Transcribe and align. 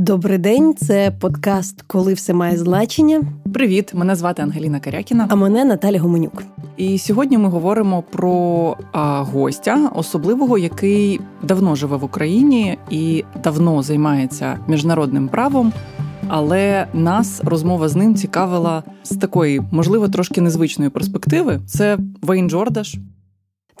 Добрий 0.00 0.38
день, 0.38 0.74
це 0.74 1.12
подкаст 1.20 1.82
Коли 1.82 2.14
все 2.14 2.32
має 2.32 2.58
значення. 2.58 3.22
Привіт, 3.54 3.94
мене 3.94 4.14
звати 4.14 4.42
Ангеліна 4.42 4.80
Карякіна. 4.80 5.26
А 5.30 5.34
мене 5.34 5.64
Наталя 5.64 6.00
Гуменюк. 6.00 6.42
І 6.76 6.98
сьогодні 6.98 7.38
ми 7.38 7.48
говоримо 7.48 8.02
про 8.02 8.76
а, 8.92 9.22
гостя, 9.22 9.90
особливого, 9.94 10.58
який 10.58 11.20
давно 11.42 11.74
живе 11.74 11.96
в 11.96 12.04
Україні 12.04 12.78
і 12.90 13.24
давно 13.44 13.82
займається 13.82 14.58
міжнародним 14.68 15.28
правом. 15.28 15.72
Але 16.28 16.86
нас 16.94 17.40
розмова 17.44 17.88
з 17.88 17.96
ним 17.96 18.14
цікавила 18.14 18.82
з 19.02 19.16
такої, 19.16 19.62
можливо, 19.70 20.08
трошки 20.08 20.40
незвичної 20.40 20.90
перспективи. 20.90 21.60
Це 21.66 21.98
Вейн 22.22 22.50
Джордаш. 22.50 22.96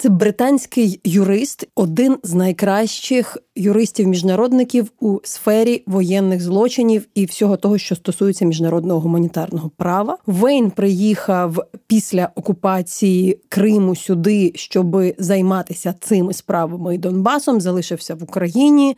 Це 0.00 0.08
британський 0.08 1.00
юрист, 1.04 1.68
один 1.74 2.16
з 2.22 2.34
найкращих 2.34 3.38
юристів-міжнародників 3.56 4.92
у 5.00 5.18
сфері 5.22 5.82
воєнних 5.86 6.40
злочинів 6.40 7.06
і 7.14 7.24
всього 7.24 7.56
того, 7.56 7.78
що 7.78 7.96
стосується 7.96 8.44
міжнародного 8.44 9.00
гуманітарного 9.00 9.70
права. 9.76 10.18
Вейн 10.26 10.70
приїхав 10.70 11.58
після 11.86 12.30
окупації 12.34 13.38
Криму 13.48 13.96
сюди, 13.96 14.52
щоб 14.54 15.02
займатися 15.18 15.94
цими 16.00 16.32
справами 16.32 16.94
і 16.94 16.98
Донбасом. 16.98 17.60
Залишився 17.60 18.14
в 18.14 18.22
Україні. 18.22 18.96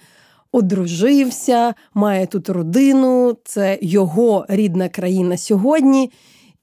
Одружився, 0.52 1.74
має 1.94 2.26
тут 2.26 2.48
родину, 2.48 3.36
це 3.44 3.78
його 3.82 4.46
рідна 4.48 4.88
країна 4.88 5.36
сьогодні. 5.36 6.10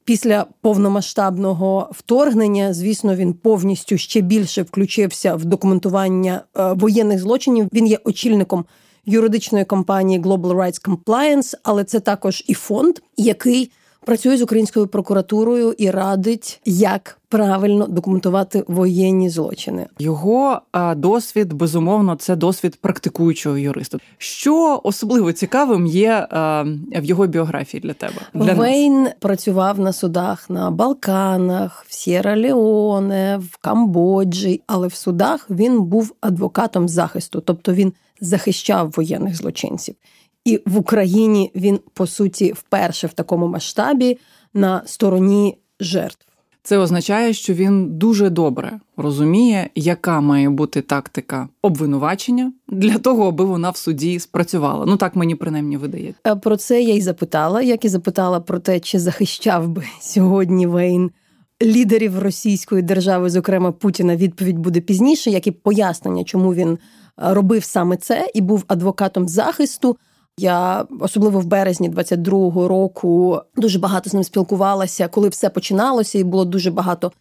Після 0.09 0.45
повномасштабного 0.61 1.89
вторгнення, 1.91 2.73
звісно, 2.73 3.15
він 3.15 3.33
повністю 3.33 3.97
ще 3.97 4.21
більше 4.21 4.61
включився 4.61 5.35
в 5.35 5.45
документування 5.45 6.41
е, 6.57 6.73
воєнних 6.73 7.19
злочинів. 7.19 7.69
Він 7.73 7.87
є 7.87 7.99
очільником 8.03 8.65
юридичної 9.05 9.65
компанії 9.65 10.19
Global 10.19 10.55
Rights 10.55 10.89
Compliance, 10.89 11.53
але 11.63 11.83
це 11.83 11.99
також 11.99 12.43
і 12.47 12.53
фонд, 12.53 12.95
який 13.17 13.71
працює 14.09 14.37
з 14.37 14.41
українською 14.41 14.87
прокуратурою 14.87 15.75
і 15.77 15.91
радить, 15.91 16.61
як 16.65 17.17
правильно 17.27 17.87
документувати 17.87 18.63
воєнні 18.67 19.29
злочини. 19.29 19.87
Його 19.99 20.61
а, 20.71 20.95
досвід 20.95 21.53
безумовно 21.53 22.15
це 22.15 22.35
досвід 22.35 22.75
практикуючого 22.81 23.57
юриста. 23.57 23.97
Що 24.17 24.81
особливо 24.83 25.33
цікавим 25.33 25.85
є 25.85 26.27
а, 26.29 26.63
в 26.95 27.05
його 27.05 27.27
біографії 27.27 27.81
для 27.81 27.93
тебе? 27.93 28.21
Для 28.33 28.53
Вейн 28.53 29.03
нас? 29.03 29.13
працював 29.19 29.79
на 29.79 29.93
судах 29.93 30.49
на 30.49 30.71
Балканах, 30.71 31.85
в 31.87 31.93
Сєра 31.93 32.37
Леоне, 32.37 33.39
в 33.51 33.57
Камбоджі, 33.57 34.61
але 34.67 34.87
в 34.87 34.93
судах 34.93 35.47
він 35.49 35.81
був 35.81 36.13
адвокатом 36.21 36.89
захисту, 36.89 37.41
тобто 37.41 37.73
він 37.73 37.93
захищав 38.21 38.93
воєнних 38.97 39.35
злочинців. 39.35 39.95
І 40.49 40.61
в 40.65 40.77
Україні 40.77 41.51
він 41.55 41.79
по 41.93 42.07
суті 42.07 42.51
вперше 42.51 43.07
в 43.07 43.13
такому 43.13 43.47
масштабі 43.47 44.17
на 44.53 44.81
стороні 44.85 45.57
жертв. 45.79 46.25
Це 46.63 46.77
означає, 46.77 47.33
що 47.33 47.53
він 47.53 47.97
дуже 47.97 48.29
добре 48.29 48.79
розуміє, 48.97 49.69
яка 49.75 50.21
має 50.21 50.49
бути 50.49 50.81
тактика 50.81 51.49
обвинувачення 51.61 52.53
для 52.67 52.97
того, 52.97 53.27
аби 53.27 53.45
вона 53.45 53.69
в 53.69 53.77
суді 53.77 54.19
спрацювала. 54.19 54.85
Ну 54.85 54.97
так 54.97 55.15
мені 55.15 55.35
принаймні 55.35 55.77
видається. 55.77 56.21
Е, 56.27 56.35
про 56.35 56.57
це 56.57 56.81
я 56.81 56.93
й 56.93 57.01
запитала, 57.01 57.61
як 57.61 57.85
і 57.85 57.89
запитала 57.89 58.39
про 58.39 58.59
те, 58.59 58.79
чи 58.79 58.99
захищав 58.99 59.67
би 59.67 59.83
сьогодні 60.01 60.67
Вейн 60.67 61.11
лідерів 61.63 62.19
Російської 62.19 62.81
держави, 62.81 63.29
зокрема 63.29 63.71
Путіна. 63.71 64.15
Відповідь 64.15 64.59
буде 64.59 64.81
пізніше, 64.81 65.31
як 65.31 65.47
і 65.47 65.51
пояснення, 65.51 66.23
чому 66.23 66.53
він 66.53 66.69
е, 66.71 66.77
робив 67.17 67.63
саме 67.63 67.97
це 67.97 68.31
і 68.33 68.41
був 68.41 68.63
адвокатом 68.67 69.27
захисту. 69.27 69.97
Я 70.39 70.85
особливо 70.99 71.39
в 71.39 71.45
березні 71.45 71.89
22-го 71.89 72.67
року 72.67 73.41
дуже 73.55 73.79
багато 73.79 74.09
з 74.09 74.13
ним 74.13 74.23
спілкувалася, 74.23 75.07
коли 75.07 75.29
все 75.29 75.49
починалося, 75.49 76.19
і 76.19 76.23
було 76.23 76.45
дуже 76.45 76.71
багато 76.71 77.11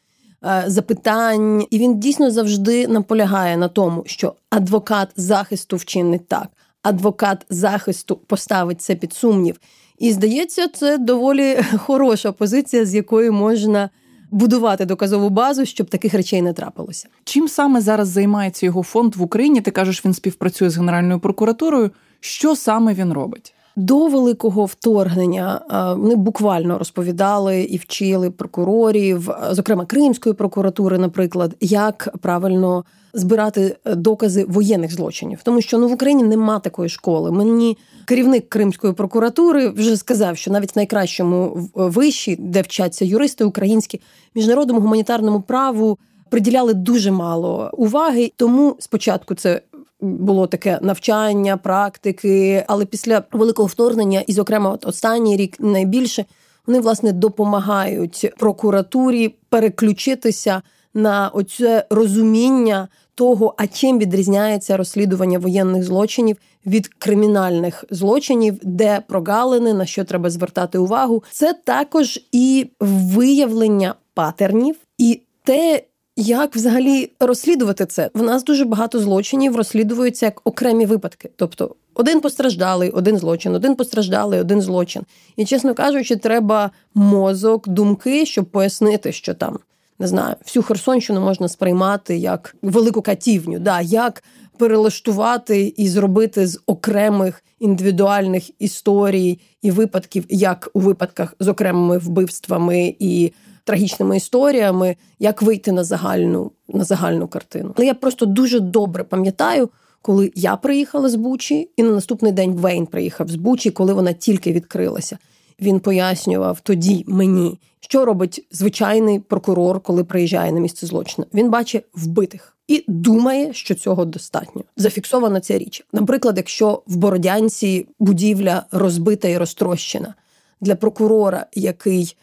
е, 0.44 0.64
запитань. 0.66 1.66
І 1.70 1.78
він 1.78 2.00
дійсно 2.00 2.30
завжди 2.30 2.88
наполягає 2.88 3.56
на 3.56 3.68
тому, 3.68 4.02
що 4.06 4.34
адвокат 4.50 5.08
захисту 5.16 5.76
вчинить 5.76 6.28
так, 6.28 6.48
адвокат 6.82 7.46
захисту 7.50 8.16
поставить 8.16 8.80
це 8.80 8.94
під 8.94 9.12
сумнів. 9.12 9.60
І 9.98 10.12
здається, 10.12 10.68
це 10.68 10.98
доволі 10.98 11.56
хороша 11.78 12.32
позиція, 12.32 12.86
з 12.86 12.94
якої 12.94 13.30
можна. 13.30 13.90
Будувати 14.30 14.84
доказову 14.84 15.30
базу, 15.30 15.64
щоб 15.64 15.90
таких 15.90 16.14
речей 16.14 16.42
не 16.42 16.52
трапилося. 16.52 17.08
Чим 17.24 17.48
саме 17.48 17.80
зараз 17.80 18.08
займається 18.08 18.66
його 18.66 18.82
фонд 18.82 19.16
в 19.16 19.22
Україні? 19.22 19.60
Ти 19.60 19.70
кажеш, 19.70 20.04
він 20.04 20.14
співпрацює 20.14 20.70
з 20.70 20.76
Генеральною 20.76 21.20
прокуратурою. 21.20 21.90
Що 22.20 22.56
саме 22.56 22.94
він 22.94 23.12
робить? 23.12 23.54
До 23.76 24.06
великого 24.06 24.64
вторгнення 24.64 25.60
вони 25.98 26.14
буквально 26.14 26.78
розповідали 26.78 27.62
і 27.62 27.76
вчили 27.76 28.30
прокурорів, 28.30 29.30
зокрема 29.50 29.86
Кримської 29.86 30.34
прокуратури, 30.34 30.98
наприклад, 30.98 31.54
як 31.60 32.08
правильно 32.20 32.84
збирати 33.12 33.76
докази 33.84 34.44
воєнних 34.48 34.92
злочинів, 34.92 35.40
тому 35.42 35.60
що 35.60 35.78
ну 35.78 35.88
в 35.88 35.92
Україні 35.92 36.22
нема 36.22 36.58
такої 36.58 36.88
школи. 36.88 37.32
Мені 37.32 37.78
керівник 38.04 38.48
Кримської 38.48 38.92
прокуратури 38.92 39.68
вже 39.68 39.96
сказав, 39.96 40.36
що 40.36 40.50
навіть 40.50 40.74
в 40.76 40.78
найкращому 40.78 41.68
виші, 41.74 42.36
де 42.40 42.62
вчаться 42.62 43.04
юристи 43.04 43.44
українські, 43.44 44.00
міжнародному 44.34 44.80
гуманітарному 44.80 45.40
праву 45.40 45.98
приділяли 46.30 46.74
дуже 46.74 47.10
мало 47.10 47.70
уваги. 47.72 48.32
Тому 48.36 48.76
спочатку 48.78 49.34
це 49.34 49.60
було 50.00 50.47
таке 50.47 50.78
навчання, 50.82 51.56
практики, 51.56 52.64
але 52.69 52.84
після 52.84 53.22
великого 53.32 53.66
вторгнення, 53.66 54.20
і, 54.26 54.32
зокрема, 54.32 54.70
от 54.70 54.86
останній 54.86 55.36
рік 55.36 55.60
найбільше 55.60 56.25
вони 56.69 56.81
власне 56.81 57.12
допомагають 57.12 58.32
прокуратурі 58.38 59.34
переключитися 59.48 60.62
на 60.94 61.28
оце 61.28 61.87
розуміння 61.91 62.88
того, 63.14 63.54
а 63.58 63.66
чим 63.66 63.98
відрізняється 63.98 64.76
розслідування 64.76 65.38
воєнних 65.38 65.84
злочинів 65.84 66.37
від 66.66 66.88
кримінальних 66.88 67.84
злочинів, 67.91 68.58
де 68.62 69.03
прогалини, 69.08 69.75
на 69.75 69.87
що 69.87 70.04
треба 70.04 70.31
звертати 70.31 70.78
увагу. 70.78 71.22
Це 71.31 71.53
також 71.53 72.20
і 72.32 72.70
виявлення 72.81 73.94
патернів, 74.14 74.76
і 74.98 75.22
те, 75.44 75.82
як 76.20 76.56
взагалі 76.56 77.10
розслідувати 77.20 77.86
це? 77.86 78.10
В 78.14 78.22
нас 78.22 78.44
дуже 78.44 78.64
багато 78.64 79.00
злочинів 79.00 79.56
розслідуються 79.56 80.26
як 80.26 80.40
окремі 80.44 80.86
випадки. 80.86 81.30
Тобто 81.36 81.74
один 81.94 82.20
постраждалий, 82.20 82.90
один 82.90 83.18
злочин, 83.18 83.54
один 83.54 83.74
постраждалий, 83.74 84.40
один 84.40 84.60
злочин. 84.60 85.02
І, 85.36 85.44
чесно 85.44 85.74
кажучи, 85.74 86.16
треба 86.16 86.70
мозок, 86.94 87.68
думки, 87.68 88.26
щоб 88.26 88.44
пояснити, 88.44 89.12
що 89.12 89.34
там 89.34 89.58
не 89.98 90.06
знаю, 90.06 90.34
всю 90.44 90.62
Херсонщину 90.62 91.20
можна 91.20 91.48
сприймати 91.48 92.16
як 92.16 92.56
велику 92.62 93.02
катівню. 93.02 93.58
Да, 93.58 93.80
Як 93.80 94.24
перелаштувати 94.58 95.74
і 95.76 95.88
зробити 95.88 96.46
з 96.46 96.60
окремих 96.66 97.44
індивідуальних 97.58 98.62
історій 98.62 99.38
і 99.62 99.70
випадків, 99.70 100.24
як 100.28 100.70
у 100.74 100.80
випадках 100.80 101.34
з 101.40 101.48
окремими 101.48 101.98
вбивствами 101.98 102.94
і 102.98 103.32
трагічними 103.68 104.16
історіями, 104.16 104.96
як 105.18 105.42
вийти 105.42 105.72
на 105.72 105.84
загальну 105.84 106.50
на 106.68 106.84
загальну 106.84 107.28
картину. 107.28 107.72
Але 107.76 107.86
я 107.86 107.94
просто 107.94 108.26
дуже 108.26 108.60
добре 108.60 109.04
пам'ятаю, 109.04 109.68
коли 110.02 110.32
я 110.34 110.56
приїхала 110.56 111.08
з 111.08 111.14
Бучі, 111.14 111.70
і 111.76 111.82
на 111.82 111.90
наступний 111.90 112.32
день 112.32 112.52
Вейн 112.52 112.86
приїхав 112.86 113.28
з 113.28 113.34
Бучі, 113.34 113.70
коли 113.70 113.92
вона 113.92 114.12
тільки 114.12 114.52
відкрилася. 114.52 115.18
Він 115.60 115.80
пояснював 115.80 116.60
тоді 116.60 117.04
мені, 117.08 117.58
що 117.80 118.04
робить 118.04 118.46
звичайний 118.50 119.18
прокурор, 119.20 119.80
коли 119.80 120.04
приїжджає 120.04 120.52
на 120.52 120.60
місце 120.60 120.86
злочину. 120.86 121.26
Він 121.34 121.50
бачить 121.50 121.84
вбитих 121.94 122.56
і 122.68 122.84
думає, 122.88 123.52
що 123.52 123.74
цього 123.74 124.04
достатньо. 124.04 124.62
Зафіксована 124.76 125.40
ця 125.40 125.58
річ. 125.58 125.86
Наприклад, 125.92 126.37
якщо 126.37 126.82
в 126.87 126.96
Бородянці 126.96 127.87
будівля 127.98 128.64
розбита 128.72 129.28
і 129.28 129.38
розтрощена 129.38 130.14
для 130.60 130.75
прокурора, 130.75 131.46
який 131.54 132.16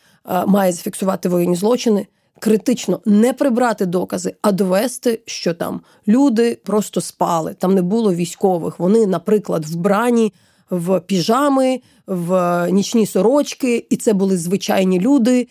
має 0.48 0.72
зафіксувати 0.72 1.30
воєнні 1.30 1.56
злочини. 1.56 2.08
Критично 2.40 3.00
не 3.06 3.34
прибрати 3.34 3.86
докази, 3.86 4.36
а 4.42 4.52
довести, 4.52 5.20
що 5.26 5.54
там 5.54 5.82
люди 6.08 6.58
просто 6.64 7.02
спали. 7.02 7.54
Там 7.54 7.76
не 7.76 7.82
було 7.82 8.14
військових. 8.14 8.80
Вони, 8.80 9.08
наприклад, 9.08 9.66
вбрані 9.66 10.34
в 10.70 11.00
піжами, 11.00 11.82
в 12.08 12.68
нічні 12.72 13.06
сорочки, 13.06 13.86
і 13.90 13.96
це 13.96 14.14
були 14.14 14.38
звичайні 14.38 15.00
люди. 15.00 15.48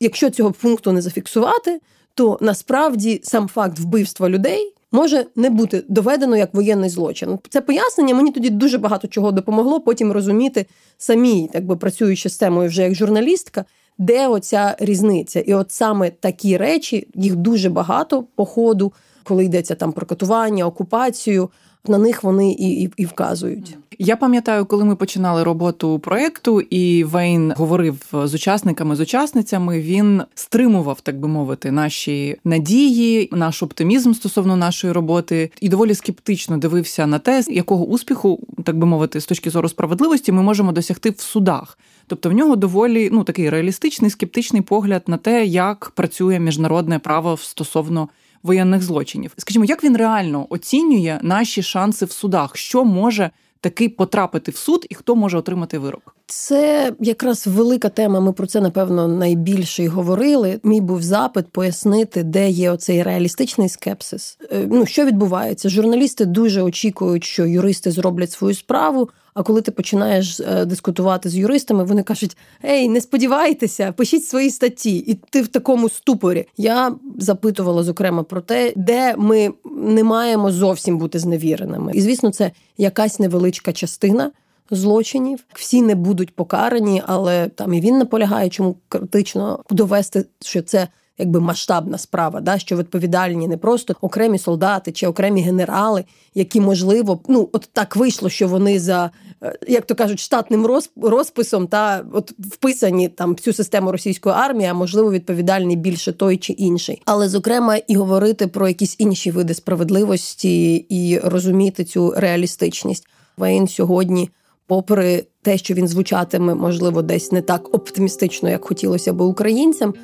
Якщо 0.00 0.30
цього 0.30 0.52
пункту 0.52 0.92
не 0.92 1.02
зафіксувати, 1.02 1.80
то 2.14 2.38
насправді 2.40 3.20
сам 3.24 3.48
факт 3.48 3.78
вбивства 3.78 4.28
людей 4.28 4.72
може 4.92 5.26
не 5.36 5.50
бути 5.50 5.84
доведено 5.88 6.36
як 6.36 6.54
воєнний 6.54 6.90
злочин. 6.90 7.38
Це 7.48 7.60
пояснення 7.60 8.14
мені 8.14 8.32
тоді 8.32 8.50
дуже 8.50 8.78
багато 8.78 9.08
чого 9.08 9.32
допомогло 9.32 9.80
потім 9.80 10.12
розуміти 10.12 10.66
самій, 10.98 11.50
так 11.52 11.66
би 11.66 11.76
працюючи 11.76 12.28
з 12.28 12.36
темою 12.36 12.68
вже 12.68 12.82
як 12.82 12.94
журналістка 12.94 13.64
де 13.98 14.28
оця 14.28 14.76
різниця? 14.78 15.40
І 15.40 15.54
от 15.54 15.70
саме 15.70 16.10
такі 16.10 16.56
речі, 16.56 17.08
їх 17.14 17.36
дуже 17.36 17.70
багато 17.70 18.24
по 18.34 18.44
ходу, 18.44 18.92
коли 19.24 19.44
йдеться 19.44 19.74
там 19.74 19.92
про 19.92 20.06
катування, 20.06 20.66
окупацію. 20.66 21.50
На 21.88 21.98
них 21.98 22.24
вони 22.24 22.52
і 22.52 22.82
і, 22.82 22.90
і 22.96 23.04
вказують. 23.04 23.76
Я 23.98 24.16
пам'ятаю, 24.16 24.66
коли 24.66 24.84
ми 24.84 24.96
починали 24.96 25.42
роботу 25.42 25.98
проекту, 25.98 26.60
і 26.60 27.04
Вейн 27.04 27.52
говорив 27.56 27.96
з 28.12 28.34
учасниками 28.34 28.96
з 28.96 29.00
учасницями. 29.00 29.80
Він 29.80 30.22
стримував, 30.34 31.00
так 31.00 31.20
би 31.20 31.28
мовити, 31.28 31.70
наші 31.70 32.36
надії, 32.44 33.28
наш 33.32 33.62
оптимізм 33.62 34.12
стосовно 34.12 34.56
нашої 34.56 34.92
роботи, 34.92 35.50
і 35.60 35.68
доволі 35.68 35.94
скептично 35.94 36.58
дивився 36.58 37.06
на 37.06 37.18
те, 37.18 37.44
якого 37.48 37.84
успіху, 37.84 38.40
так 38.64 38.78
би 38.78 38.86
мовити, 38.86 39.20
з 39.20 39.26
точки 39.26 39.50
зору 39.50 39.68
справедливості, 39.68 40.32
ми 40.32 40.42
можемо 40.42 40.72
досягти 40.72 41.10
в 41.10 41.20
судах. 41.20 41.78
Тобто 42.06 42.30
в 42.30 42.32
нього 42.32 42.56
доволі 42.56 43.08
ну 43.12 43.24
такий 43.24 43.50
реалістичний 43.50 44.10
скептичний 44.10 44.62
погляд 44.62 45.02
на 45.06 45.16
те, 45.16 45.44
як 45.44 45.92
працює 45.94 46.40
міжнародне 46.40 46.98
право 46.98 47.36
стосовно 47.36 48.08
воєнних 48.46 48.82
злочинів. 48.82 49.32
Скажімо, 49.36 49.64
як 49.64 49.84
він 49.84 49.96
реально 49.96 50.46
оцінює 50.50 51.18
наші 51.22 51.62
шанси 51.62 52.04
в 52.04 52.10
судах, 52.10 52.56
що 52.56 52.84
може 52.84 53.30
таки 53.60 53.88
потрапити 53.88 54.50
в 54.50 54.56
суд 54.56 54.86
і 54.90 54.94
хто 54.94 55.16
може 55.16 55.38
отримати 55.38 55.78
вирок? 55.78 56.16
Це 56.26 56.92
якраз 57.00 57.46
велика 57.46 57.88
тема. 57.88 58.20
Ми 58.20 58.32
про 58.32 58.46
це 58.46 58.60
напевно 58.60 59.08
найбільше 59.08 59.84
й 59.84 59.86
говорили. 59.86 60.60
Мій 60.62 60.80
був 60.80 61.02
запит 61.02 61.46
пояснити, 61.48 62.22
де 62.22 62.50
є 62.50 62.70
оцей 62.70 63.02
реалістичний 63.02 63.68
скепсис. 63.68 64.38
Е, 64.52 64.66
ну 64.70 64.86
що 64.86 65.04
відбувається? 65.04 65.68
Журналісти 65.68 66.24
дуже 66.24 66.62
очікують, 66.62 67.24
що 67.24 67.46
юристи 67.46 67.90
зроблять 67.90 68.32
свою 68.32 68.54
справу. 68.54 69.08
А 69.36 69.42
коли 69.42 69.62
ти 69.62 69.70
починаєш 69.70 70.40
е, 70.40 70.64
дискутувати 70.64 71.28
з 71.28 71.36
юристами, 71.36 71.84
вони 71.84 72.02
кажуть: 72.02 72.36
Ей, 72.64 72.88
не 72.88 73.00
сподівайтеся, 73.00 73.92
пишіть 73.92 74.24
свої 74.24 74.50
статті, 74.50 74.96
і 74.96 75.14
ти 75.14 75.42
в 75.42 75.48
такому 75.48 75.88
ступорі. 75.88 76.46
Я 76.56 76.94
запитувала 77.18 77.82
зокрема 77.82 78.22
про 78.22 78.40
те, 78.40 78.72
де 78.76 79.14
ми 79.16 79.52
не 79.76 80.04
маємо 80.04 80.52
зовсім 80.52 80.98
бути 80.98 81.18
зневіреними. 81.18 81.92
І 81.94 82.00
звісно, 82.00 82.30
це 82.30 82.50
якась 82.78 83.18
невеличка 83.18 83.72
частина. 83.72 84.30
Злочинів 84.70 85.44
всі 85.54 85.82
не 85.82 85.94
будуть 85.94 86.34
покарані, 86.34 87.02
але 87.06 87.48
там 87.48 87.74
і 87.74 87.80
він 87.80 87.98
наполягає, 87.98 88.48
чому 88.48 88.76
критично 88.88 89.60
довести, 89.70 90.26
що 90.40 90.62
це 90.62 90.88
якби 91.18 91.40
масштабна 91.40 91.98
справа, 91.98 92.40
да, 92.40 92.58
що 92.58 92.76
відповідальні 92.76 93.48
не 93.48 93.56
просто 93.56 93.94
окремі 94.00 94.38
солдати 94.38 94.92
чи 94.92 95.06
окремі 95.06 95.42
генерали, 95.42 96.04
які 96.34 96.60
можливо, 96.60 97.20
ну 97.28 97.48
от 97.52 97.68
так 97.72 97.96
вийшло, 97.96 98.28
що 98.28 98.48
вони 98.48 98.80
за 98.80 99.10
е, 99.42 99.58
як 99.68 99.86
то 99.86 99.94
кажуть, 99.94 100.20
штатним 100.20 100.66
розписом 101.02 101.66
та 101.66 102.04
от 102.12 102.32
вписані 102.38 103.08
там 103.08 103.34
в 103.34 103.40
цю 103.40 103.52
систему 103.52 103.92
російської 103.92 104.34
армії, 104.34 104.70
а 104.70 104.74
можливо 104.74 105.12
відповідальний 105.12 105.76
більше 105.76 106.12
той 106.12 106.36
чи 106.36 106.52
інший, 106.52 107.02
але 107.04 107.28
зокрема 107.28 107.76
і 107.76 107.96
говорити 107.96 108.46
про 108.46 108.68
якісь 108.68 108.96
інші 108.98 109.30
види 109.30 109.54
справедливості 109.54 110.74
і 110.74 111.18
розуміти 111.18 111.84
цю 111.84 112.14
реалістичність. 112.16 113.06
Вейн 113.36 113.68
сьогодні. 113.68 114.30
Попри 114.68 115.24
те, 115.42 115.58
що 115.58 115.74
він 115.74 115.88
звучатиме, 115.88 116.54
можливо, 116.54 117.02
десь 117.02 117.32
не 117.32 117.42
так 117.42 117.74
оптимістично, 117.74 118.50
як 118.50 118.64
хотілося 118.64 119.12
би 119.12 119.24
українцям, 119.24 119.94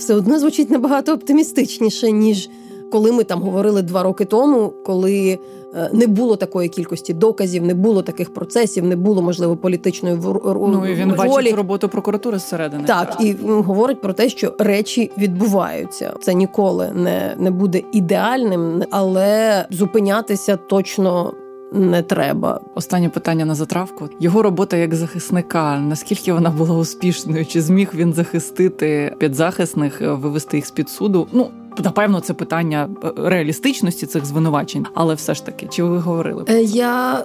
все 0.00 0.14
одно 0.14 0.38
звучить 0.38 0.70
набагато 0.70 1.12
оптимістичніше, 1.12 2.12
ніж 2.12 2.50
коли 2.92 3.12
ми 3.12 3.24
там 3.24 3.42
говорили 3.42 3.82
два 3.82 4.02
роки 4.02 4.24
тому, 4.24 4.72
коли 4.86 5.38
е, 5.74 5.90
не 5.92 6.06
було 6.06 6.36
такої 6.36 6.68
кількості 6.68 7.14
доказів, 7.14 7.62
не 7.62 7.74
було 7.74 8.02
таких 8.02 8.34
процесів, 8.34 8.84
не 8.84 8.96
було 8.96 9.22
можливо 9.22 9.56
політичної 9.56 10.18
Ну, 10.44 10.86
і 10.86 10.94
він 10.94 11.12
волі. 11.12 11.28
бачить 11.28 11.54
роботу 11.54 11.88
прокуратури 11.88 12.38
зсередини. 12.38 12.84
Так, 12.86 13.16
і 13.20 13.32
говорить 13.42 14.00
про 14.00 14.12
те, 14.12 14.28
що 14.28 14.54
речі 14.58 15.10
відбуваються. 15.18 16.14
Це 16.20 16.34
ніколи 16.34 16.90
не, 16.94 17.34
не 17.38 17.50
буде 17.50 17.82
ідеальним, 17.92 18.82
але 18.90 19.64
зупинятися 19.70 20.56
точно 20.56 21.32
не 21.72 22.02
треба. 22.02 22.60
Останнє 22.74 23.08
питання 23.08 23.44
на 23.44 23.54
затравку. 23.54 24.08
Його 24.20 24.42
робота 24.42 24.76
як 24.76 24.94
захисника. 24.94 25.78
Наскільки 25.78 26.32
вона 26.32 26.50
була 26.50 26.74
успішною? 26.74 27.46
Чи 27.46 27.62
зміг 27.62 27.90
він 27.94 28.12
захистити 28.12 29.14
підзахисних, 29.18 30.02
е, 30.02 30.12
вивести 30.12 30.56
їх 30.56 30.66
з 30.66 30.70
під 30.70 30.88
суду? 30.88 31.28
Ну 31.32 31.50
напевно, 31.84 32.20
це 32.20 32.34
питання 32.34 32.88
е, 33.04 33.12
реалістичності 33.16 34.06
цих 34.06 34.24
звинувачень, 34.24 34.86
але 34.94 35.14
все 35.14 35.34
ж 35.34 35.46
таки, 35.46 35.66
чи 35.66 35.82
ви 35.82 35.98
говорили? 35.98 36.44
Е, 36.48 36.62
я 36.62 37.24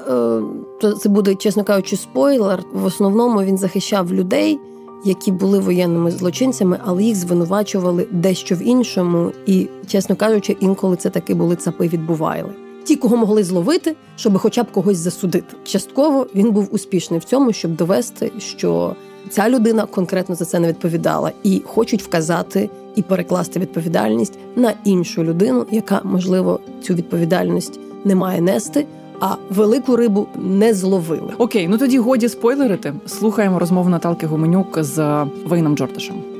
це 1.01 1.09
буде, 1.09 1.36
чесно 1.36 1.63
кажучи, 1.63 1.98
спойлер. 1.98 2.63
В 2.74 2.86
основному 2.86 3.44
він 3.44 3.57
захищав 3.57 4.13
людей. 4.13 4.59
Які 5.06 5.31
були 5.31 5.59
воєнними 5.59 6.12
злочинцями, 6.12 6.80
але 6.86 7.03
їх 7.03 7.15
звинувачували 7.15 8.07
дещо 8.12 8.56
в 8.56 8.62
іншому, 8.62 9.31
і 9.45 9.68
чесно 9.88 10.15
кажучи, 10.15 10.57
інколи 10.59 10.95
це 10.95 11.09
таки 11.09 11.33
були 11.33 11.56
цапи 11.56 11.88
відбували 11.88 12.64
ті, 12.85 12.95
кого 12.95 13.17
могли 13.17 13.43
зловити, 13.43 13.95
щоб 14.15 14.37
хоча 14.37 14.63
б 14.63 14.71
когось 14.71 14.97
засудити. 14.97 15.55
Частково 15.63 16.27
він 16.35 16.51
був 16.51 16.67
успішний 16.71 17.19
в 17.19 17.23
цьому, 17.23 17.53
щоб 17.53 17.75
довести, 17.75 18.31
що 18.37 18.95
ця 19.29 19.49
людина 19.49 19.85
конкретно 19.85 20.35
за 20.35 20.45
це 20.45 20.59
не 20.59 20.67
відповідала, 20.67 21.31
і 21.43 21.61
хочуть 21.65 22.03
вказати 22.03 22.69
і 22.95 23.01
перекласти 23.01 23.59
відповідальність 23.59 24.39
на 24.55 24.73
іншу 24.83 25.23
людину, 25.23 25.65
яка 25.71 26.01
можливо 26.03 26.59
цю 26.81 26.93
відповідальність 26.93 27.79
не 28.05 28.15
має 28.15 28.41
нести. 28.41 28.85
А 29.19 29.35
велику 29.49 29.95
рибу 29.95 30.27
не 30.35 30.73
зловили. 30.73 31.33
Окей, 31.38 31.67
ну 31.67 31.77
тоді 31.77 31.99
годі 31.99 32.29
спойлерити. 32.29 32.93
Слухаємо 33.05 33.59
розмову 33.59 33.89
Наталки 33.89 34.27
Гуменюк 34.27 34.83
з 34.83 35.25
Вейном 35.45 35.77
Джордашем. 35.77 36.34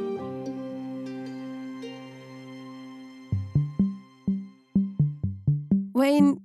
Wayne 6.06 6.38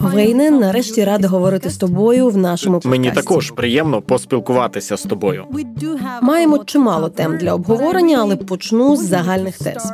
Вейне, 0.00 0.50
нарешті 0.50 1.04
рада 1.04 1.28
говорити 1.28 1.70
з 1.70 1.76
тобою 1.76 2.28
в 2.28 2.36
нашому 2.36 2.76
подкасті. 2.76 2.88
Мені 3.00 3.10
також 3.10 3.50
приємно 3.50 4.02
поспілкуватися 4.02 4.96
з 4.96 5.02
тобою. 5.02 5.44
Маємо 6.22 6.64
чимало 6.64 7.08
тем 7.08 7.38
для 7.38 7.54
обговорення, 7.54 8.18
але 8.20 8.36
почну 8.36 8.96
з 8.96 9.00
загальних 9.06 9.58
тез. 9.58 9.92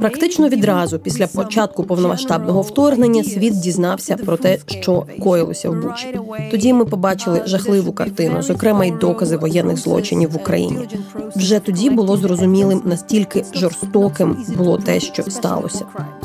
Практично 0.00 0.48
відразу 0.48 0.98
після 0.98 1.26
початку 1.26 1.84
повномасштабного 1.84 2.62
вторгнення 2.62 3.24
світ 3.24 3.60
дізнався 3.60 4.16
про 4.16 4.36
те, 4.36 4.58
що 4.66 5.06
коїлося 5.22 5.70
в 5.70 5.82
Бучі. 5.82 6.20
Тоді 6.50 6.72
ми 6.72 6.84
побачили 6.84 7.42
жахливу 7.46 7.92
картину, 7.92 8.42
зокрема 8.42 8.84
й 8.84 8.90
докази 8.90 9.36
воєнних 9.36 9.76
злочинів 9.76 10.30
в 10.30 10.36
Україні. 10.36 10.88
Вже 11.36 11.58
тоді 11.58 11.90
було 11.90 12.16
зрозумілим 12.16 12.82
настільки 12.84 13.44
жорстоким 13.54 14.44
було 14.56 14.78
те, 14.78 15.00
що 15.00 15.22
сталося. 15.22 15.84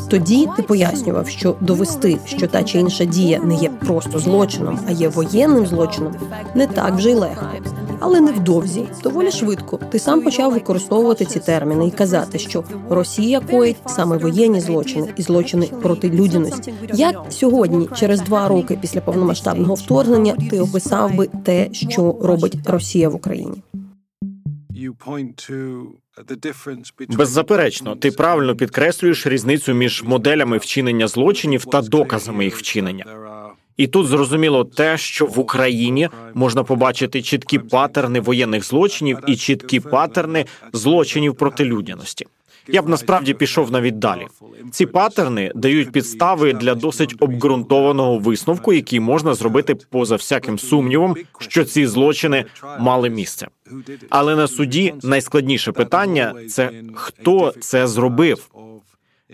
Тоді 0.09 0.47
ти 0.57 0.63
пояснював, 0.63 1.27
що 1.27 1.55
довести, 1.61 2.17
що 2.39 2.47
та 2.47 2.63
чи 2.63 2.79
інша 2.79 3.05
дія 3.05 3.39
не 3.43 3.55
є 3.55 3.69
просто 3.69 4.19
злочином, 4.19 4.79
а 4.87 4.91
є 4.91 5.07
воєнним 5.07 5.65
злочином, 5.65 6.15
не 6.55 6.67
так 6.67 6.95
вже 6.95 7.11
й 7.11 7.13
легко. 7.13 7.45
Але 7.99 8.21
невдовзі, 8.21 8.87
доволі 9.03 9.31
швидко, 9.31 9.79
ти 9.89 9.99
сам 9.99 10.21
почав 10.21 10.53
використовувати 10.53 11.25
ці 11.25 11.39
терміни 11.39 11.87
і 11.87 11.91
казати, 11.91 12.39
що 12.39 12.63
Росія 12.89 13.39
коїть 13.39 13.77
саме 13.85 14.17
воєнні 14.17 14.59
злочини 14.59 15.07
і 15.15 15.21
злочини 15.21 15.65
проти 15.81 16.09
людяності. 16.09 16.73
Як 16.93 17.15
сьогодні, 17.29 17.89
через 17.95 18.21
два 18.21 18.47
роки 18.47 18.77
після 18.81 19.01
повномасштабного 19.01 19.73
вторгнення, 19.73 20.35
ти 20.49 20.59
описав 20.59 21.15
би 21.15 21.29
те, 21.43 21.67
що 21.71 22.15
робить 22.21 22.57
Росія 22.65 23.09
в 23.09 23.15
Україні? 23.15 23.63
Беззаперечно, 27.09 27.95
ти 27.95 28.11
правильно 28.11 28.55
підкреслюєш 28.55 29.27
різницю 29.27 29.73
між 29.73 30.03
моделями 30.03 30.57
вчинення 30.57 31.07
злочинів 31.07 31.65
та 31.65 31.81
доказами 31.81 32.45
їх 32.45 32.57
вчинення. 32.57 33.05
І 33.77 33.87
тут 33.87 34.07
зрозуміло 34.07 34.65
те, 34.65 34.97
що 34.97 35.25
в 35.25 35.39
Україні 35.39 36.09
можна 36.33 36.63
побачити 36.63 37.21
чіткі 37.21 37.59
патерни 37.59 38.19
воєнних 38.19 38.63
злочинів 38.63 39.17
і 39.27 39.35
чіткі 39.35 39.79
патерни 39.79 40.45
злочинів 40.73 41.35
проти 41.35 41.65
людяності. 41.65 42.25
Я 42.71 42.81
б 42.81 42.89
насправді 42.89 43.33
пішов 43.33 43.71
навіть 43.71 43.99
далі. 43.99 44.27
Ці 44.71 44.85
патерни 44.85 45.51
дають 45.55 45.91
підстави 45.91 46.53
для 46.53 46.75
досить 46.75 47.15
обґрунтованого 47.19 48.19
висновку, 48.19 48.73
який 48.73 48.99
можна 48.99 49.33
зробити 49.33 49.75
поза 49.75 50.15
всяким 50.15 50.59
сумнівом, 50.59 51.15
що 51.39 51.65
ці 51.65 51.87
злочини 51.87 52.45
мали 52.79 53.09
місце. 53.09 53.47
Але 54.09 54.35
на 54.35 54.47
суді 54.47 54.93
найскладніше 55.03 55.71
питання 55.71 56.33
це 56.49 56.71
хто 56.95 57.53
це 57.59 57.87
зробив, 57.87 58.49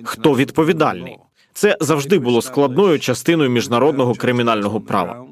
хто 0.04 0.36
відповідальний. 0.36 1.18
Це 1.54 1.78
завжди 1.82 2.20
було 2.20 2.42
складною 2.42 3.00
частиною 3.00 3.50
міжнародного 3.50 4.14
кримінального 4.14 4.82
права. 4.82 5.26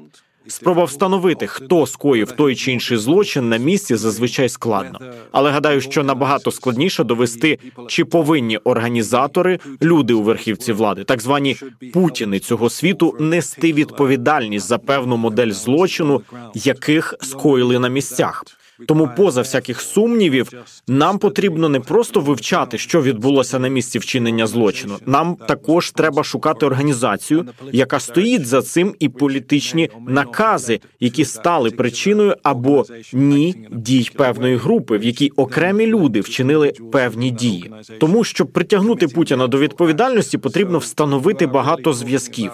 Спроба 0.48 0.84
встановити, 0.84 1.46
хто 1.46 1.86
скоїв 1.86 2.32
той 2.32 2.56
чи 2.56 2.72
інший 2.72 2.98
злочин 2.98 3.48
на 3.48 3.56
місці, 3.56 3.96
зазвичай 3.96 4.48
складно. 4.48 4.98
Але 5.32 5.50
гадаю, 5.50 5.80
що 5.80 6.04
набагато 6.04 6.50
складніше 6.50 7.04
довести, 7.04 7.58
чи 7.88 8.04
повинні 8.04 8.56
організатори, 8.56 9.58
люди 9.82 10.14
у 10.14 10.22
верхівці 10.22 10.72
влади, 10.72 11.04
так 11.04 11.20
звані 11.20 11.56
путіни 11.92 12.38
цього 12.38 12.70
світу, 12.70 13.16
нести 13.20 13.72
відповідальність 13.72 14.66
за 14.66 14.78
певну 14.78 15.16
модель 15.16 15.50
злочину, 15.50 16.22
яких 16.54 17.14
скоїли 17.20 17.78
на 17.78 17.88
місцях. 17.88 18.44
Тому, 18.86 19.10
поза 19.16 19.40
всяких 19.40 19.80
сумнівів, 19.80 20.52
нам 20.88 21.18
потрібно 21.18 21.68
не 21.68 21.80
просто 21.80 22.20
вивчати, 22.20 22.78
що 22.78 23.02
відбулося 23.02 23.58
на 23.58 23.68
місці 23.68 23.98
вчинення 23.98 24.46
злочину. 24.46 24.96
Нам 25.06 25.36
також 25.48 25.90
треба 25.90 26.24
шукати 26.24 26.66
організацію, 26.66 27.46
яка 27.72 28.00
стоїть 28.00 28.46
за 28.46 28.62
цим, 28.62 28.94
і 28.98 29.08
політичні 29.08 29.90
накази, 30.08 30.80
які 31.00 31.24
стали 31.24 31.70
причиною 31.70 32.36
або 32.42 32.84
ні 33.12 33.68
дій 33.70 34.10
певної 34.16 34.56
групи, 34.56 34.98
в 34.98 35.04
якій 35.04 35.30
окремі 35.36 35.86
люди 35.86 36.20
вчинили 36.20 36.72
певні 36.92 37.30
дії. 37.30 37.72
Тому 38.00 38.24
щоб 38.24 38.52
притягнути 38.52 39.08
Путіна 39.08 39.46
до 39.46 39.58
відповідальності, 39.58 40.38
потрібно 40.38 40.78
встановити 40.78 41.46
багато 41.46 41.92
зв'язків. 41.92 42.50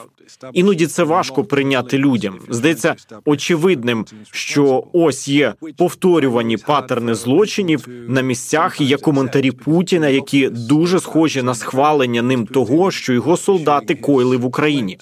Іноді 0.53 0.87
це 0.87 1.03
важко 1.03 1.45
прийняти 1.45 1.99
людям. 1.99 2.39
Здається, 2.49 2.95
очевидним, 3.25 4.07
що 4.31 4.85
ось 4.93 5.29
є 5.29 5.55
повторювані 6.11 6.57
патерни 6.57 7.15
злочинів 7.15 7.89
на 8.09 8.21
місцях. 8.21 8.81
Є 8.81 8.97
коментарі 8.97 9.51
Путіна, 9.51 10.09
які 10.09 10.49
дуже 10.49 11.01
схожі 11.01 11.43
на 11.43 11.55
схвалення 11.55 12.23
ним 12.23 12.47
того, 12.47 12.91
що 12.91 13.13
його 13.13 13.37
солдати 13.37 13.95
коїли 13.95 14.37
в 14.37 14.45
Україні. 14.45 14.99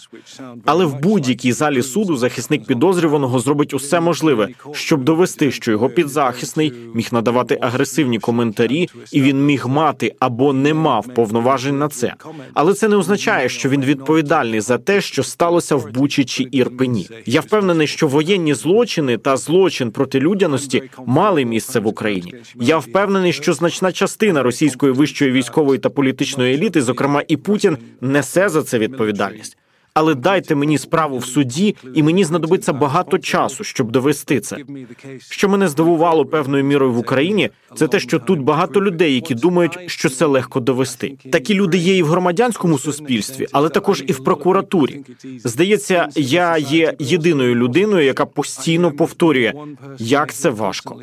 Але 0.65 0.85
в 0.85 1.01
будь-якій 1.01 1.53
залі 1.53 1.83
суду 1.83 2.17
захисник 2.17 2.65
підозрюваного 2.65 3.41
зробить 3.41 3.75
усе 3.75 4.01
можливе, 4.01 4.49
щоб 4.73 5.05
довести, 5.05 5.51
що 5.51 5.71
його 5.71 5.89
підзахисний 5.89 6.73
міг 6.95 7.09
надавати 7.13 7.59
агресивні 7.61 8.19
коментарі, 8.19 8.89
і 9.13 9.23
він 9.23 9.45
міг 9.47 9.67
мати 9.67 10.15
або 10.19 10.53
не 10.53 10.75
мав 10.75 11.07
повноважень 11.15 11.79
на 11.79 11.89
це. 11.89 12.15
Але 12.55 12.75
це 12.75 12.89
не 12.89 12.97
означає, 12.97 13.49
що 13.49 13.69
він 13.69 13.85
відповідальний 13.85 14.61
за 14.61 14.79
те, 14.79 15.01
що 15.01 15.23
сталося 15.23 15.77
в 15.77 15.91
Бучі 15.93 16.25
чи 16.25 16.47
Ірпені. 16.51 17.09
Я 17.27 17.41
впевнений, 17.41 17.87
що 17.87 18.09
воєнні 18.09 18.55
злочини 18.55 19.19
та 19.19 19.37
злочин 19.37 19.91
проти 19.91 20.21
людяності 20.21 20.83
мали 21.07 21.45
місце 21.45 21.81
в 21.81 21.87
Україні. 21.87 22.35
Я 22.55 22.79
впевнений, 22.79 23.33
що 23.33 23.53
значна 23.53 23.93
частина 23.93 24.43
російської 24.43 24.93
вищої 24.93 25.31
військової 25.31 25.79
та 25.79 25.91
політичної 25.91 26.55
еліти, 26.55 26.83
зокрема 26.83 27.23
і 27.29 27.37
Путін, 27.37 27.79
несе 28.01 28.49
за 28.49 28.63
це 28.63 28.79
відповідальність 28.79 29.58
але 29.99 30.15
дайте 30.15 30.55
мені 30.55 30.79
справу 30.79 31.19
в 31.19 31.25
суді, 31.27 31.77
і 31.95 32.03
мені 32.03 32.25
знадобиться 32.25 32.73
багато 32.73 33.19
часу, 33.19 33.65
щоб 33.65 33.91
довести 33.91 34.41
це. 34.41 34.57
Що 35.31 35.49
мене 35.49 35.69
здивувало 35.69 36.27
певною 36.27 36.65
мірою 36.65 36.93
в 36.93 36.99
Україні, 36.99 37.51
це 37.75 37.89
те, 37.89 38.01
що 38.01 38.19
тут 38.19 38.41
багато 38.41 38.83
людей, 38.83 39.15
які 39.15 39.35
думають, 39.35 39.79
що 39.87 40.09
це 40.09 40.27
легко 40.27 40.61
довести. 40.61 41.17
Такі 41.33 41.55
люди 41.55 41.79
є 41.79 41.97
і 41.97 42.03
в 42.03 42.07
громадянському 42.07 42.79
суспільстві, 42.79 43.47
але 43.53 43.69
також 43.69 44.05
і 44.07 44.13
в 44.13 44.25
прокуратурі. 44.25 45.01
Здається, 45.45 46.09
я 46.17 46.59
є 46.59 46.95
єдиною 46.99 47.55
людиною, 47.55 48.05
яка 48.05 48.27
постійно 48.27 48.93
повторює, 48.93 49.53
як 49.99 50.35
це 50.35 50.51
важко. 50.51 50.97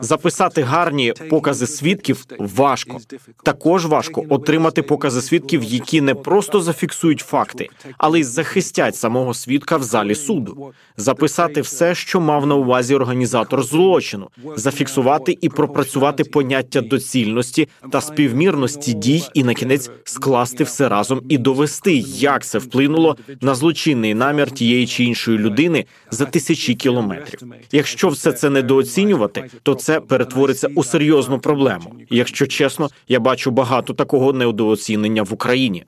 Записати 0.00 0.62
гарні 0.62 1.14
покази 1.30 1.66
свідків 1.66 2.24
важко. 2.38 2.98
Також 3.42 3.86
важко 3.86 4.24
отримати 4.28 4.82
покази 4.82 5.22
свідків, 5.22 5.62
які 5.62 6.00
не 6.00 6.14
просто 6.14 6.60
зафіксують 6.60 7.20
факти, 7.20 7.68
але 7.98 8.20
й 8.20 8.24
захистять 8.36 8.96
самого 8.96 9.34
свідка 9.34 9.76
в 9.76 9.82
залі 9.82 10.14
суду, 10.14 10.72
записати 10.96 11.60
все, 11.60 11.94
що 11.94 12.20
мав 12.20 12.46
на 12.46 12.54
увазі 12.54 12.94
організатор 12.94 13.62
злочину, 13.62 14.28
зафіксувати 14.56 15.38
і 15.40 15.48
пропрацювати 15.48 16.24
поняття 16.24 16.80
доцільності 16.80 17.68
та 17.92 18.00
співмірності 18.00 18.92
дій, 18.92 19.22
і 19.34 19.44
на 19.44 19.54
кінець 19.54 19.90
скласти 20.04 20.64
все 20.64 20.88
разом 20.88 21.20
і 21.28 21.38
довести, 21.38 21.94
як 22.06 22.44
це 22.44 22.58
вплинуло 22.58 23.16
на 23.40 23.54
злочинний 23.54 24.14
намір 24.14 24.50
тієї 24.50 24.86
чи 24.86 25.04
іншої 25.04 25.38
людини 25.38 25.84
за 26.10 26.24
тисячі 26.24 26.74
кілометрів. 26.74 27.40
Якщо 27.72 28.08
все 28.08 28.32
це 28.32 28.50
недооцінювати, 28.50 29.50
то 29.62 29.74
це 29.74 30.00
перетвориться 30.00 30.68
у 30.74 30.84
серйозну 30.84 31.38
проблему. 31.38 31.94
Якщо 32.10 32.46
чесно, 32.46 32.90
я 33.08 33.20
бачу 33.20 33.50
багато 33.50 33.94
такого 33.94 34.32
недооцінення 34.32 35.22
в 35.22 35.34
Україні. 35.34 35.84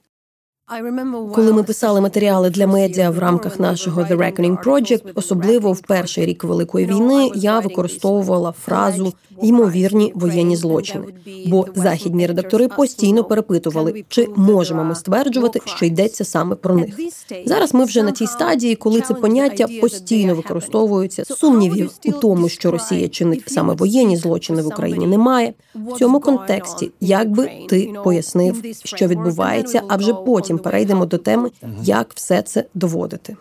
Коли 1.34 1.52
ми 1.52 1.62
писали 1.62 2.00
матеріали 2.00 2.50
для 2.50 2.66
медіа 2.66 3.10
в 3.10 3.18
рамках 3.18 3.60
нашого 3.60 4.02
The 4.02 4.16
Reckoning 4.16 4.64
Project, 4.64 5.02
особливо 5.14 5.72
в 5.72 5.80
перший 5.80 6.26
рік 6.26 6.44
великої 6.44 6.86
війни, 6.86 7.30
я 7.34 7.58
використовувала 7.58 8.52
фразу 8.52 9.12
ймовірні 9.42 10.12
воєнні 10.14 10.56
злочини, 10.56 11.04
бо 11.46 11.66
західні 11.74 12.26
редактори 12.26 12.68
постійно 12.68 13.24
перепитували, 13.24 14.04
чи 14.08 14.28
можемо 14.36 14.84
ми 14.84 14.94
стверджувати, 14.94 15.60
що 15.64 15.86
йдеться 15.86 16.24
саме 16.24 16.54
про 16.54 16.74
них. 16.74 16.98
Зараз 17.46 17.74
ми 17.74 17.84
вже 17.84 18.02
на 18.02 18.10
тій 18.10 18.26
стадії, 18.26 18.74
коли 18.74 19.00
це 19.00 19.14
поняття 19.14 19.66
постійно 19.80 20.34
використовується. 20.34 21.24
Сумнівів 21.24 21.90
у 22.04 22.12
тому, 22.12 22.48
що 22.48 22.70
Росія 22.70 23.08
чинить 23.08 23.42
саме 23.46 23.74
воєнні 23.74 24.16
злочини 24.16 24.62
в 24.62 24.66
Україні, 24.66 25.06
немає 25.06 25.54
в 25.74 25.98
цьому 25.98 26.20
контексті. 26.20 26.90
Як 27.00 27.30
би 27.30 27.50
ти 27.68 27.92
пояснив, 28.04 28.62
що 28.84 29.06
відбувається, 29.06 29.82
а 29.88 29.96
вже 29.96 30.14
потім 30.14 30.57
перейдемо 30.58 31.06
до 31.06 31.18
теми, 31.18 31.50
як 31.82 32.12
все 32.14 32.42
це 32.42 32.64
доводити. 32.74 33.36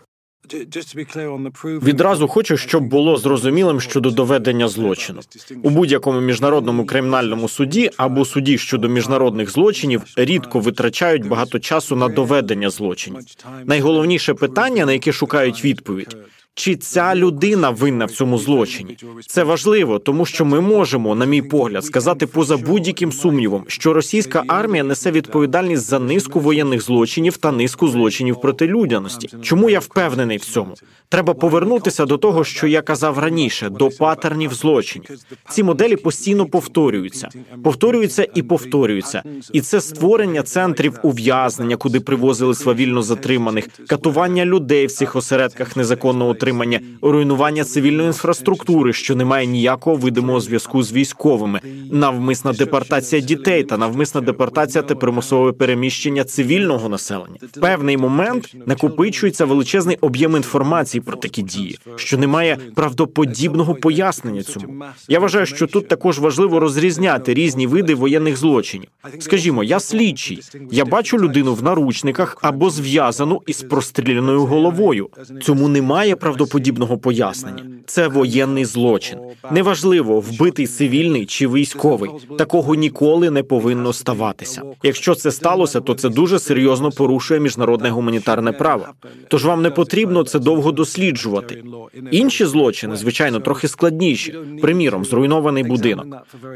Відразу 1.64 2.28
хочу, 2.28 2.56
щоб 2.56 2.84
було 2.84 3.16
зрозумілим 3.16 3.80
щодо 3.80 4.10
доведення 4.10 4.68
злочину 4.68 5.20
у 5.62 5.70
будь-якому 5.70 6.20
міжнародному 6.20 6.86
кримінальному 6.86 7.48
суді 7.48 7.90
або 7.96 8.24
суді 8.24 8.58
щодо 8.58 8.88
міжнародних 8.88 9.50
злочинів 9.50 10.02
рідко 10.16 10.60
витрачають 10.60 11.28
багато 11.28 11.58
часу 11.58 11.96
на 11.96 12.08
доведення 12.08 12.70
злочинів. 12.70 13.20
Найголовніше 13.64 14.34
питання, 14.34 14.86
на 14.86 14.92
яке 14.92 15.12
шукають 15.12 15.64
відповідь 15.64 16.16
чи 16.58 16.76
ця 16.76 17.14
людина 17.14 17.70
винна 17.70 18.04
в 18.04 18.10
цьому 18.10 18.38
злочині. 18.38 18.96
Це 19.26 19.44
важливо, 19.44 19.98
тому 19.98 20.26
що 20.26 20.44
ми 20.44 20.60
можемо, 20.60 21.14
на 21.14 21.24
мій 21.24 21.42
погляд, 21.42 21.84
сказати 21.84 22.26
поза 22.26 22.56
будь-яким 22.56 23.12
сумнівом, 23.12 23.64
що 23.66 23.92
російська 23.92 24.44
армія 24.48 24.84
несе 24.84 25.10
відповідальність 25.10 25.86
за 25.86 25.98
низку 25.98 26.40
воєнних 26.40 26.82
злочинів 26.82 27.36
та 27.36 27.52
низку 27.52 27.88
злочинів 27.88 28.40
проти 28.40 28.66
людяності. 28.66 29.28
Чому 29.42 29.70
я 29.70 29.78
впевнений 29.78 30.36
в 30.36 30.44
цьому? 30.44 30.74
Треба 31.08 31.34
повернутися 31.34 32.04
до 32.06 32.18
того, 32.18 32.44
що 32.44 32.66
я 32.66 32.82
казав 32.82 33.18
раніше, 33.18 33.68
до 33.68 33.88
патернів 33.90 34.54
злочинів. 34.54 35.10
Ці 35.48 35.62
моделі 35.62 35.96
постійно 35.96 36.46
повторюються, 36.46 37.28
повторюються 37.64 38.28
і 38.34 38.42
повторюються. 38.42 39.22
І 39.52 39.60
це 39.60 39.80
створення 39.80 40.42
центрів 40.42 40.98
ув'язнення, 41.02 41.76
куди 41.76 42.00
привозили 42.00 42.54
свавільно 42.54 43.02
затриманих, 43.02 43.68
катування 43.86 44.44
людей 44.44 44.86
в 44.86 44.92
цих 44.92 45.16
осередках 45.16 45.76
незаконного 45.76 46.34
утримання, 46.48 46.80
руйнування 47.02 47.64
цивільної 47.64 48.06
інфраструктури, 48.06 48.92
що 48.92 49.16
не 49.16 49.24
має 49.24 49.46
ніякого 49.46 49.96
видимого 49.96 50.40
зв'язку 50.40 50.82
з 50.82 50.92
військовими, 50.92 51.60
навмисна 51.92 52.52
депортація 52.52 53.22
дітей 53.22 53.64
та 53.64 53.76
навмисна 53.78 54.20
депортація 54.20 54.82
та 54.82 54.94
примусове 54.94 55.52
переміщення 55.52 56.24
цивільного 56.24 56.88
населення. 56.88 57.36
В 57.42 57.60
певний 57.60 57.96
момент 57.96 58.54
накопичується 58.66 59.44
величезний 59.44 59.96
об'єм 60.00 60.36
інформації 60.36 61.00
про 61.00 61.16
такі 61.16 61.42
дії, 61.42 61.78
що 61.96 62.18
немає 62.18 62.58
правдоподібного 62.74 63.74
пояснення 63.74 64.42
цьому. 64.42 64.84
Я 65.08 65.18
вважаю, 65.18 65.46
що 65.46 65.66
тут 65.66 65.88
також 65.88 66.18
важливо 66.18 66.60
розрізняти 66.60 67.34
різні 67.34 67.66
види 67.66 67.94
воєнних 67.94 68.36
злочинів. 68.36 68.88
Скажімо, 69.18 69.64
я 69.64 69.80
слідчий, 69.80 70.40
я 70.70 70.84
бачу 70.84 71.18
людину 71.18 71.54
в 71.54 71.62
наручниках 71.62 72.36
або 72.42 72.70
зв'язану 72.70 73.42
із 73.46 73.62
простріляною 73.62 74.44
головою. 74.44 75.08
Цьому 75.42 75.68
немає 75.68 76.16
правдоподібного 76.28 76.98
пояснення. 76.98 77.64
Це 77.86 78.08
воєнний 78.08 78.64
злочин. 78.64 79.18
Неважливо, 79.50 80.20
вбитий 80.20 80.66
цивільний 80.66 81.26
чи 81.26 81.48
військовий. 81.48 82.10
Такого 82.38 82.74
ніколи 82.74 83.30
не 83.30 83.42
повинно 83.42 83.92
ставатися. 83.92 84.62
Якщо 84.82 85.14
це 85.14 85.30
сталося, 85.30 85.80
то 85.80 85.94
це 85.94 86.08
дуже 86.08 86.38
серйозно 86.38 86.90
порушує 86.90 87.40
міжнародне 87.40 87.90
гуманітарне 87.90 88.52
право. 88.52 88.86
Тож 89.28 89.44
вам 89.44 89.62
не 89.62 89.70
потрібно 89.70 90.24
це 90.24 90.38
довго 90.38 90.72
досліджувати. 90.72 91.64
Інші 92.10 92.44
злочини, 92.44 92.96
звичайно, 92.96 93.40
трохи 93.40 93.68
складніші. 93.68 94.34
Приміром, 94.62 95.04
зруйнований 95.04 95.64
будинок. 95.64 96.06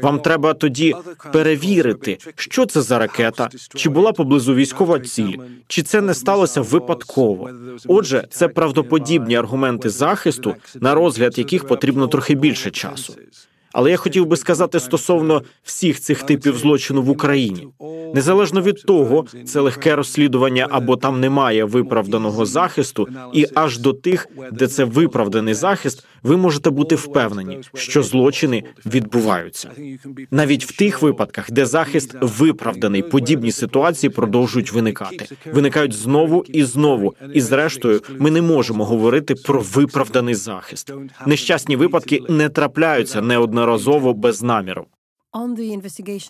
Вам 0.01 0.19
треба 0.19 0.53
тоді 0.53 0.95
перевірити, 1.31 2.17
що 2.35 2.65
це 2.65 2.81
за 2.81 2.99
ракета, 2.99 3.49
чи 3.75 3.89
була 3.89 4.11
поблизу 4.11 4.55
військова 4.55 4.99
ціль, 4.99 5.37
чи 5.67 5.81
це 5.81 6.01
не 6.01 6.13
сталося 6.13 6.61
випадково. 6.61 7.49
Отже, 7.87 8.27
це 8.29 8.47
правдоподібні 8.47 9.35
аргументи 9.35 9.62
аргументи 9.63 9.89
захисту, 9.89 10.55
на 10.79 10.93
розгляд 10.93 11.37
яких 11.37 11.67
потрібно 11.67 12.07
трохи 12.07 12.35
більше 12.35 12.71
часу. 12.71 13.15
Але 13.73 13.91
я 13.91 13.97
хотів 13.97 14.25
би 14.25 14.37
сказати 14.37 14.79
стосовно 14.79 15.41
всіх 15.63 15.99
цих 15.99 16.23
типів 16.23 16.57
злочину 16.57 17.01
в 17.01 17.09
Україні, 17.09 17.67
незалежно 18.13 18.61
від 18.61 18.81
того, 18.81 19.25
це 19.45 19.59
легке 19.59 19.95
розслідування 19.95 20.67
або 20.71 20.97
там 20.97 21.19
немає 21.19 21.63
виправданого 21.63 22.45
захисту, 22.45 23.07
і 23.33 23.47
аж 23.55 23.77
до 23.77 23.93
тих, 23.93 24.27
де 24.51 24.67
це 24.67 24.83
виправданий 24.83 25.53
захист, 25.53 26.05
ви 26.23 26.37
можете 26.37 26.69
бути 26.69 26.95
впевнені, 26.95 27.59
що 27.73 28.03
злочини 28.03 28.63
відбуваються. 28.85 29.69
Навіть 30.31 30.65
в 30.65 30.77
тих 30.77 31.01
випадках, 31.01 31.51
де 31.51 31.65
захист 31.65 32.15
виправданий, 32.21 33.01
подібні 33.01 33.51
ситуації 33.51 34.09
продовжують 34.09 34.71
виникати, 34.71 35.27
виникають 35.53 35.93
знову 35.93 36.45
і 36.47 36.63
знову. 36.63 37.15
І 37.33 37.41
зрештою, 37.41 38.01
ми 38.19 38.31
не 38.31 38.41
можемо 38.41 38.85
говорити 38.85 39.35
про 39.35 39.63
виправданий 39.73 40.35
захист. 40.35 40.93
Нещасні 41.25 41.75
випадки 41.75 42.21
не 42.29 42.49
трапляються 42.49 43.21
неодноразово 43.21 43.62
неодноразово 43.63 44.13
без 44.13 44.41
наміру. 44.41 44.87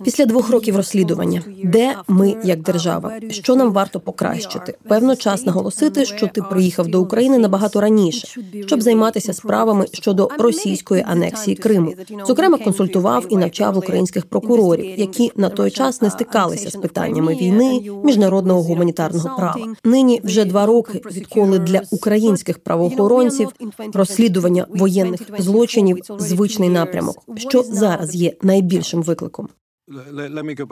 Після 0.04 0.26
двох 0.26 0.50
років 0.50 0.76
розслідування, 0.76 1.42
де 1.64 1.96
ми 2.08 2.36
як 2.44 2.62
держава, 2.62 3.12
що 3.30 3.56
нам 3.56 3.74
варто 3.74 4.00
покращити? 4.00 4.76
Певно, 4.88 5.16
час 5.16 5.46
наголосити, 5.46 6.06
що 6.06 6.28
ти 6.28 6.42
приїхав 6.42 6.88
до 6.88 7.02
України 7.02 7.38
набагато 7.38 7.82
раніше, 7.82 8.42
щоб 8.66 8.82
займатися 8.82 9.34
справами 9.34 9.86
щодо 9.92 10.30
російської 10.40 11.06
анексії 11.08 11.56
Криму. 11.56 11.94
Зокрема, 12.28 12.58
консультував 12.58 13.26
і 13.30 13.38
навчав 13.38 13.78
українських 13.78 14.26
прокурорів, 14.26 15.00
які 15.00 15.32
на 15.36 15.50
той 15.50 15.72
час 15.72 16.02
не 16.02 16.10
стикалися 16.10 16.70
з 16.70 16.76
питаннями 16.76 17.36
війни, 17.36 17.92
міжнародного 18.04 18.64
гуманітарного 18.64 19.38
права. 19.38 19.68
Нині 19.84 20.22
вже 20.24 20.46
два 20.46 20.66
роки, 20.66 21.02
відколи 21.12 21.60
для 21.60 21.82
українських 21.92 22.60
правоохоронців 22.60 23.50
розслідування 23.94 24.66
воєнних 24.70 25.22
злочинів 25.40 25.98
звичний 26.20 26.70
напрямок, 26.70 27.24
що 27.38 27.64
зараз 27.64 28.16
є 28.16 28.34
найбільш 28.42 28.93
найбільшим 28.94 29.04
викликом. 29.04 29.50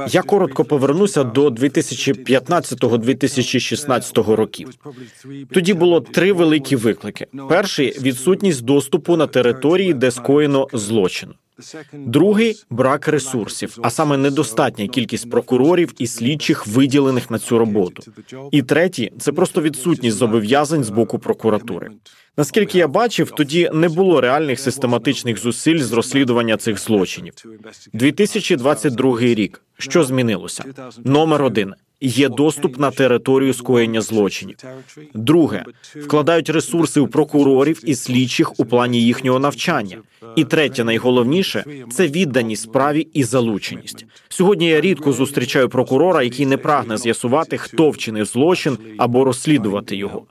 Я 0.10 0.22
коротко 0.22 0.66
повернуся 0.66 1.24
до 1.24 1.50
2015-2016 1.50 4.36
років. 4.36 4.70
Тоді 5.52 5.74
було 5.74 6.02
три 6.02 6.34
великі 6.34 6.76
виклики: 6.76 7.28
перший 7.50 8.00
відсутність 8.02 8.66
доступу 8.66 9.18
на 9.18 9.28
території, 9.28 9.94
де 9.94 10.12
скоєно 10.12 10.68
злочин. 10.74 11.34
Другий 11.94 12.64
брак 12.70 13.08
ресурсів, 13.08 13.78
а 13.82 13.90
саме 13.90 14.18
недостатня 14.18 14.88
кількість 14.88 15.30
прокурорів 15.30 15.94
і 15.98 16.08
слідчих 16.08 16.68
виділених 16.68 17.32
на 17.32 17.40
цю 17.40 17.58
роботу. 17.58 18.04
І 18.52 18.62
третій 18.62 19.12
це 19.20 19.32
просто 19.32 19.62
відсутність 19.62 20.18
зобов'язань 20.18 20.84
з 20.84 20.90
боку 20.90 21.20
прокуратури. 21.20 21.92
Наскільки 22.38 22.78
я 22.78 22.88
бачив, 22.88 23.32
тоді 23.32 23.70
не 23.74 23.90
було 23.90 24.22
реальних 24.22 24.60
систематичних 24.60 25.40
зусиль 25.40 25.80
з 25.80 25.92
розслідування 25.92 26.58
цих 26.58 26.80
злочинів. 26.80 27.34
2022 27.94 29.20
рік. 29.20 29.62
Що 29.78 30.04
змінилося? 30.04 30.64
Номер 31.04 31.44
один 31.44 31.74
є 32.02 32.30
доступ 32.30 32.80
на 32.80 32.92
територію 32.92 33.54
скоєння 33.54 34.02
злочинів. 34.02 34.58
Друге 35.14 35.66
вкладають 35.96 36.50
ресурси 36.50 37.00
у 37.00 37.08
прокурорів 37.08 37.82
і 37.86 37.96
слідчих 37.96 38.60
у 38.60 38.66
плані 38.66 39.02
їхнього 39.02 39.40
навчання. 39.40 39.98
І 40.36 40.44
третє, 40.44 40.84
найголовніше 40.84 41.64
це 41.92 42.08
відданість 42.08 42.64
справі 42.64 43.08
і 43.14 43.24
залученість. 43.24 44.06
Сьогодні 44.30 44.68
я 44.68 44.82
рідко 44.82 45.14
зустрічаю 45.14 45.70
прокурора, 45.70 46.24
який 46.24 46.46
не 46.46 46.58
прагне 46.58 46.98
з'ясувати, 46.98 47.58
хто 47.58 47.90
вчинив 47.90 48.26
злочин 48.26 48.78
або 48.98 49.24
розслідувати 49.24 49.96
його. 49.96 50.24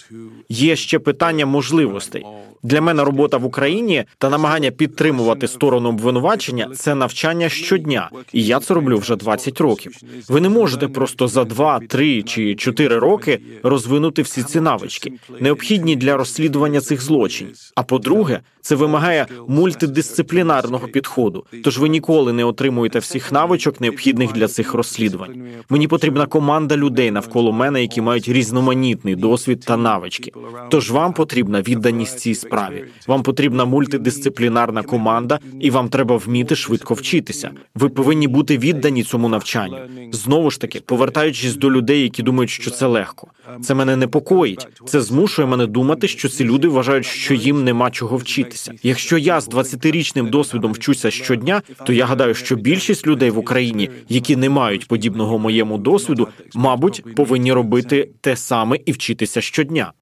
Є 0.48 0.76
ще 0.76 0.98
питання 0.98 1.46
можливостей. 1.46 2.24
Для 2.62 2.80
мене 2.80 3.04
робота 3.04 3.36
в 3.36 3.44
Україні 3.44 4.04
та 4.18 4.30
намагання 4.30 4.70
підтримувати 4.70 5.48
сторону 5.48 5.88
обвинувачення 5.88 6.68
це 6.76 6.94
навчання 6.94 7.48
щодня, 7.48 8.10
і 8.32 8.44
я 8.44 8.60
це 8.60 8.74
роблю 8.74 8.98
вже 8.98 9.16
20 9.16 9.60
років. 9.60 9.92
Ви 10.28 10.40
не 10.40 10.48
можете 10.48 10.88
просто 10.88 11.28
за 11.28 11.44
2, 11.44 11.80
3 11.88 12.22
чи 12.22 12.54
4 12.54 12.98
роки 12.98 13.40
розвинути 13.62 14.22
всі 14.22 14.42
ці 14.42 14.60
навички, 14.60 15.12
необхідні 15.40 15.96
для 15.96 16.16
розслідування 16.16 16.80
цих 16.80 17.02
злочинів. 17.02 17.54
А 17.74 17.82
по-друге, 17.82 18.40
це 18.62 18.74
вимагає 18.74 19.26
мультидисциплінарного 19.48 20.88
підходу. 20.88 21.44
Тож 21.64 21.78
ви 21.78 21.88
ніколи 21.88 22.32
не 22.32 22.44
отримуєте 22.44 22.98
всіх 22.98 23.32
навичок, 23.32 23.80
необхідних 23.80 24.32
для 24.32 24.48
цих 24.48 24.74
розслідувань. 24.74 25.42
Мені 25.68 25.88
потрібна 25.88 26.26
команда 26.26 26.76
людей 26.76 27.10
навколо 27.10 27.52
мене, 27.52 27.80
які 27.80 28.00
мають 28.00 28.28
різноманітний 28.28 29.16
досвід 29.16 29.60
та 29.60 29.76
навички. 29.76 30.32
Тож 30.68 30.90
вам 30.90 31.12
потрібна 31.12 31.62
відданість 31.62 32.18
цій 32.18 32.34
справі. 32.34 32.84
Вам 33.06 33.22
потрібна 33.22 33.64
мультидисциплінарна 33.64 34.82
команда, 34.82 35.38
і 35.60 35.70
вам 35.70 35.88
треба 35.88 36.16
вміти 36.16 36.56
швидко 36.56 36.94
вчитися. 36.94 37.50
Ви 37.74 37.88
повинні 37.88 38.28
бути 38.28 38.58
віддані 38.58 39.02
цьому 39.02 39.28
навчанню. 39.28 39.78
Знову 40.12 40.50
ж 40.50 40.60
таки, 40.60 40.80
повертаючись 40.80 41.56
до 41.56 41.70
людей, 41.70 42.02
які 42.02 42.22
думають, 42.22 42.50
що 42.50 42.70
це 42.70 42.86
легко. 42.86 43.28
Це 43.62 43.74
мене 43.74 43.96
непокоїть. 43.96 44.68
Це 44.84 45.00
змушує 45.00 45.48
мене 45.48 45.66
думати, 45.66 46.08
що 46.08 46.28
ці 46.28 46.44
люди 46.44 46.68
вважають, 46.68 47.06
що 47.06 47.34
їм 47.34 47.64
нема 47.64 47.90
чого 47.90 48.16
вчитися. 48.50 48.72
Якщо 48.82 49.18
я 49.18 49.40
з 49.40 49.48
20-річним 49.48 50.30
досвідом 50.30 50.72
вчуся 50.72 51.10
щодня, 51.10 51.62
то 51.86 51.92
я 51.92 52.06
гадаю, 52.06 52.34
що 52.34 52.56
більшість 52.56 53.06
людей 53.06 53.30
в 53.30 53.38
Україні, 53.38 53.90
які 54.08 54.36
не 54.36 54.48
мають 54.48 54.88
подібного 54.88 55.38
моєму 55.38 55.78
досвіду, 55.78 56.28
мабуть, 56.54 57.14
повинні 57.16 57.52
робити 57.52 58.10
те 58.20 58.36
саме 58.36 58.78
і 58.86 58.92
вчитися 58.92 59.40
щодня. 59.40 59.92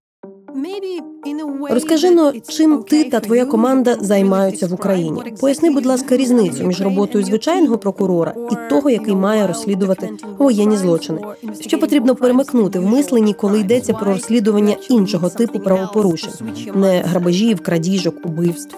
Розкажи 1.71 2.11
но, 2.11 2.33
чим 2.49 2.83
ти 2.83 3.05
та 3.05 3.21
твоя 3.21 3.47
команда 3.47 3.97
займаються 4.01 4.67
в 4.67 4.73
Україні. 4.73 5.23
Поясни, 5.41 5.71
будь 5.71 5.87
ласка, 5.87 6.17
різницю 6.17 6.65
між 6.65 6.81
роботою 6.81 7.25
звичайного 7.25 7.79
прокурора 7.79 8.35
і 8.53 8.71
того, 8.71 8.91
який 8.91 9.15
має 9.15 9.47
розслідувати 9.47 10.11
воєнні 10.39 10.77
злочини. 10.77 11.21
Що 11.61 11.79
потрібно 11.79 12.15
перемикнути 12.15 12.79
в 12.79 12.87
мисленні, 12.87 13.35
коли 13.35 13.61
йдеться 13.61 13.95
про 13.95 14.13
розслідування 14.13 14.77
іншого 14.91 15.29
типу 15.29 15.61
правопорушень, 15.61 16.33
не 16.75 17.01
грабежів, 17.01 17.61
крадіжок, 17.61 18.15
убивств. 18.27 18.77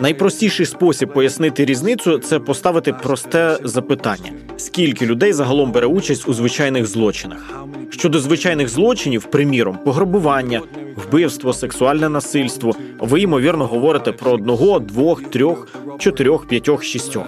Найпростіший 0.00 0.66
спосіб 0.66 1.12
пояснити 1.12 1.64
різницю 1.64 2.18
це 2.18 2.38
поставити 2.38 2.92
просте 2.92 3.58
запитання: 3.64 4.32
скільки 4.56 5.06
людей 5.06 5.32
загалом 5.32 5.72
бере 5.72 5.86
участь 5.86 6.28
у 6.28 6.34
звичайних 6.34 6.86
злочинах? 6.86 7.64
Щодо 7.90 8.20
звичайних 8.20 8.68
злочинів, 8.68 9.24
приміром, 9.24 9.78
пограбування, 9.84 10.60
вбивство, 10.96 11.52
сексуальне 11.52 12.08
насильство, 12.08 12.72
ви 12.98 13.20
ймовірно 13.20 13.66
говорите 13.66 14.12
про 14.12 14.32
одного, 14.32 14.78
двох, 14.78 15.22
трьох, 15.22 15.68
чотирьох, 15.98 16.48
п'ятьох, 16.48 16.84
шістьох. 16.84 17.26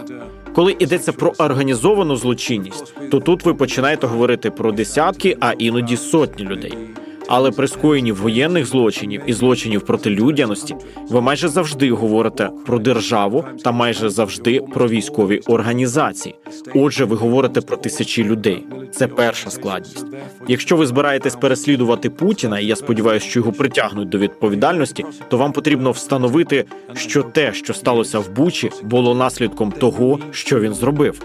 Коли 0.55 0.77
йдеться 0.79 1.13
про 1.13 1.33
організовану 1.39 2.17
злочинність, 2.17 2.95
то 3.11 3.21
тут 3.21 3.45
ви 3.45 3.55
починаєте 3.55 4.07
говорити 4.07 4.51
про 4.51 4.73
десятки, 4.73 5.37
а 5.41 5.53
іноді 5.53 5.97
сотні 5.97 6.45
людей. 6.45 6.79
Але 7.29 7.51
при 7.51 7.69
скоєнні 7.69 8.13
воєнних 8.13 8.67
злочинів 8.67 9.23
і 9.27 9.33
злочинів 9.33 9.83
проти 9.83 10.11
людяності 10.11 10.77
ви 11.09 11.21
майже 11.21 11.49
завжди 11.49 11.91
говорите 11.91 12.51
про 12.67 12.79
державу 12.79 13.45
та 13.65 13.73
майже 13.73 14.11
завжди 14.11 14.61
про 14.75 14.89
військові 14.89 15.41
організації. 15.47 16.35
Отже, 16.75 17.05
ви 17.05 17.17
говорите 17.17 17.61
про 17.61 17.77
тисячі 17.77 18.25
людей. 18.25 18.67
Це 18.93 19.09
перша 19.09 19.51
складність. 19.51 20.07
Якщо 20.49 20.77
ви 20.77 20.87
збираєтесь 20.87 21.37
переслідувати 21.37 22.11
Путіна, 22.11 22.61
і 22.61 22.67
я 22.67 22.77
сподіваюся, 22.77 23.27
що 23.27 23.41
його 23.41 23.53
притягнуть 23.53 24.09
до 24.09 24.19
відповідальності, 24.19 25.05
то 25.29 25.39
вам 25.39 25.53
потрібно 25.53 25.91
встановити, 25.91 26.65
що 26.95 27.23
те, 27.23 27.53
що 27.53 27.75
сталося 27.75 28.19
в 28.19 28.31
Бучі, 28.31 28.71
було 28.83 29.15
наслідком 29.15 29.73
того, 29.73 30.19
що 30.31 30.61
він 30.61 30.75
зробив. 30.75 31.23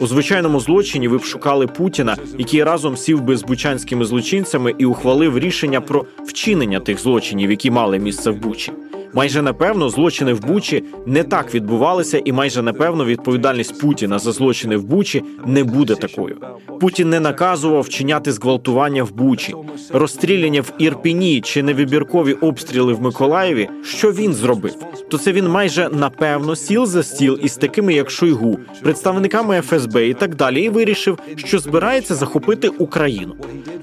У 0.00 0.06
звичайному 0.06 0.60
злочині 0.60 1.08
ви 1.08 1.18
б 1.18 1.22
шукали 1.24 1.66
Путіна, 1.66 2.16
який 2.38 2.64
разом 2.64 2.96
сів 2.96 3.20
би 3.20 3.36
з 3.36 3.42
бучанськими 3.42 4.04
злочинцями 4.04 4.74
і 4.78 4.84
ухвалив 4.84 5.37
рішення 5.38 5.80
про 5.80 6.04
вчинення 6.24 6.80
тих 6.80 6.98
злочинів, 7.00 7.50
які 7.50 7.70
мали 7.70 7.98
місце 7.98 8.30
в 8.30 8.36
Бучі. 8.36 8.72
Майже 9.18 9.42
напевно 9.42 9.90
злочини 9.90 10.32
в 10.32 10.40
Бучі 10.40 10.84
не 11.06 11.22
так 11.22 11.54
відбувалися, 11.54 12.22
і 12.24 12.32
майже 12.32 12.62
напевно 12.62 13.04
відповідальність 13.04 13.80
Путіна 13.80 14.18
за 14.18 14.32
злочини 14.32 14.76
в 14.76 14.84
Бучі 14.84 15.24
не 15.46 15.64
буде 15.64 15.94
такою. 15.94 16.36
Путін 16.80 17.10
не 17.10 17.20
наказував 17.20 17.82
вчиняти 17.82 18.32
зґвалтування 18.32 19.02
в 19.02 19.12
Бучі, 19.12 19.54
розстріляння 19.92 20.60
в 20.60 20.72
Ірпіні 20.78 21.40
чи 21.40 21.62
невибіркові 21.62 22.32
обстріли 22.32 22.92
в 22.92 23.02
Миколаєві. 23.02 23.68
Що 23.84 24.12
він 24.12 24.34
зробив? 24.34 24.74
То 25.10 25.18
це 25.18 25.32
він 25.32 25.48
майже 25.48 25.88
напевно 25.92 26.56
сіл 26.56 26.86
за 26.86 27.02
стіл 27.02 27.38
із 27.42 27.56
такими, 27.56 27.94
як 27.94 28.10
Шойгу, 28.10 28.58
представниками 28.82 29.60
ФСБ 29.60 30.08
і 30.08 30.14
так 30.14 30.34
далі, 30.34 30.62
і 30.62 30.68
вирішив, 30.68 31.18
що 31.36 31.58
збирається 31.58 32.14
захопити 32.14 32.68
Україну. 32.68 33.34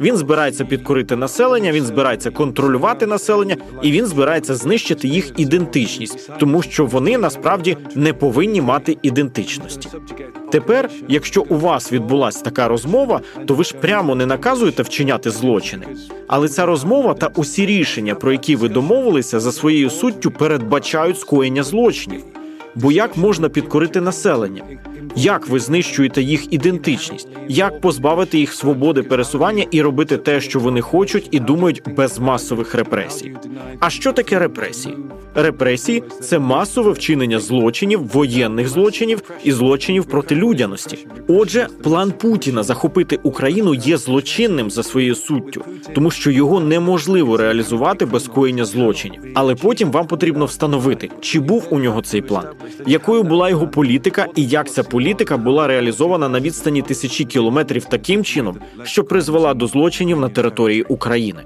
Він 0.01 0.17
збирається 0.17 0.65
підкорити 0.65 1.15
населення, 1.15 1.71
він 1.71 1.85
збирається 1.85 2.31
контролювати 2.31 3.05
населення, 3.05 3.57
і 3.81 3.91
він 3.91 4.05
збирається 4.05 4.55
знищити 4.55 5.07
їх 5.07 5.24
ідентичність, 5.37 6.29
тому 6.39 6.61
що 6.61 6.85
вони 6.85 7.17
насправді 7.17 7.77
не 7.95 8.13
повинні 8.13 8.61
мати 8.61 8.97
ідентичності. 9.01 9.89
Тепер, 10.51 10.89
якщо 11.07 11.45
у 11.49 11.57
вас 11.57 11.91
відбулася 11.91 12.43
така 12.43 12.67
розмова, 12.67 13.21
то 13.45 13.53
ви 13.53 13.63
ж 13.63 13.75
прямо 13.75 14.15
не 14.15 14.25
наказуєте 14.25 14.83
вчиняти 14.83 15.31
злочини. 15.31 15.85
Але 16.27 16.47
ця 16.47 16.65
розмова 16.65 17.13
та 17.13 17.29
усі 17.35 17.65
рішення, 17.65 18.15
про 18.15 18.31
які 18.31 18.55
ви 18.55 18.69
домовилися, 18.69 19.39
за 19.39 19.51
своєю 19.51 19.89
суттю 19.89 20.31
передбачають 20.31 21.19
скоєння 21.19 21.63
злочинів. 21.63 22.23
Бо 22.75 22.91
як 22.91 23.17
можна 23.17 23.49
підкорити 23.49 24.01
населення? 24.01 24.63
Як 25.15 25.47
ви 25.47 25.59
знищуєте 25.59 26.21
їх 26.21 26.53
ідентичність? 26.53 27.27
Як 27.47 27.81
позбавити 27.81 28.39
їх 28.39 28.53
свободи 28.53 29.03
пересування 29.03 29.65
і 29.71 29.81
робити 29.81 30.17
те, 30.17 30.41
що 30.41 30.59
вони 30.59 30.81
хочуть, 30.81 31.27
і 31.31 31.39
думають 31.39 31.83
без 31.97 32.19
масових 32.19 32.75
репресій? 32.75 33.35
А 33.79 33.89
що 33.89 34.13
таке 34.13 34.39
репресії? 34.39 34.97
Репресії 35.35 36.03
це 36.21 36.39
масове 36.39 36.91
вчинення 36.91 37.39
злочинів, 37.39 38.07
воєнних 38.13 38.67
злочинів 38.69 39.21
і 39.43 39.51
злочинів 39.51 40.05
проти 40.05 40.35
людяності. 40.35 41.07
Отже, 41.27 41.67
план 41.83 42.11
Путіна 42.11 42.63
захопити 42.63 43.19
Україну 43.23 43.73
є 43.73 43.97
злочинним 43.97 44.71
за 44.71 44.83
своєю 44.83 45.15
суттю, 45.15 45.61
тому 45.95 46.11
що 46.11 46.31
його 46.31 46.59
неможливо 46.59 47.37
реалізувати 47.37 48.05
без 48.05 48.27
коєння 48.27 48.65
злочинів. 48.65 49.21
Але 49.33 49.55
потім 49.55 49.91
вам 49.91 50.07
потрібно 50.07 50.45
встановити, 50.45 51.09
чи 51.21 51.39
був 51.39 51.67
у 51.69 51.79
нього 51.79 52.01
цей 52.01 52.21
план. 52.21 52.45
Якою 52.87 53.23
була 53.23 53.49
його 53.49 53.67
політика, 53.67 54.27
і 54.35 54.47
як 54.47 54.69
ця 54.69 54.83
політика 54.83 55.37
була 55.37 55.67
реалізована 55.67 56.29
на 56.29 56.39
відстані 56.39 56.81
тисячі 56.81 57.25
кілометрів 57.25 57.85
таким 57.85 58.23
чином, 58.23 58.57
що 58.83 59.03
призвела 59.03 59.53
до 59.53 59.67
злочинів 59.67 60.19
на 60.19 60.29
території 60.29 60.83
України. 60.83 61.39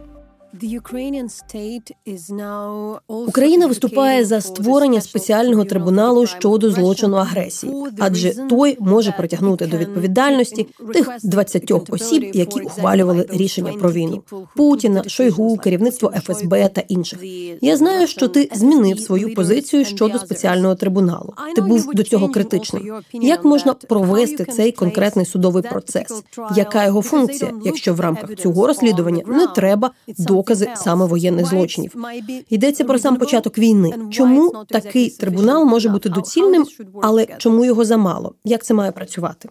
Україна 3.07 3.67
виступає 3.67 4.25
за 4.25 4.41
створення 4.41 5.01
спеціального 5.01 5.65
трибуналу 5.65 6.25
щодо 6.25 6.71
злочину 6.71 7.17
агресії, 7.17 7.73
адже 7.99 8.47
той 8.47 8.77
може 8.79 9.11
притягнути 9.11 9.67
до 9.67 9.77
відповідальності 9.77 10.67
тих 10.93 11.09
20 11.23 11.71
осіб, 11.89 12.31
які 12.33 12.61
ухвалювали 12.61 13.25
рішення 13.29 13.73
про 13.73 13.91
війну 13.91 14.23
Путіна, 14.55 15.03
Шойгу, 15.07 15.57
керівництво 15.57 16.13
ФСБ 16.23 16.69
та 16.69 16.81
інших. 16.81 17.19
Я 17.61 17.77
знаю, 17.77 18.07
що 18.07 18.27
ти 18.27 18.49
змінив 18.53 18.99
свою 18.99 19.35
позицію 19.35 19.85
щодо 19.85 20.19
спеціального 20.19 20.75
трибуналу. 20.75 21.33
Ти 21.55 21.61
був 21.61 21.89
до 21.93 22.03
цього 22.03 22.29
критичним. 22.29 22.93
Як 23.13 23.45
можна 23.45 23.73
провести 23.73 24.45
цей 24.45 24.71
конкретний 24.71 25.25
судовий 25.25 25.63
процес? 25.63 26.23
Яка 26.55 26.85
його 26.85 27.01
функція, 27.01 27.51
якщо 27.65 27.93
в 27.93 27.99
рамках 27.99 28.35
цього 28.35 28.67
розслідування 28.67 29.23
не 29.27 29.47
треба 29.47 29.91
доказів 30.17 30.48
докази 30.49 30.67
саме 30.75 31.05
воєнних 31.05 31.45
злочинів. 31.45 31.95
Йдеться 32.49 32.83
про 32.83 32.99
сам 32.99 33.17
початок 33.17 33.57
війни. 33.57 33.93
Чому 34.11 34.65
такий 34.69 35.09
трибунал 35.09 35.65
може 35.65 35.89
бути 35.89 36.09
доцільним, 36.09 36.65
але 37.01 37.27
чому 37.37 37.65
його 37.65 37.85
замало? 37.85 38.33
Як 38.43 38.63
це 38.63 38.73
має 38.73 38.91
працювати? 38.91 39.49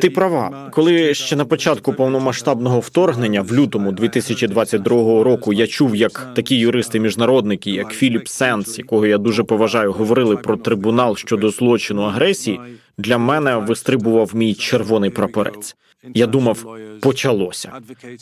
Ти 0.00 0.10
права, 0.10 0.70
коли 0.72 1.14
ще 1.14 1.36
на 1.36 1.44
початку 1.44 1.92
повномасштабного 1.92 2.80
вторгнення, 2.80 3.42
в 3.42 3.52
лютому 3.52 3.92
2022 3.92 5.24
року, 5.24 5.52
я 5.52 5.66
чув, 5.66 5.96
як 5.96 6.32
такі 6.34 6.66
юристи-міжнародники, 6.66 7.70
як 7.70 7.92
Філіп 7.92 8.28
Сенс, 8.28 8.78
якого 8.78 9.06
я 9.06 9.18
дуже 9.18 9.44
поважаю, 9.44 9.92
говорили 9.92 10.36
про 10.36 10.56
трибунал 10.56 11.16
щодо 11.16 11.50
злочину 11.50 12.02
агресії. 12.02 12.60
Для 12.98 13.18
мене 13.18 13.56
вистрибував 13.56 14.30
мій 14.34 14.54
червоний 14.54 15.10
прапорець. 15.10 15.76
Я 16.14 16.26
думав, 16.26 16.66
почалося. 17.00 17.72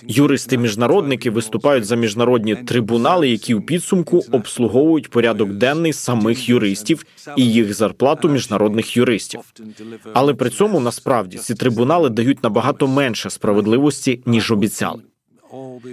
Юристи-міжнародники 0.09 1.31
виступають 1.31 1.85
за 1.85 1.97
міжнародні 1.97 2.55
трибунали, 2.55 3.29
які 3.29 3.55
у 3.55 3.61
підсумку 3.61 4.25
обслуговують 4.33 5.11
порядок 5.11 5.53
денний 5.53 5.93
самих 5.93 6.49
юристів 6.49 7.07
і 7.37 7.53
їх 7.53 7.75
зарплату 7.75 8.29
міжнародних 8.29 8.97
юристів. 8.97 9.41
Але 10.13 10.35
при 10.35 10.51
цьому 10.51 10.81
насправді 10.81 11.39
ці 11.39 11.55
трибунали 11.55 12.11
дають 12.11 12.43
набагато 12.43 12.87
менше 12.87 13.31
справедливості 13.31 14.21
ніж 14.27 14.53
обіцяли. 14.53 15.03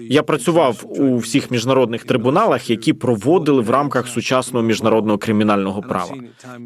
Я 0.10 0.24
працював 0.24 0.86
у 1.00 1.17
всіх 1.17 1.52
міжнародних 1.52 2.04
трибуналах, 2.04 2.69
які 2.69 2.93
проводили 2.93 3.62
в 3.62 3.69
рамках 3.69 4.08
сучасного 4.08 4.65
міжнародного 4.65 5.17
кримінального 5.17 5.82
права. 5.82 6.15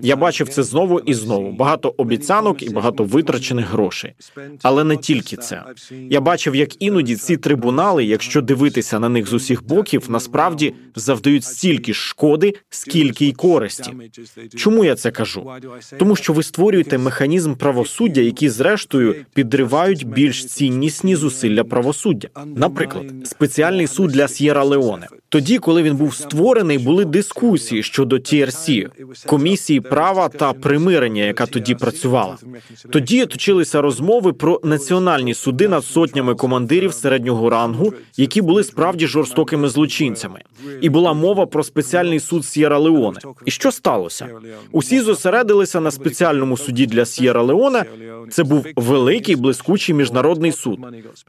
Я 0.01 0.15
бачив 0.15 0.49
це 0.49 0.63
знову 0.63 0.99
і 0.99 1.13
знову. 1.13 1.51
Багато 1.51 1.93
обіцянок 1.97 2.63
і 2.63 2.69
багато 2.69 3.03
витрачених 3.03 3.71
грошей. 3.71 4.13
Але 4.61 4.83
не 4.83 4.97
тільки 4.97 5.35
це. 5.37 5.63
Я 6.09 6.21
бачив, 6.21 6.55
як 6.55 6.81
іноді 6.81 7.15
ці 7.15 7.37
трибунали, 7.37 8.05
якщо 8.05 8.41
дивитися 8.41 8.99
на 8.99 9.09
них 9.09 9.27
з 9.27 9.33
усіх 9.33 9.67
боків, 9.67 10.05
насправді 10.09 10.73
завдають 10.95 11.43
стільки 11.43 11.93
шкоди, 11.93 12.53
скільки 12.69 13.25
й 13.25 13.33
користі. 13.33 13.91
Чому 14.55 14.85
я 14.85 14.95
це 14.95 15.11
кажу? 15.11 15.51
Тому 15.99 16.15
що 16.15 16.33
ви 16.33 16.43
створюєте 16.43 16.97
механізм 16.97 17.53
правосуддя, 17.53 18.21
які 18.21 18.49
зрештою 18.49 19.15
підривають 19.33 20.07
більш 20.07 20.45
ціннісні 20.45 21.15
зусилля 21.15 21.63
правосуддя. 21.63 22.27
Наприклад, 22.45 23.05
спеціальний 23.23 23.87
суд 23.87 24.11
для 24.11 24.27
С'єра 24.27 24.63
Леоне. 24.63 25.07
Тоді, 25.29 25.57
коли 25.57 25.83
він 25.83 25.95
був 25.95 26.15
створений, 26.15 26.77
були 26.77 27.05
дискусії 27.05 27.83
щодо 27.83 28.15
TRC, 28.15 28.87
комісії 29.25 29.81
права 29.81 30.29
та 30.29 30.53
примирення, 30.53 31.23
яка 31.23 31.45
тоді 31.45 31.75
працювала. 31.75 32.37
Тоді 32.89 33.25
точилися 33.25 33.81
розмови 33.81 34.33
про 34.33 34.61
національні 34.63 35.33
суди 35.33 35.67
над 35.67 35.85
сотнями 35.85 36.35
командирів 36.35 36.93
середнього 36.93 37.49
рангу, 37.49 37.93
які 38.17 38.41
були 38.41 38.63
справді 38.63 39.07
жорстокими 39.07 39.69
злочинцями, 39.69 40.41
і 40.81 40.89
була 40.89 41.13
мова 41.13 41.45
про 41.45 41.63
спеціальний 41.63 42.19
суд 42.19 42.45
С'єра 42.45 42.77
Леоне. 42.77 43.19
І 43.45 43.51
що 43.51 43.71
сталося? 43.71 44.27
Усі 44.71 44.99
зосередилися 44.99 45.79
на 45.79 45.91
спеціальному 45.91 46.57
суді 46.57 46.85
для 46.85 47.05
С'єра 47.05 47.41
Леоне. 47.41 47.85
Це 48.29 48.43
був 48.43 48.65
великий 48.75 49.35
блискучий 49.35 49.95
міжнародний 49.95 50.51
суд. 50.51 50.79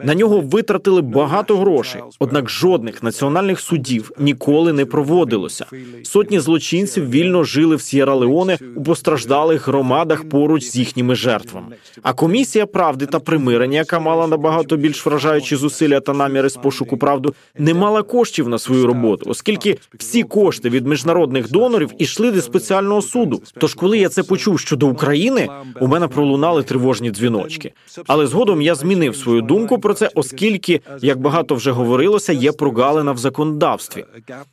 На 0.04 0.14
нього 0.14 0.40
витратили 0.40 1.02
багато 1.02 1.56
грошей 1.56 1.69
однак 2.18 2.50
жодних 2.50 3.02
національних 3.02 3.60
судів 3.60 4.12
ніколи 4.18 4.72
не 4.72 4.86
проводилося. 4.86 5.66
Сотні 6.02 6.40
злочинців 6.40 7.10
вільно 7.10 7.44
жили 7.44 7.76
в 7.76 7.82
С'єра 7.82 8.14
Леоне 8.14 8.58
у 8.76 8.82
постраждалих 8.82 9.68
громадах 9.68 10.28
поруч 10.28 10.64
з 10.64 10.76
їхніми 10.76 11.14
жертвами. 11.14 11.66
А 12.02 12.12
комісія 12.12 12.66
правди 12.66 13.06
та 13.06 13.20
примирення, 13.20 13.78
яка 13.78 14.00
мала 14.00 14.26
набагато 14.26 14.76
більш 14.76 15.06
вражаючі 15.06 15.56
зусилля 15.56 16.00
та 16.00 16.12
наміри 16.12 16.48
з 16.48 16.56
пошуку 16.56 16.96
правду, 16.96 17.34
не 17.58 17.74
мала 17.74 18.02
коштів 18.02 18.48
на 18.48 18.58
свою 18.58 18.86
роботу, 18.86 19.30
оскільки 19.30 19.78
всі 19.98 20.22
кошти 20.22 20.70
від 20.70 20.86
міжнародних 20.86 21.50
донорів 21.50 21.90
ішли 21.98 22.32
до 22.32 22.42
спеціального 22.42 23.02
суду. 23.02 23.42
Тож, 23.58 23.74
коли 23.74 23.98
я 23.98 24.08
це 24.08 24.22
почув 24.22 24.60
щодо 24.60 24.86
України, 24.88 25.48
у 25.80 25.86
мене 25.86 26.08
пролунали 26.08 26.62
тривожні 26.62 27.10
дзвіночки. 27.10 27.72
Але 28.06 28.26
згодом 28.26 28.62
я 28.62 28.74
змінив 28.74 29.16
свою 29.16 29.42
думку 29.42 29.78
про 29.78 29.94
це, 29.94 30.10
оскільки 30.14 30.80
як 31.02 31.20
багато 31.20 31.54
вже 31.60 31.70
говорилося, 31.70 32.32
є 32.32 32.52
прогалина 32.52 33.12
в 33.12 33.18
законодавстві, 33.18 34.04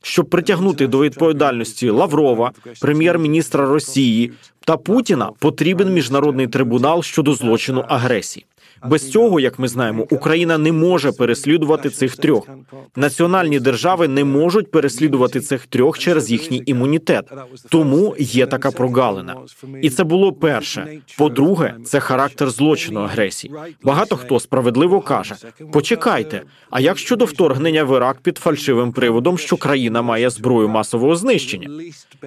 щоб 0.01 0.29
притягнути 0.29 0.87
до 0.87 0.99
відповідальності 0.99 1.89
Лаврова, 1.89 2.51
прем'єр-міністра 2.81 3.65
Росії 3.65 4.31
та 4.65 4.77
Путіна, 4.77 5.31
потрібен 5.39 5.93
міжнародний 5.93 6.47
трибунал 6.47 7.03
щодо 7.03 7.33
злочину 7.33 7.85
агресії. 7.87 8.45
Без 8.85 9.11
цього, 9.11 9.39
як 9.39 9.59
ми 9.59 9.67
знаємо, 9.67 10.07
Україна 10.09 10.57
не 10.57 10.71
може 10.71 11.11
переслідувати 11.11 11.89
цих 11.89 12.15
трьох. 12.15 12.47
Національні 12.95 13.59
держави 13.59 14.07
не 14.07 14.23
можуть 14.23 14.71
переслідувати 14.71 15.39
цих 15.39 15.65
трьох 15.67 15.99
через 15.99 16.31
їхній 16.31 16.63
імунітет. 16.65 17.25
Тому 17.69 18.15
є 18.19 18.45
така 18.45 18.71
прогалина. 18.71 19.35
І 19.81 19.89
це 19.89 20.03
було 20.03 20.33
перше. 20.33 20.99
По-друге, 21.17 21.75
це 21.85 21.99
характер 21.99 22.49
злочину 22.49 22.99
агресії. 22.99 23.53
Багато 23.83 24.15
хто 24.15 24.39
справедливо 24.39 25.01
каже: 25.01 25.35
почекайте. 25.73 26.41
А 26.69 26.79
як 26.79 26.97
щодо 26.97 27.25
вторгнення 27.25 27.83
в 27.83 27.95
Ірак 27.97 28.17
під 28.21 28.37
фальшивим 28.37 28.91
приводом, 28.91 29.37
що 29.37 29.57
країна 29.57 30.01
має 30.01 30.29
зброю 30.29 30.69
масового 30.69 31.15
знищення? 31.15 31.69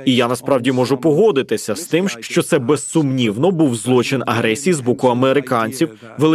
І 0.04 0.14
я 0.16 0.28
насправді 0.28 0.72
можу 0.72 0.96
погодитися 0.96 1.74
з 1.74 1.84
тим, 1.84 2.08
що 2.08 2.42
це 2.42 2.58
безсумнівно 2.58 3.50
був 3.50 3.74
злочин 3.76 4.22
агресії 4.26 4.74
з 4.74 4.80
боку 4.80 5.08
американців, 5.08 5.90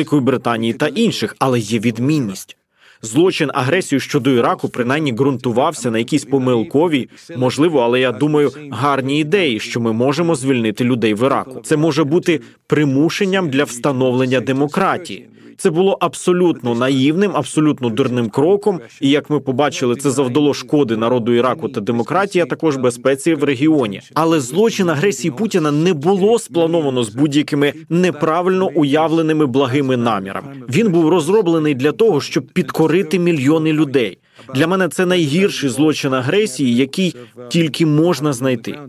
Великої 0.05 0.21
Британії 0.21 0.73
та 0.73 0.87
інших, 0.87 1.35
але 1.39 1.59
є 1.59 1.79
відмінність. 1.79 2.57
Злочин 3.01 3.51
агресію 3.53 3.99
щодо 3.99 4.31
Іраку 4.31 4.69
принаймні 4.69 5.13
ґрунтувався 5.13 5.91
на 5.91 5.97
якійсь 5.97 6.25
помилковій, 6.25 7.09
можливо, 7.37 7.79
але 7.79 7.99
я 7.99 8.11
думаю, 8.11 8.51
гарні 8.71 9.19
ідеї, 9.19 9.59
що 9.59 9.79
ми 9.79 9.93
можемо 9.93 10.35
звільнити 10.35 10.83
людей 10.83 11.13
в 11.13 11.25
Іраку. 11.25 11.61
Це 11.63 11.77
може 11.77 12.03
бути 12.03 12.41
примушенням 12.67 13.49
для 13.49 13.63
встановлення 13.63 14.39
демократії. 14.39 15.27
Це 15.57 15.69
було 15.69 15.97
абсолютно 15.99 16.75
наївним, 16.75 17.31
абсолютно 17.35 17.89
дурним 17.89 18.29
кроком. 18.29 18.79
І 19.01 19.09
як 19.09 19.29
ми 19.29 19.39
побачили, 19.39 19.95
це 19.95 20.11
завдало 20.11 20.53
шкоди 20.53 20.97
народу 20.97 21.33
Іраку 21.33 21.69
та 21.69 21.81
демократії, 21.81 22.43
а 22.43 22.45
також 22.45 22.77
безпеці 22.77 23.33
в 23.33 23.43
регіоні. 23.43 24.01
Але 24.13 24.39
злочин 24.39 24.89
агресії 24.89 25.31
Путіна 25.31 25.71
не 25.71 25.93
було 25.93 26.39
сплановано 26.39 27.03
з 27.03 27.09
будь-якими 27.09 27.73
неправильно 27.89 28.67
уявленими 28.75 29.45
благими 29.45 29.97
намірами. 29.97 30.47
Він 30.69 30.91
був 30.91 31.09
розроблений 31.09 31.75
для 31.75 31.91
того, 31.91 32.21
щоб 32.21 32.45
підкорити 32.45 33.19
мільйони 33.19 33.73
людей. 33.73 34.17
Для 34.55 34.67
мене 34.67 34.87
це 34.87 35.05
найгірший 35.05 35.69
злочин 35.69 36.13
агресії, 36.13 36.75
який 36.75 37.15
тільки 37.49 37.85
можна 37.85 38.33
знайти. 38.33 38.79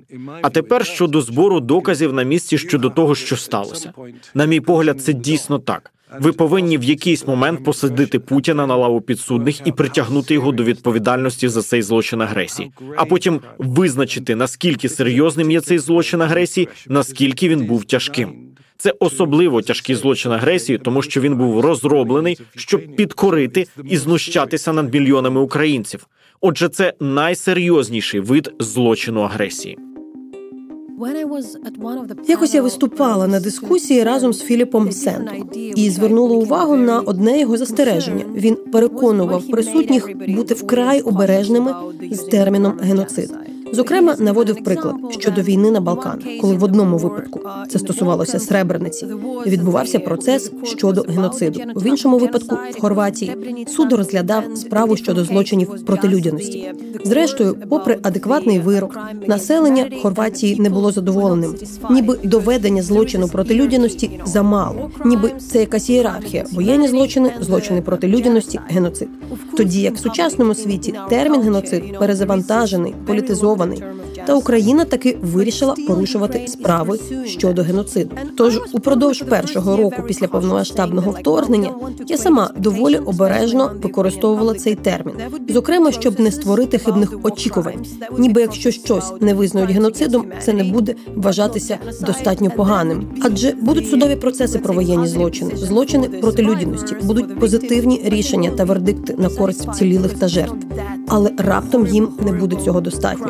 А 0.43 0.51
тепер 0.51 0.87
щодо 0.87 1.21
збору 1.21 1.61
доказів 1.61 2.13
на 2.13 2.23
місці 2.23 2.59
щодо 2.59 2.91
того, 2.91 3.15
що 3.15 3.37
сталося. 3.37 3.93
На 4.35 4.45
мій 4.45 4.61
погляд, 4.61 5.01
це 5.01 5.13
дійсно 5.13 5.59
так. 5.59 5.93
Ви 6.21 6.33
повинні 6.33 6.79
в 6.79 6.85
якийсь 6.85 7.27
момент 7.27 7.65
посадити 7.65 8.19
Путіна 8.19 8.67
на 8.67 8.77
лаву 8.77 9.01
підсудних 9.01 9.67
і 9.67 9.73
притягнути 9.73 10.35
його 10.35 10.53
до 10.53 10.65
відповідальності 10.65 11.49
за 11.49 11.63
цей 11.63 11.83
злочин 11.83 12.21
агресії, 12.21 12.71
а 12.97 13.05
потім 13.05 13.41
визначити 13.59 14.37
наскільки 14.37 14.89
серйозним 14.89 15.51
є 15.51 15.61
цей 15.61 15.79
злочин 15.79 16.23
агресії, 16.23 16.69
наскільки 16.89 17.49
він 17.49 17.65
був 17.65 17.85
тяжким. 17.85 18.33
Це 18.79 18.95
особливо 19.01 19.63
тяжкий 19.63 19.97
злочин 19.97 20.33
агресії, 20.33 20.79
тому 20.79 21.03
що 21.03 21.21
він 21.21 21.37
був 21.37 21.61
розроблений, 21.61 22.39
щоб 22.57 22.97
підкорити 22.97 23.67
і 23.85 23.97
знущатися 23.97 24.73
над 24.73 24.95
мільйонами 24.95 25.41
українців. 25.41 26.07
Отже, 26.41 26.69
це 26.69 26.95
найсерйозніший 27.01 28.21
вид 28.21 28.55
злочину 28.59 29.21
агресії. 29.21 29.79
Якось 32.29 32.55
я 32.55 32.63
виступала 32.63 33.27
на 33.27 33.41
дискусії 33.41 34.05
разом 34.05 34.33
з 34.33 34.43
Філіпом 34.43 34.93
Сентом 34.93 35.51
і 35.77 35.91
звернула 35.91 36.37
увагу 36.37 36.77
на 36.77 37.01
одне 37.01 37.41
його 37.41 37.57
застереження. 37.57 38.25
Він 38.35 38.57
переконував 38.73 39.47
присутніх 39.47 40.17
бути 40.29 40.55
вкрай 40.55 41.01
обережними 41.01 41.75
з 42.11 42.19
терміном 42.19 42.79
геноцид. 42.83 43.56
Зокрема, 43.73 44.15
наводив 44.19 44.65
приклад 44.65 44.95
щодо 45.11 45.43
війни 45.43 45.71
на 45.71 45.81
Балканах, 45.81 46.25
коли 46.41 46.57
в 46.57 46.65
одному 46.65 46.97
випадку 46.97 47.41
це 47.69 47.79
стосувалося 47.79 48.39
Сребрениці, 48.39 49.07
відбувався 49.47 49.99
процес 49.99 50.53
щодо 50.63 51.03
геноциду. 51.03 51.61
В 51.75 51.87
іншому 51.87 52.19
випадку 52.19 52.59
в 52.71 52.81
Хорватії 52.81 53.37
суд 53.69 53.93
розглядав 53.93 54.45
справу 54.57 54.97
щодо 54.97 55.25
злочинів 55.25 55.85
проти 55.87 56.09
людяності. 56.09 56.73
Зрештою, 57.05 57.57
попри 57.69 57.99
адекватний 58.03 58.59
вирок, 58.59 58.99
населення 59.27 59.91
Хорватії 60.03 60.61
не 60.61 60.71
було 60.71 60.93
задоволеним, 60.93 61.55
ніби 61.91 62.19
доведення 62.25 62.83
злочину 62.83 63.29
проти 63.29 63.55
людяності 63.55 64.21
замало, 64.25 64.91
ніби 65.05 65.33
це 65.39 65.61
якась 65.61 65.91
ієрархія, 65.91 66.45
воєнні 66.53 66.89
злочини, 66.89 67.31
злочини 67.41 67.83
проти 67.83 68.09
людяності, 68.09 68.61
геноцид. 68.69 69.09
Тоді 69.57 69.81
як 69.81 69.95
в 69.95 69.99
сучасному 69.99 70.55
світі 70.55 70.95
термін 71.09 71.43
геноцид 71.43 71.99
перезавантажений, 71.99 72.95
політизований. 73.07 73.56
Та 74.27 74.35
Україна 74.35 74.85
таки 74.85 75.19
вирішила 75.23 75.75
порушувати 75.89 76.49
справи 76.49 76.99
щодо 77.25 77.63
геноциду. 77.63 78.17
Тож 78.37 78.61
упродовж 78.73 79.23
першого 79.23 79.77
року 79.77 80.03
після 80.07 80.29
повномасштабного 80.29 81.11
вторгнення 81.11 81.71
я 82.07 82.19
сама 82.19 82.51
доволі 82.59 82.97
обережно 82.97 83.71
використовувала 83.83 84.55
цей 84.55 84.75
термін, 84.75 85.15
зокрема, 85.49 85.93
щоб 85.93 86.21
не 86.21 86.31
створити 86.31 86.79
хибних 86.79 87.13
очікувань, 87.23 87.87
ніби 88.19 88.41
якщо 88.41 88.71
щось 88.71 89.13
не 89.21 89.35
визнають 89.35 89.71
геноцидом, 89.71 90.27
це 90.41 90.53
не 90.53 90.65
буде 90.65 90.95
вважатися 91.17 91.79
достатньо 92.01 92.51
поганим. 92.51 93.07
Адже 93.23 93.53
будуть 93.53 93.91
судові 93.91 94.17
процеси 94.17 94.59
про 94.59 94.75
воєнні 94.75 95.07
злочини, 95.07 95.57
злочини 95.57 96.09
проти 96.09 96.43
людяності, 96.43 96.97
будуть 97.03 97.41
позитивні 97.41 98.01
рішення 98.05 98.51
та 98.51 98.65
вердикти 98.65 99.15
на 99.19 99.29
користь 99.29 99.69
вцілілих 99.69 100.15
та 100.15 100.29
жертв, 100.29 100.67
але 101.09 101.31
раптом 101.39 101.87
їм 101.87 102.09
не 102.19 102.33
буде 102.33 102.57
цього 102.65 102.81
достатньо. 102.81 103.29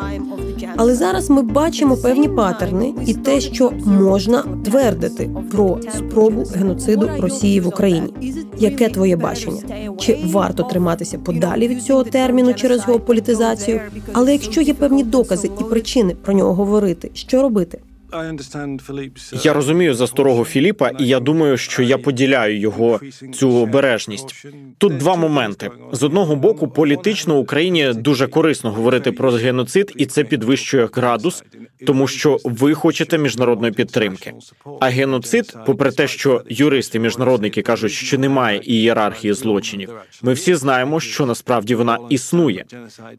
Але 0.75 0.95
зараз 0.95 1.29
ми 1.29 1.41
бачимо 1.41 1.97
певні 1.97 2.29
патерни 2.29 2.93
і 3.05 3.13
те, 3.13 3.41
що 3.41 3.71
можна 3.85 4.43
твердити 4.65 5.29
про 5.51 5.79
спробу 5.97 6.43
геноциду 6.55 7.09
Росії 7.19 7.59
в 7.59 7.67
Україні. 7.67 8.13
Яке 8.57 8.89
твоє 8.89 9.15
бачення? 9.15 9.61
Чи 9.99 10.19
варто 10.25 10.63
триматися 10.63 11.17
подалі 11.17 11.67
від 11.67 11.83
цього 11.83 12.03
терміну 12.03 12.53
через 12.53 12.81
його 12.87 12.99
політизацію? 12.99 13.81
Але 14.13 14.31
якщо 14.31 14.61
є 14.61 14.73
певні 14.73 15.03
докази 15.03 15.49
і 15.61 15.63
причини 15.63 16.15
про 16.21 16.33
нього 16.33 16.53
говорити, 16.53 17.11
що 17.13 17.41
робити? 17.41 17.79
Uh, 18.11 19.45
я 19.45 19.53
розумію 19.53 19.93
за 19.93 20.07
старого 20.07 20.45
Філіпа, 20.45 20.89
і 20.89 21.07
я 21.07 21.19
думаю, 21.19 21.57
що 21.57 21.83
я 21.83 21.97
поділяю 21.97 22.59
його 22.59 22.99
цю 23.33 23.49
обережність. 23.49 24.45
Тут 24.77 24.97
два 24.97 25.15
моменти: 25.15 25.69
з 25.91 26.03
одного 26.03 26.35
боку, 26.35 26.67
політично 26.67 27.37
Україні 27.37 27.93
дуже 27.95 28.27
корисно 28.27 28.71
говорити 28.71 29.11
про 29.11 29.31
геноцид, 29.31 29.93
і 29.95 30.05
це 30.05 30.23
підвищує 30.23 30.89
градус, 30.93 31.43
тому 31.85 32.07
що 32.07 32.37
ви 32.43 32.73
хочете 32.73 33.17
міжнародної 33.17 33.73
підтримки. 33.73 34.33
А 34.79 34.87
геноцид, 34.87 35.57
попри 35.65 35.91
те, 35.91 36.07
що 36.07 36.41
юристи 36.49 36.99
міжнародники 36.99 37.61
кажуть, 37.61 37.91
що 37.91 38.17
немає 38.17 38.61
ієрархії 38.63 39.33
злочинів, 39.33 39.89
ми 40.21 40.33
всі 40.33 40.55
знаємо, 40.55 40.99
що 40.99 41.25
насправді 41.25 41.75
вона 41.75 41.97
існує. 42.09 42.65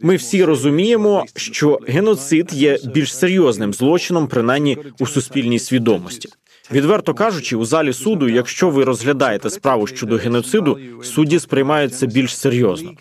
Ми 0.01 0.17
всі 0.17 0.45
розуміємо, 0.45 1.25
що 1.37 1.81
геноцид 1.89 2.53
є 2.53 2.79
більш 2.95 3.17
серйозним 3.17 3.75
злочином, 3.75 4.29
принаймні 4.29 4.78
у 5.01 5.07
суспільній 5.07 5.59
свідомості. 5.59 6.29
Відверто 6.73 7.15
кажучи, 7.15 7.57
у 7.57 7.65
залі 7.65 7.93
суду, 7.93 8.29
якщо 8.29 8.71
ви 8.71 8.85
розглядаєте 8.85 9.51
справу 9.51 9.87
щодо 9.87 10.17
геноциду, 10.17 10.79
судді 11.03 11.39
сприймаються 11.39 12.07
більш 12.07 12.37
серйозно. 12.37 12.93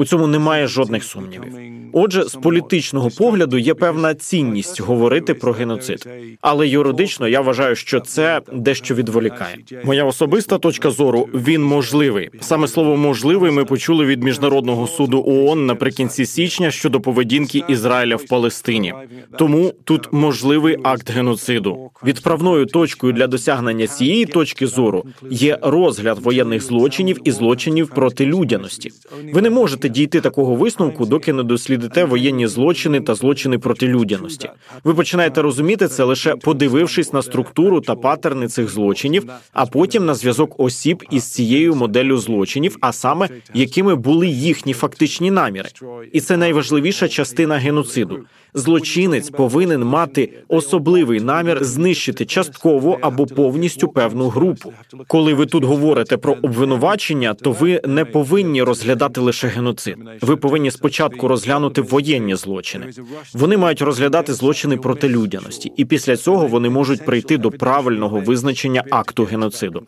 У 0.00 0.04
цьому 0.04 0.26
немає 0.26 0.66
жодних 0.66 1.04
сумнівів. 1.04 1.70
Отже, 1.92 2.24
з 2.24 2.34
політичного 2.34 3.10
погляду 3.10 3.58
є 3.58 3.74
певна 3.74 4.14
цінність 4.14 4.80
говорити 4.80 5.34
про 5.34 5.52
геноцид, 5.52 6.08
але 6.40 6.68
юридично 6.68 7.28
я 7.28 7.40
вважаю, 7.40 7.76
що 7.76 8.00
це 8.00 8.40
дещо 8.52 8.94
відволікає. 8.94 9.56
Моя 9.84 10.04
особиста 10.04 10.58
точка 10.58 10.90
зору 10.90 11.28
він 11.34 11.64
можливий. 11.64 12.30
Саме 12.40 12.68
слово 12.68 12.96
можливий 12.96 13.50
ми 13.50 13.64
почули 13.64 14.04
від 14.04 14.22
міжнародного 14.22 14.86
суду 14.86 15.24
ООН 15.26 15.66
наприкінці 15.66 16.26
січня 16.26 16.70
щодо 16.70 17.00
поведінки 17.00 17.62
Ізраїля 17.68 18.16
в 18.16 18.24
Палестині. 18.24 18.94
Тому 19.38 19.72
тут 19.84 20.12
можливий 20.12 20.76
акт 20.82 21.10
геноциду. 21.10 21.90
Відправною 22.04 22.66
точкою 22.66 23.12
для 23.12 23.26
досягнення 23.26 23.86
цієї 23.86 24.26
точки 24.26 24.66
зору 24.66 25.04
є 25.30 25.58
розгляд 25.62 26.18
воєнних 26.18 26.62
злочинів 26.62 27.18
і 27.24 27.30
злочинів 27.30 27.88
проти 27.88 28.26
людяності. 28.26 28.90
Ви 29.32 29.42
не 29.42 29.50
можете 29.50 29.89
дійти 29.90 30.20
такого 30.20 30.54
висновку, 30.54 31.06
доки 31.06 31.32
не 31.32 31.42
дослідите 31.42 32.04
воєнні 32.04 32.46
злочини 32.46 33.00
та 33.00 33.14
злочини 33.14 33.58
проти 33.58 33.86
людяності. 33.86 34.50
Ви 34.84 34.94
починаєте 34.94 35.42
розуміти 35.42 35.88
це 35.88 36.04
лише 36.04 36.36
подивившись 36.36 37.12
на 37.12 37.22
структуру 37.22 37.80
та 37.80 37.94
патерни 37.94 38.48
цих 38.48 38.70
злочинів, 38.70 39.26
а 39.52 39.66
потім 39.66 40.06
на 40.06 40.14
зв'язок 40.14 40.60
осіб 40.60 41.04
із 41.10 41.24
цією 41.24 41.74
моделлю 41.74 42.16
злочинів, 42.16 42.76
а 42.80 42.92
саме 42.92 43.28
якими 43.54 43.94
були 43.94 44.28
їхні 44.28 44.72
фактичні 44.72 45.30
наміри, 45.30 45.68
і 46.12 46.20
це 46.20 46.36
найважливіша 46.36 47.08
частина 47.08 47.56
геноциду. 47.56 48.18
Злочинець 48.54 49.30
повинен 49.30 49.84
мати 49.84 50.32
особливий 50.48 51.20
намір 51.20 51.64
знищити 51.64 52.24
частково 52.24 52.98
або 53.00 53.26
повністю 53.26 53.88
певну 53.88 54.28
групу. 54.28 54.72
Коли 55.06 55.34
ви 55.34 55.46
тут 55.46 55.64
говорите 55.64 56.16
про 56.16 56.36
обвинувачення, 56.42 57.34
то 57.34 57.52
ви 57.52 57.80
не 57.86 58.04
повинні 58.04 58.62
розглядати 58.62 59.20
лише 59.20 59.48
геноцид. 59.48 59.79
Ви 60.20 60.36
повинні 60.36 60.70
спочатку 60.70 61.28
розглянути 61.28 61.80
воєнні 61.80 62.34
злочини. 62.34 62.86
Вони 63.34 63.56
мають 63.56 63.82
розглядати 63.82 64.34
злочини 64.34 64.76
проти 64.76 65.08
людяності, 65.08 65.72
і 65.76 65.84
після 65.84 66.16
цього 66.16 66.46
вони 66.46 66.70
можуть 66.70 67.06
прийти 67.06 67.38
до 67.38 67.50
правильного 67.50 68.20
визначення 68.20 68.84
акту 68.90 69.24
геноциду. 69.24 69.82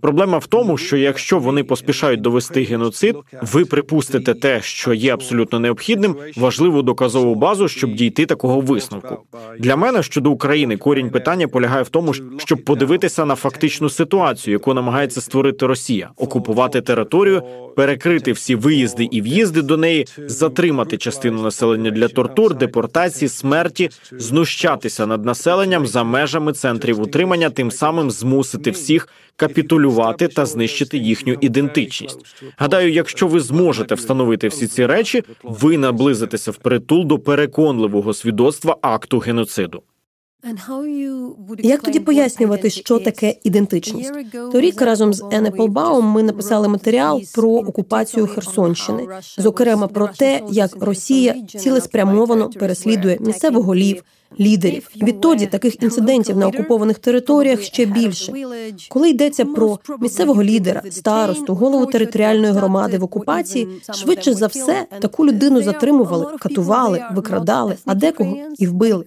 Проблема 0.00 0.38
в 0.38 0.46
тому, 0.46 0.78
що 0.78 0.96
якщо 0.96 1.38
вони 1.38 1.64
поспішають 1.64 2.20
довести 2.20 2.62
геноцид, 2.62 3.16
ви 3.42 3.64
припустите 3.64 4.34
те, 4.34 4.60
що 4.62 4.94
є 4.94 5.14
абсолютно 5.14 5.58
необхідним, 5.60 6.16
важливу 6.36 6.82
доказову 6.82 7.34
базу, 7.34 7.68
щоб 7.68 7.94
дійти 7.94 8.26
такого 8.26 8.60
висновку. 8.60 9.18
Для 9.58 9.76
мене 9.76 10.02
щодо 10.02 10.30
України 10.30 10.76
корінь 10.76 11.10
питання 11.10 11.48
полягає 11.48 11.82
в 11.82 11.88
тому, 11.88 12.14
щоб 12.38 12.64
подивитися 12.64 13.24
на 13.24 13.34
фактичну 13.34 13.90
ситуацію, 13.90 14.52
яку 14.52 14.74
намагається 14.74 15.20
створити 15.20 15.66
Росія, 15.66 16.10
окупувати 16.16 16.80
територію, 16.80 17.42
перекрити 17.76 18.32
всі 18.32 18.54
виїзди 18.54 19.08
і 19.10 19.20
в'їзди 19.28 19.62
до 19.62 19.76
неї, 19.76 20.06
затримати 20.18 20.96
частину 20.96 21.42
населення 21.42 21.90
для 21.90 22.08
тортур, 22.08 22.54
депортації, 22.54 23.28
смерті, 23.28 23.90
знущатися 24.12 25.06
над 25.06 25.24
населенням 25.24 25.86
за 25.86 26.04
межами 26.04 26.52
центрів 26.52 27.00
утримання, 27.00 27.50
тим 27.50 27.70
самим 27.70 28.10
змусити 28.10 28.70
всіх 28.70 29.08
капітулювати 29.36 30.28
та 30.28 30.46
знищити 30.46 30.98
їхню 30.98 31.36
ідентичність. 31.40 32.18
Гадаю, 32.56 32.92
якщо 32.92 33.26
ви 33.26 33.40
зможете 33.40 33.94
встановити 33.94 34.48
всі 34.48 34.66
ці 34.66 34.86
речі, 34.86 35.22
ви 35.42 35.78
наблизитеся 35.78 36.50
впритул 36.50 37.06
до 37.06 37.18
переконливого 37.18 38.14
свідоцтва 38.14 38.76
акту 38.82 39.18
геноциду. 39.18 39.82
Як 41.58 41.82
тоді 41.82 42.00
пояснювати, 42.00 42.70
що 42.70 42.98
таке 42.98 43.34
ідентичність? 43.44 44.12
Торік 44.52 44.82
разом 44.82 45.14
з 45.14 45.24
Ене 45.32 45.50
Полбаум 45.50 46.04
ми 46.04 46.22
написали 46.22 46.68
матеріал 46.68 47.22
про 47.34 47.48
окупацію 47.50 48.26
Херсонщини, 48.26 49.08
зокрема 49.38 49.86
про 49.86 50.08
те, 50.08 50.42
як 50.50 50.76
Росія 50.80 51.34
цілеспрямовано 51.46 52.50
переслідує 52.50 53.18
місцевих 53.20 53.64
голів, 53.64 54.02
лідерів. 54.40 54.90
Відтоді 55.02 55.46
таких 55.46 55.82
інцидентів 55.82 56.36
на 56.36 56.48
окупованих 56.48 56.98
територіях 56.98 57.62
ще 57.62 57.84
більше. 57.84 58.32
Коли 58.88 59.10
йдеться 59.10 59.44
про 59.44 59.78
місцевого 60.00 60.42
лідера, 60.42 60.82
старосту, 60.90 61.54
голову 61.54 61.86
територіальної 61.86 62.52
громади 62.52 62.98
в 62.98 63.04
окупації, 63.04 63.68
швидше 63.94 64.34
за 64.34 64.46
все 64.46 64.86
таку 65.00 65.26
людину 65.26 65.62
затримували, 65.62 66.26
катували, 66.40 67.02
викрадали, 67.14 67.76
а 67.84 67.94
декого 67.94 68.36
і 68.58 68.66
вбили. 68.66 69.04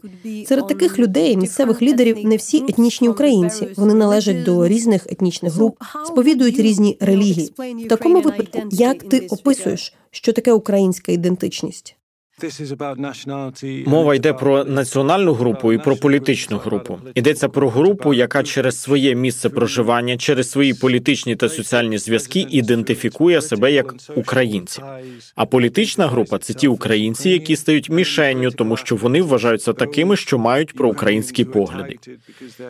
Серед 0.48 0.68
таких 0.68 1.00
людей 1.00 1.38
місцевих 1.38 1.82
лідерів 1.82 2.26
не 2.26 2.36
всі 2.36 2.58
етнічні 2.58 3.10
українці. 3.10 3.68
Вони 3.78 3.94
належать 3.94 4.44
до 4.44 4.68
різних 4.68 5.08
етнічних 5.10 5.54
груп, 5.54 5.78
сповідують 6.08 6.60
різні 6.60 6.98
релігії. 7.00 7.54
В 7.58 7.88
такому 7.88 8.22
випадку, 8.22 8.60
як 8.72 9.04
ти 9.04 9.20
описуєш, 9.20 9.94
що 10.12 10.34
таке 10.34 10.54
українська 10.54 11.12
ідентичність? 11.12 11.96
Мова 13.86 14.16
йде 14.16 14.34
про 14.34 14.64
національну 14.64 15.34
групу 15.34 15.74
і 15.74 15.78
про 15.78 15.96
політичну 15.96 16.58
групу. 16.58 17.00
Йдеться 17.16 17.50
про 17.50 17.70
групу, 17.70 18.14
яка 18.14 18.44
через 18.44 18.82
своє 18.82 19.16
місце 19.16 19.50
проживання, 19.50 20.18
через 20.18 20.52
свої 20.52 20.74
політичні 20.74 21.36
та 21.36 21.50
соціальні 21.50 21.98
зв'язки 21.98 22.48
ідентифікує 22.50 23.42
себе 23.42 23.72
як 23.72 23.96
українці. 24.16 24.82
А 25.36 25.46
політична 25.46 26.08
група 26.08 26.38
це 26.38 26.54
ті 26.54 26.68
українці, 26.68 27.30
які 27.30 27.56
стають 27.56 27.90
мішенню, 27.90 28.52
тому 28.52 28.78
що 28.78 28.96
вони 28.96 29.22
вважаються 29.22 29.74
такими, 29.74 30.16
що 30.16 30.38
мають 30.38 30.74
проукраїнські 30.74 31.46
погляди. 31.46 31.96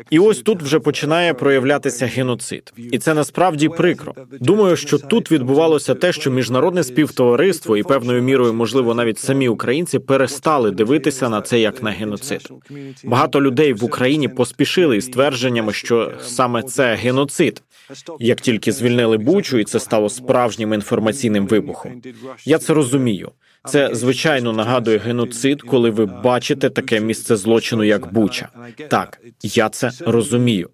І 0.10 0.20
ось 0.20 0.40
тут 0.40 0.64
вже 0.64 0.80
починає 0.80 1.34
проявлятися 1.34 2.06
геноцид, 2.06 2.74
і 2.92 2.98
це 2.98 3.14
насправді 3.14 3.70
прикро. 3.70 4.14
Думаю, 4.40 4.76
що 4.76 4.98
тут 4.98 5.32
відбувалося 5.32 5.96
те, 5.96 6.14
що 6.14 6.32
міжнародне 6.32 6.84
співтовариство 6.84 7.78
і 7.78 7.84
певною 7.84 8.22
мірою, 8.22 8.54
можливо, 8.54 8.94
навіть 8.96 9.20
самі 9.20 9.48
українці 9.48 9.61
перестали 10.00 10.72
дивитися 10.72 11.30
на 11.30 11.42
це 11.42 11.60
як 11.60 11.84
на 11.84 11.92
геноцид. 11.92 12.52
Багато 13.04 13.42
людей 13.42 13.74
в 13.74 13.84
Україні 13.84 14.28
поспішили 14.28 14.98
із 14.98 15.08
твердженнями, 15.08 15.74
що 15.74 16.12
саме 16.22 16.64
це 16.64 16.96
геноцид. 16.96 17.64
Як 18.20 18.42
тільки 18.42 18.72
звільнили 18.72 19.18
Бучу, 19.18 19.58
і 19.58 19.64
це 19.64 19.80
стало 19.80 20.10
справжнім 20.10 20.74
інформаційним 20.74 21.48
вибухом. 21.48 22.02
Я 22.46 22.58
це 22.58 22.74
розумію. 22.74 23.32
Це 23.66 23.90
звичайно 23.96 24.54
нагадує 24.54 24.98
геноцид, 24.98 25.62
коли 25.62 25.90
ви 25.90 26.06
бачите 26.06 26.70
таке 26.70 27.00
місце 27.00 27.36
злочину, 27.36 27.84
як 27.84 28.14
Буча. 28.14 28.50
Так, 28.90 29.22
я 29.44 29.70
це 29.70 29.92
розумію. 30.00 30.70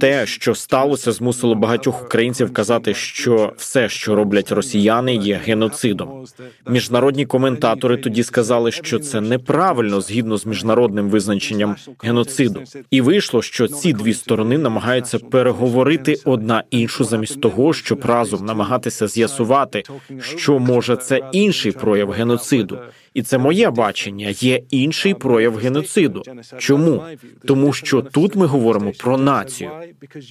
Те, 0.00 0.26
що 0.26 0.54
сталося, 0.54 1.12
змусило 1.12 1.54
багатьох 1.54 2.04
українців 2.04 2.52
казати, 2.52 2.94
що 2.94 3.52
все, 3.56 3.88
що 3.88 4.14
роблять 4.14 4.52
росіяни, 4.52 5.14
є 5.14 5.40
геноцидом. 5.44 6.24
Міжнародні 6.68 7.26
коментатори 7.26 7.96
тоді 7.96 8.22
сказали, 8.22 8.72
що 8.72 8.98
це 8.98 9.20
неправильно 9.20 10.00
згідно 10.00 10.36
з 10.36 10.46
міжнародним 10.46 11.08
визначенням 11.08 11.76
геноциду, 12.02 12.62
і 12.90 13.00
вийшло, 13.00 13.42
що 13.42 13.68
ці 13.68 13.92
дві 13.92 14.14
сторони 14.14 14.58
намагаються 14.58 15.18
переговорити 15.18 16.20
одна 16.24 16.62
іншу 16.70 17.04
замість 17.04 17.40
того, 17.40 17.72
щоб 17.72 18.04
разом 18.04 18.46
намагатися 18.46 19.08
з'ясувати, 19.08 19.82
що 20.20 20.58
може 20.58 20.96
це 20.96 21.20
інший 21.32 21.72
прояв 21.72 22.10
геноциду 22.10 22.78
і 23.16 23.22
це 23.22 23.38
моє 23.38 23.70
бачення. 23.70 24.28
Є 24.28 24.62
інший 24.70 25.14
прояв 25.14 25.56
геноциду. 25.56 26.22
Чому 26.58 27.02
тому, 27.46 27.72
що 27.72 28.02
тут 28.02 28.36
ми 28.36 28.46
говоримо 28.46 28.92
про 28.98 29.18
націю? 29.18 29.55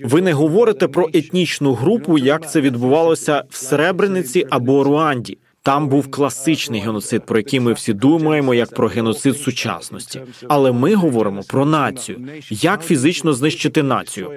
Ви 0.04 0.22
не 0.22 0.34
говорите 0.34 0.88
про 0.88 1.10
етнічну 1.14 1.74
групу, 1.74 2.18
як 2.18 2.52
це 2.52 2.62
відбувалося 2.62 3.44
в 3.50 3.56
Сребрениці 3.56 4.46
або 4.50 4.84
Руанді. 4.84 5.38
Там 5.66 5.88
був 5.88 6.12
класичний 6.12 6.82
геноцид, 6.82 7.26
про 7.26 7.38
який 7.38 7.60
ми 7.60 7.74
всі 7.74 7.94
думаємо, 7.94 8.54
як 8.54 8.74
про 8.74 8.88
геноцид 8.88 9.38
сучасності. 9.38 10.22
Але 10.48 10.72
ми 10.72 10.96
говоримо 10.96 11.42
про 11.44 11.66
націю. 11.66 12.28
Як 12.50 12.86
фізично 12.86 13.34
знищити 13.34 13.84
націю? 13.84 14.32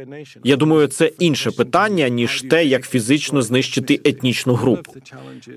Я 0.45 0.57
думаю, 0.57 0.87
це 0.87 1.07
інше 1.19 1.51
питання 1.51 2.09
ніж 2.09 2.43
те, 2.43 2.65
як 2.65 2.89
фізично 2.89 3.43
знищити 3.43 4.01
етнічну 4.05 4.55
групу. 4.55 4.93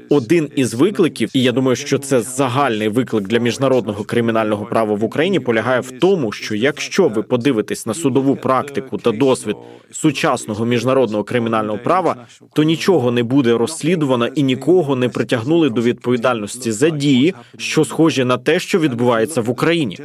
Один 0.09 0.49
із 0.55 0.73
викликів, 0.73 1.29
і 1.33 1.43
я 1.43 1.51
думаю, 1.51 1.75
що 1.75 1.97
це 1.97 2.21
загальний 2.21 2.87
виклик 2.87 3.27
для 3.27 3.39
міжнародного 3.39 4.03
кримінального 4.03 4.65
права 4.65 4.95
в 4.95 5.03
Україні, 5.03 5.39
полягає 5.39 5.79
в 5.79 5.91
тому, 5.91 6.31
що 6.31 6.55
якщо 6.55 7.07
ви 7.07 7.23
подивитесь 7.23 7.85
на 7.85 7.93
судову 7.93 8.35
практику 8.35 8.97
та 8.97 9.11
досвід 9.11 9.55
сучасного 9.91 10.65
міжнародного 10.65 11.23
кримінального 11.23 11.77
права, 11.77 12.15
то 12.53 12.63
нічого 12.63 13.11
не 13.11 13.23
буде 13.23 13.57
розслідувано 13.57 14.27
і 14.27 14.43
нікого 14.43 14.95
не 14.95 15.09
притягнули 15.09 15.60
притягнули 15.61 15.69
до 15.69 15.81
відповідальності 15.81 16.71
за 16.71 16.89
дії, 16.89 17.33
що 17.57 17.85
схожі 17.85 18.23
на 18.23 18.37
те, 18.37 18.59
що 18.59 18.79
відбувається 18.79 19.41
в 19.41 19.49
Україні. 19.49 19.97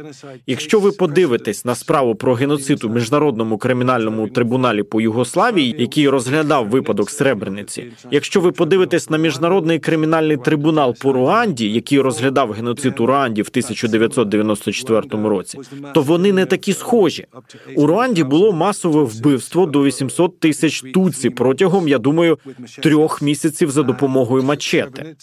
Якщо 0.47 0.79
ви 0.79 0.91
подивитесь 0.91 1.65
на 1.65 1.75
справу 1.75 2.15
про 2.15 2.33
геноцид 2.33 2.83
у 2.83 2.89
міжнародному 2.89 3.57
кримінальному 3.57 4.27
трибуналі 4.27 4.83
по 4.83 5.01
Югославії, 5.01 5.75
який 5.77 6.09
розглядав 6.09 6.69
випадок 6.69 7.09
Сребрениці, 7.09 7.83
якщо 8.11 8.41
ви 8.41 8.51
подивитесь 8.51 9.09
на 9.09 9.17
міжнародний 9.17 9.79
кримінальний 9.79 10.37
трибунал 10.37 10.95
по 11.01 11.13
Руанді, 11.13 11.71
який 11.71 12.01
розглядав 12.01 12.51
геноцид 12.51 12.99
у 12.99 13.05
Руанді 13.05 13.41
в 13.41 13.49
1994 13.51 15.01
році, 15.11 15.59
то 15.93 16.01
вони 16.01 16.33
не 16.33 16.45
такі 16.45 16.73
схожі. 16.73 17.25
У 17.75 17.85
Руанді 17.85 18.23
було 18.23 18.51
масове 18.51 19.03
вбивство 19.03 19.65
до 19.65 19.83
800 19.83 20.39
тисяч 20.39 20.83
туці 20.93 21.29
протягом, 21.29 21.87
я 21.87 21.97
думаю, 21.97 22.37
трьох 22.83 23.21
місяців 23.21 23.71
за 23.71 23.83
допомогою 23.83 24.43
мачети. 24.43 25.15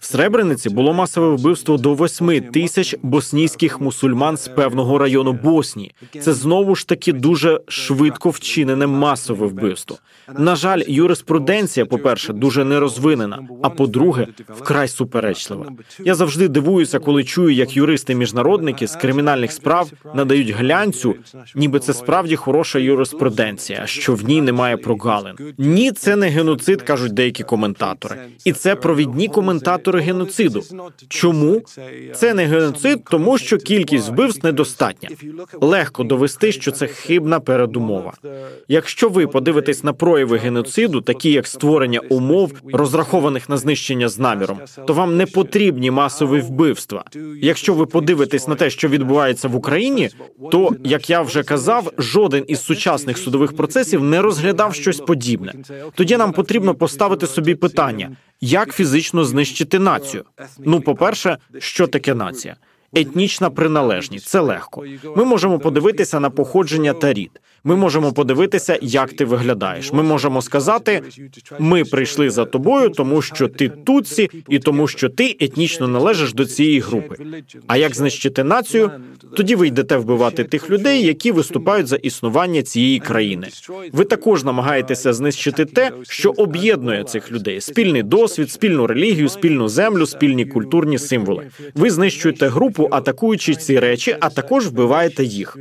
В 0.00 0.04
Сребрениці 0.06 0.68
було 0.70 0.92
масове 0.92 1.36
вбивство 1.36 1.76
до 1.76 1.94
восьми 1.94 2.40
тисяч 2.40 2.96
боснійських 3.02 3.80
мусульман 3.80 4.36
з 4.36 4.48
певного 4.48 4.98
району 4.98 5.32
Боснії. 5.32 5.94
Це 6.20 6.32
знову 6.32 6.74
ж 6.74 6.88
таки 6.88 7.12
дуже 7.12 7.60
швидко 7.68 8.30
вчинене 8.30 8.86
масове 8.86 9.46
вбивство. 9.46 9.98
На 10.38 10.56
жаль, 10.56 10.82
юриспруденція, 10.86 11.86
по 11.86 11.98
перше, 11.98 12.32
дуже 12.32 12.64
нерозвинена. 12.64 13.48
А 13.62 13.70
по-друге, 13.70 14.26
вкрай 14.48 14.88
суперечлива. 14.88 15.72
Я 16.04 16.14
завжди 16.14 16.48
дивуюся, 16.48 16.98
коли 16.98 17.24
чую, 17.24 17.54
як 17.54 17.76
юристи-міжнародники 17.76 18.86
з 18.86 18.96
кримінальних 18.96 19.52
справ 19.52 19.90
надають 20.14 20.50
глянцю, 20.50 21.14
ніби 21.54 21.78
це 21.78 21.92
справді 21.92 22.36
хороша 22.36 22.78
юриспруденція, 22.78 23.86
що 23.86 24.14
в 24.14 24.24
ній 24.24 24.40
немає 24.40 24.76
прогалин. 24.76 25.36
Ні, 25.58 25.92
це 25.92 26.16
не 26.16 26.28
геноцид, 26.28 26.82
кажуть 26.82 27.14
деякі 27.14 27.42
коментатори, 27.42 28.16
і 28.44 28.52
це 28.52 28.76
провідні 29.14 29.28
коментатори 29.28 30.00
геноциду. 30.00 30.62
Чому 31.08 31.62
це 32.14 32.34
не 32.34 32.46
геноцид? 32.46 33.04
Тому 33.10 33.38
що 33.38 33.58
кількість 33.58 34.08
вбивств 34.08 34.46
недостатня. 34.46 35.08
Легко 35.60 36.04
довести, 36.04 36.52
що 36.52 36.70
це 36.70 36.86
хибна 36.86 37.40
передумова. 37.40 38.12
Якщо 38.68 39.08
ви 39.08 39.26
подивитесь 39.26 39.84
на 39.84 39.92
прояви 39.92 40.38
геноциду, 40.38 41.00
такі 41.00 41.32
як 41.32 41.46
створення 41.46 42.00
умов, 42.00 42.52
розрахованих 42.72 43.48
на 43.48 43.56
знищення 43.56 44.08
з 44.08 44.18
наміром, 44.18 44.58
то 44.86 44.94
вам 44.94 45.16
не 45.16 45.26
потрібні 45.26 45.90
масові 45.90 46.40
вбивства. 46.40 47.04
Якщо 47.42 47.74
ви 47.74 47.86
подивитесь 47.86 48.48
на 48.48 48.54
те, 48.54 48.70
що 48.70 48.88
відбувається 48.88 49.48
в 49.48 49.56
Україні, 49.56 50.10
то 50.50 50.70
як 50.84 51.10
я 51.10 51.22
вже 51.22 51.42
казав, 51.42 51.92
жоден 51.98 52.44
із 52.48 52.64
сучасних 52.64 53.18
судових 53.18 53.56
процесів 53.56 54.04
не 54.04 54.22
розглядав 54.22 54.74
щось 54.74 55.00
подібне. 55.00 55.52
Тоді 55.94 56.16
нам 56.16 56.32
потрібно 56.32 56.74
поставити 56.74 57.26
собі 57.26 57.54
питання, 57.54 58.10
як 58.44 58.74
фізично 58.74 59.24
знищити 59.24 59.78
націю. 59.78 60.24
Ну, 60.58 60.80
по 60.80 60.94
перше, 60.94 61.38
що 61.58 61.86
таке 61.86 62.14
нація? 62.14 62.56
Етнічна 62.94 63.50
приналежність 63.50 64.26
це 64.26 64.40
легко. 64.40 64.84
Ми 65.16 65.24
можемо 65.24 65.58
подивитися 65.58 66.20
на 66.20 66.30
походження 66.30 66.92
та 66.92 67.12
рід. 67.12 67.40
Ми 67.66 67.76
можемо 67.76 68.12
подивитися, 68.12 68.78
як 68.82 69.12
ти 69.12 69.24
виглядаєш. 69.24 69.92
Ми 69.92 70.02
можемо 70.02 70.42
сказати, 70.42 71.02
ми 71.58 71.84
прийшли 71.84 72.30
за 72.30 72.44
тобою, 72.44 72.88
тому 72.90 73.22
що 73.22 73.48
ти 73.48 73.68
тутсі, 73.68 74.30
і 74.48 74.58
тому, 74.58 74.88
що 74.88 75.08
ти 75.08 75.36
етнічно 75.40 75.88
належиш 75.88 76.32
до 76.32 76.46
цієї 76.46 76.80
групи. 76.80 77.16
А 77.66 77.76
як 77.76 77.94
знищити 77.94 78.44
націю? 78.44 78.90
Тоді 79.36 79.54
ви 79.54 79.66
йдете 79.66 79.96
вбивати 79.96 80.44
тих 80.44 80.70
людей, 80.70 81.06
які 81.06 81.32
виступають 81.32 81.86
за 81.86 81.96
існування 81.96 82.62
цієї 82.62 82.98
країни. 82.98 83.48
Ви 83.92 84.04
також 84.04 84.44
намагаєтеся 84.44 85.12
знищити 85.12 85.64
те, 85.64 85.92
що 86.02 86.30
об'єднує 86.30 87.04
цих 87.04 87.32
людей: 87.32 87.60
спільний 87.60 88.02
досвід, 88.02 88.50
спільну 88.50 88.86
релігію, 88.86 89.28
спільну 89.28 89.68
землю, 89.68 90.06
спільні 90.06 90.46
культурні 90.46 90.98
символи. 90.98 91.46
Ви 91.74 91.90
знищуєте 91.90 92.48
групу, 92.48 92.88
атакуючи 92.90 93.54
ці 93.54 93.78
речі, 93.78 94.16
а 94.20 94.30
також 94.30 94.66
вбиваєте 94.66 95.24
їх. 95.24 95.58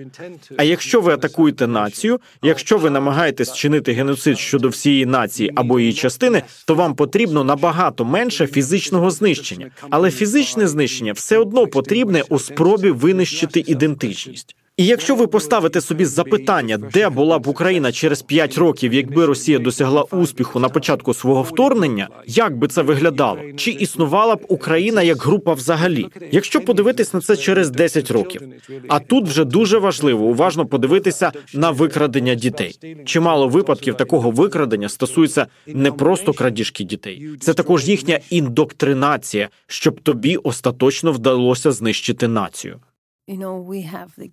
А 0.58 0.63
якщо 0.63 1.02
ви 1.02 1.13
атакуєте 1.13 1.68
націю, 1.68 1.93
націю. 1.94 2.20
Якщо 2.42 2.78
ви 2.78 2.90
намагаєтесь 2.90 3.54
чинити 3.54 3.94
геноцид 3.94 4.40
щодо 4.40 4.70
всієї 4.70 5.06
нації 5.06 5.52
або 5.56 5.80
її 5.80 5.94
частини, 5.94 6.44
то 6.66 6.76
вам 6.76 6.96
потрібно 6.96 7.44
набагато 7.44 8.06
менше 8.06 8.48
фізичного 8.48 9.12
знищення, 9.12 9.72
але 9.90 10.12
фізичне 10.12 10.68
знищення 10.68 11.14
все 11.14 11.38
одно 11.38 11.68
потрібне 11.68 12.24
у 12.30 12.40
спробі 12.40 12.90
винищити 12.90 13.64
ідентичність. 13.68 14.56
І 14.78 14.86
якщо 14.86 15.16
ви 15.16 15.28
поставите 15.28 15.82
собі 15.82 16.06
запитання, 16.06 16.78
де 16.78 17.10
була 17.10 17.40
б 17.40 17.48
Україна 17.48 17.92
через 17.92 18.22
5 18.22 18.58
років, 18.58 18.94
якби 18.94 19.26
Росія 19.26 19.60
досягла 19.60 20.04
успіху 20.04 20.60
на 20.60 20.70
початку 20.70 21.14
свого 21.14 21.42
вторгнення, 21.42 22.10
як 22.28 22.58
би 22.58 22.68
це 22.68 22.82
виглядало? 22.82 23.40
Чи 23.58 23.72
існувала 23.72 24.36
б 24.36 24.46
Україна 24.48 25.02
як 25.02 25.24
група 25.24 25.54
взагалі? 25.54 26.08
Якщо 26.32 26.62
подивитись 26.62 27.14
на 27.14 27.22
це 27.22 27.38
через 27.38 27.70
10 27.70 28.12
років, 28.12 28.42
а 28.88 29.00
тут 29.00 29.28
вже 29.28 29.46
дуже 29.46 29.78
важливо 29.78 30.26
уважно 30.26 30.66
подивитися 30.66 31.32
на 31.54 31.72
викрадення 31.72 32.36
дітей. 32.36 32.80
Чимало 33.06 33.48
випадків 33.48 33.98
такого 33.98 34.32
викрадення 34.32 34.90
стосується 34.90 35.48
не 35.68 35.92
просто 35.92 36.34
крадіжки 36.34 36.84
дітей, 36.84 37.30
це 37.42 37.54
також 37.54 37.90
їхня 37.90 38.20
індоктринація, 38.30 39.50
щоб 39.68 40.02
тобі 40.02 40.36
остаточно 40.36 41.12
вдалося 41.12 41.72
знищити 41.72 42.28
націю. 42.28 42.80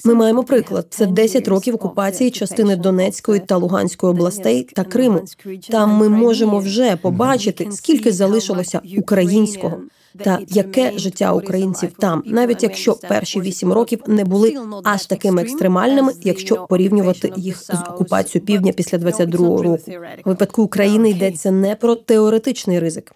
Ми 0.05 0.15
маємо 0.15 0.45
приклад. 0.45 0.87
Це 0.91 1.07
10 1.07 1.49
років 1.49 1.75
окупації 1.75 2.31
частини 2.31 2.77
Донецької 2.77 3.41
та 3.41 3.57
Луганської 3.57 4.11
областей 4.11 4.63
та 4.63 4.85
Криму. 4.85 5.25
Там 5.71 5.91
ми 5.91 6.09
можемо 6.09 6.59
вже 6.59 6.97
побачити, 6.97 7.69
скільки 7.71 8.13
залишилося 8.13 8.81
українського. 8.99 9.81
Та 10.25 10.39
яке 10.49 10.99
життя 10.99 11.33
українців 11.33 11.93
там, 11.99 12.23
навіть 12.27 12.63
якщо 12.63 12.95
перші 12.95 13.41
вісім 13.41 13.73
років 13.73 14.01
не 14.07 14.25
були 14.25 14.57
аж 14.85 15.07
такими 15.07 15.43
екстремальними, 15.43 16.13
якщо 16.23 16.67
порівнювати 16.67 17.33
їх 17.37 17.63
з 17.63 17.71
окупацією 17.71 18.47
півдня 18.47 18.73
після 18.73 18.99
22-го 18.99 19.63
року. 19.63 19.83
У 20.25 20.29
випадку 20.29 20.63
України 20.63 21.11
йдеться 21.11 21.51
не 21.51 21.77
про 21.77 21.95
теоретичний 21.95 22.79
ризик. 22.79 23.13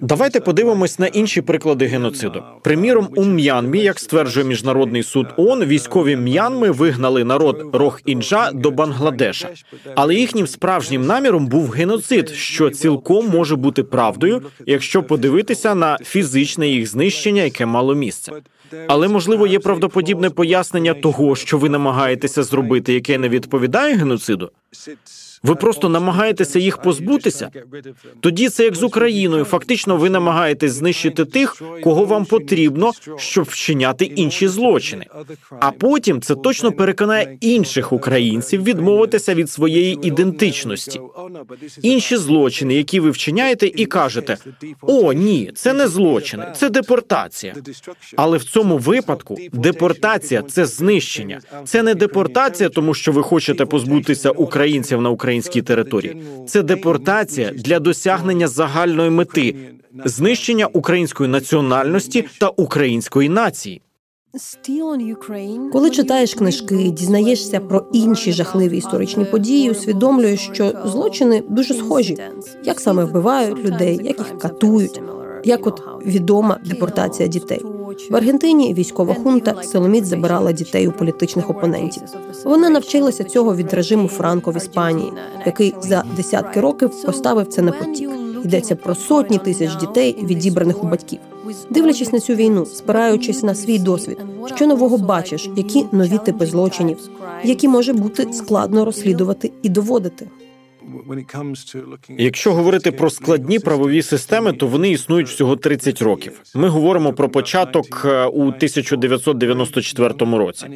Давайте 0.00 0.40
подивимось 0.40 0.98
на 0.98 1.06
інші 1.06 1.40
приклади 1.42 1.86
геноциду. 1.86 2.42
Приміром, 2.62 3.08
у 3.16 3.24
М'янмі, 3.24 3.80
як 3.80 3.98
стверджує 3.98 4.46
міжнародний 4.46 5.02
суд 5.02 5.26
ООН, 5.36 5.64
військові 5.64 6.16
М'янми 6.16 6.70
вигнали 6.70 7.24
народ 7.24 7.70
Рох-Інджа 7.72 8.52
до 8.52 8.70
Бангладеша, 8.70 9.48
але 9.94 10.14
їхнім 10.14 10.46
справжнім 10.46 11.06
наміром 11.06 11.46
був 11.46 11.70
геноцид, 11.70 12.28
що 12.28 12.70
цілком 12.70 13.28
може 13.28 13.56
бути 13.56 13.82
правдою, 13.82 14.42
якщо 14.66 15.02
подивитися 15.02 15.74
на 15.74 15.98
фізичне 16.04 16.68
їх 16.68 16.86
знищення, 16.86 17.42
яке 17.42 17.66
мало 17.66 17.94
місце. 17.94 18.32
Але 18.86 19.08
можливо 19.08 19.46
є 19.46 19.58
правдоподібне 19.58 20.30
пояснення 20.30 20.94
того, 20.94 21.36
що 21.36 21.58
ви 21.58 21.68
намагаєтеся 21.68 22.42
зробити, 22.42 22.94
яке 22.94 23.18
не 23.18 23.28
відповідає 23.28 23.94
геноциду. 23.96 24.50
Ви 25.42 25.54
просто 25.54 25.88
намагаєтеся 25.88 26.58
їх 26.58 26.78
позбутися. 26.78 27.50
Тоді 28.20 28.48
це 28.48 28.64
як 28.64 28.74
з 28.74 28.82
Україною. 28.82 29.44
Фактично, 29.44 29.96
ви 29.96 30.10
намагаєтесь 30.10 30.72
знищити 30.72 31.24
тих, 31.24 31.62
кого 31.84 32.04
вам 32.04 32.24
потрібно, 32.24 32.92
щоб 33.16 33.44
вчиняти 33.44 34.04
інші 34.04 34.48
злочини. 34.48 35.06
А 35.60 35.70
потім 35.70 36.20
це 36.20 36.34
точно 36.34 36.72
переконає 36.72 37.36
інших 37.40 37.92
українців 37.92 38.62
відмовитися 38.62 39.34
від 39.34 39.50
своєї 39.50 39.98
ідентичності. 40.02 41.00
Інші 41.82 42.16
злочини, 42.16 42.74
які 42.74 43.00
ви 43.00 43.10
вчиняєте, 43.10 43.66
і 43.66 43.86
кажете: 43.86 44.36
о, 44.80 45.12
ні, 45.12 45.50
це 45.54 45.72
не 45.72 45.88
злочини, 45.88 46.46
це 46.56 46.70
депортація. 46.70 47.54
Але 48.16 48.38
в 48.38 48.44
цьому 48.44 48.78
випадку 48.78 49.38
депортація 49.52 50.42
це 50.42 50.66
знищення. 50.66 51.40
Це 51.64 51.82
не 51.82 51.94
депортація, 51.94 52.68
тому 52.68 52.94
що 52.94 53.12
ви 53.12 53.22
хочете 53.22 53.66
позбутися 53.66 54.30
українців 54.30 55.00
на 55.00 55.10
Україні 55.10 55.29
українській 55.30 55.62
території. 55.62 56.22
Це 56.46 56.62
депортація 56.62 57.50
для 57.50 57.80
досягнення 57.80 58.48
загальної 58.48 59.10
мети 59.10 59.54
знищення 60.04 60.66
української 60.66 61.30
національності 61.30 62.28
та 62.40 62.48
української 62.48 63.28
нації. 63.28 63.82
Коли 65.72 65.90
читаєш 65.90 66.34
книжки, 66.34 66.76
дізнаєшся 66.76 67.60
про 67.60 67.86
інші 67.92 68.32
жахливі 68.32 68.78
історичні 68.78 69.24
події, 69.24 69.70
усвідомлюєш, 69.70 70.50
що 70.52 70.72
злочини 70.84 71.42
дуже 71.48 71.74
схожі, 71.74 72.16
як 72.64 72.80
саме 72.80 73.04
вбивають 73.04 73.64
людей, 73.64 74.00
як 74.02 74.18
їх 74.18 74.38
катують, 74.38 75.00
як 75.44 75.66
от 75.66 75.82
відома 76.06 76.58
депортація 76.64 77.28
дітей. 77.28 77.60
В 78.10 78.16
Аргентині 78.16 78.74
військова 78.74 79.14
хунта 79.14 79.62
силоміць 79.62 80.04
забирала 80.04 80.52
дітей 80.52 80.88
у 80.88 80.92
політичних 80.92 81.50
опонентів. 81.50 82.02
Вона 82.44 82.70
навчилася 82.70 83.24
цього 83.24 83.56
від 83.56 83.74
режиму 83.74 84.08
Франко 84.08 84.50
в 84.50 84.56
Іспанії, 84.56 85.12
який 85.46 85.74
за 85.80 86.04
десятки 86.16 86.60
років 86.60 86.90
поставив 87.06 87.46
це 87.46 87.62
на 87.62 87.72
потік. 87.72 88.10
Йдеться 88.44 88.76
про 88.76 88.94
сотні 88.94 89.38
тисяч 89.38 89.76
дітей, 89.76 90.16
відібраних 90.22 90.84
у 90.84 90.86
батьків. 90.86 91.18
Дивлячись 91.70 92.12
на 92.12 92.20
цю 92.20 92.34
війну, 92.34 92.66
спираючись 92.66 93.42
на 93.42 93.54
свій 93.54 93.78
досвід, 93.78 94.18
що 94.54 94.66
нового 94.66 94.98
бачиш, 94.98 95.50
які 95.56 95.86
нові 95.92 96.18
типи 96.18 96.46
злочинів, 96.46 96.98
які 97.44 97.68
може 97.68 97.92
бути 97.92 98.32
складно 98.32 98.84
розслідувати 98.84 99.52
і 99.62 99.68
доводити. 99.68 100.28
Якщо 102.18 102.52
говорити 102.52 102.92
про 102.92 103.10
складні 103.10 103.58
правові 103.58 104.02
системи, 104.02 104.52
то 104.52 104.66
вони 104.66 104.90
існують 104.90 105.28
всього 105.28 105.56
30 105.56 106.02
років. 106.02 106.40
Ми 106.54 106.68
говоримо 106.68 107.12
про 107.12 107.28
початок 107.28 108.02
е, 108.04 108.24
у 108.24 108.42
1994 108.42 110.14
році. 110.18 110.66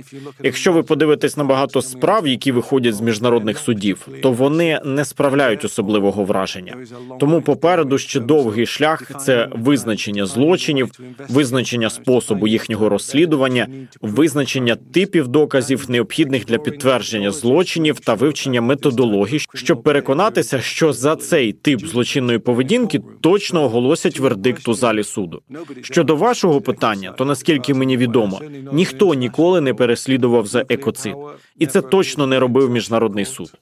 Якщо 0.42 0.72
ви 0.72 0.82
подивитесь 0.82 1.36
на 1.36 1.44
багато 1.44 1.82
справ, 1.82 2.26
які 2.26 2.52
виходять 2.52 2.94
з 2.94 3.00
міжнародних 3.00 3.58
судів, 3.58 4.08
то 4.22 4.32
вони 4.32 4.80
не 4.84 5.04
справляють 5.04 5.64
особливого 5.64 6.24
враження. 6.24 6.76
Тому 7.20 7.42
попереду 7.42 7.98
ще 7.98 8.20
довгий 8.20 8.66
шлях 8.66 9.10
це 9.20 9.48
визначення 9.52 10.26
злочинів, 10.26 10.90
визначення 11.28 11.90
способу 11.90 12.48
їхнього 12.48 12.88
розслідування, 12.88 13.68
визначення 14.00 14.76
типів 14.92 15.28
доказів, 15.28 15.84
необхідних 15.88 16.44
для 16.44 16.58
підтвердження 16.58 17.30
злочинів 17.30 18.00
та 18.00 18.14
вивчення 18.14 18.60
методології, 18.60 19.40
щоб 19.54 19.82
переконатися, 20.04 20.60
що 20.60 20.92
за 20.92 21.16
цей 21.16 21.52
тип 21.52 21.86
злочинної 21.86 22.38
поведінки 22.38 23.00
точно 23.20 23.62
оголосять 23.64 24.18
вердикт 24.18 24.68
у 24.68 24.74
залі 24.74 25.04
суду. 25.04 25.42
Щодо 25.82 26.16
вашого 26.16 26.60
питання, 26.60 27.12
то 27.12 27.24
наскільки 27.24 27.74
мені 27.74 27.96
відомо, 27.96 28.40
ніхто 28.72 29.14
ніколи 29.14 29.60
не 29.60 29.74
переслідував 29.74 30.46
за 30.46 30.64
екоцид, 30.68 31.14
і 31.58 31.66
це 31.66 31.80
точно 31.80 32.26
не 32.26 32.38
робив 32.38 32.70
міжнародний 32.70 33.24
суд. 33.24 33.52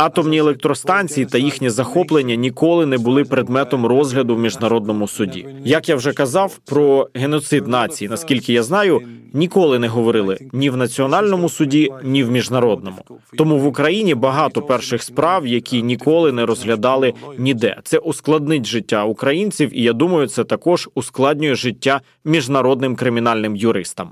Атомні 0.00 0.38
електростанції 0.38 1.26
та 1.26 1.38
їхнє 1.38 1.70
захоплення 1.70 2.34
ніколи 2.34 2.86
не 2.86 2.98
були 2.98 3.24
предметом 3.24 3.86
розгляду 3.86 4.36
в 4.36 4.38
міжнародному 4.38 5.08
суді. 5.08 5.46
Як 5.64 5.88
я 5.88 5.96
вже 5.96 6.12
казав, 6.12 6.58
про 6.64 7.08
геноцид 7.14 7.68
нації, 7.68 8.08
наскільки 8.08 8.52
я 8.52 8.62
знаю, 8.62 9.02
ніколи 9.32 9.78
не 9.78 9.88
говорили 9.88 10.38
ні 10.52 10.70
в 10.70 10.76
національному 10.76 11.48
суді, 11.48 11.90
ні 12.04 12.24
в 12.24 12.30
міжнародному. 12.30 12.98
Тому 13.38 13.58
в 13.58 13.66
Україні 13.66 14.14
багато 14.14 14.62
перших 14.62 15.02
справ, 15.02 15.46
які 15.46 15.82
ніколи 15.82 16.32
не 16.32 16.46
розглядали 16.46 17.14
ніде. 17.38 17.76
Це 17.84 17.98
ускладнить 17.98 18.66
життя 18.66 19.04
українців, 19.04 19.70
і 19.78 19.82
я 19.82 19.92
думаю, 19.92 20.26
це 20.26 20.44
також 20.44 20.88
ускладнює 20.94 21.54
життя 21.54 22.00
міжнародним 22.24 22.96
кримінальним 22.96 23.56
юристам. 23.56 24.10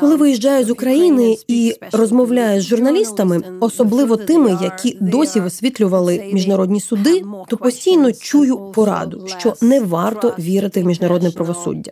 Коли 0.00 0.16
виїжджаю 0.16 0.64
з 0.64 0.70
України 0.70 1.36
і 1.48 1.74
розмовляю 1.92 2.60
з 2.60 2.64
журналістами, 2.64 3.42
особливо 3.60 4.16
тими, 4.16 4.58
які 4.62 4.98
досі 5.00 5.40
висвітлювали 5.40 6.30
міжнародні 6.32 6.80
суди, 6.80 7.24
то 7.48 7.56
постійно 7.56 8.12
чую 8.12 8.56
пораду, 8.56 9.26
що 9.38 9.54
не 9.60 9.80
варто 9.80 10.34
вірити 10.38 10.82
в 10.82 10.86
міжнародне 10.86 11.30
правосуддя, 11.30 11.90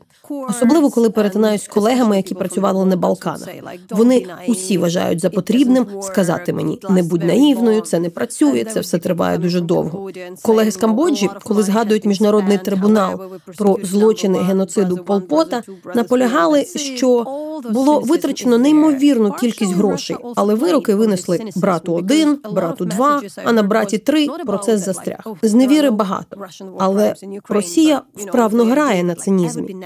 особливо 0.49 0.91
коли 0.91 1.11
перетинаюсь 1.11 1.65
з 1.65 1.69
колегами, 1.69 2.17
які 2.17 2.35
працювали 2.35 2.85
на 2.85 2.97
Балканах. 2.97 3.49
Вони 3.91 4.27
усі 4.49 4.79
вважають 4.79 5.21
за 5.21 5.31
потрібним 5.31 5.87
сказати 6.03 6.53
мені 6.53 6.79
не 6.91 7.03
будь 7.03 7.25
наївною, 7.25 7.81
це 7.81 7.99
не 7.99 8.11
працює, 8.11 8.65
це 8.65 8.81
все 8.81 8.99
триває 8.99 9.39
дуже 9.39 9.61
довго. 9.61 10.11
Колеги 10.43 10.71
з 10.71 10.77
Камбоджі, 10.77 11.31
коли 11.45 11.63
згадують 11.63 12.05
міжнародний 12.05 12.59
трибунал 12.59 13.21
про 13.57 13.77
злочини 13.83 14.39
геноциду 14.39 14.97
Полпота, 14.97 15.63
наполягали, 15.95 16.65
що 16.75 17.25
було 17.71 18.01
витрачено 18.01 18.59
неймовірну 18.59 19.33
кількість 19.33 19.73
грошей, 19.73 20.17
але 20.35 20.55
вироки 20.55 20.95
винесли 20.95 21.41
брату 21.57 21.95
один, 21.95 22.39
брату 22.53 22.85
два, 22.85 23.23
а 23.45 23.53
на 23.53 23.63
браті 23.63 23.99
три 23.99 24.29
процес 24.47 24.85
застряг. 24.85 25.27
Зневіри 25.43 25.91
багато, 25.91 26.37
але 26.79 27.15
Росія 27.49 28.03
вправно 28.17 28.65
грає 28.65 29.05
на 29.05 29.15
цинізмі. 29.15 29.77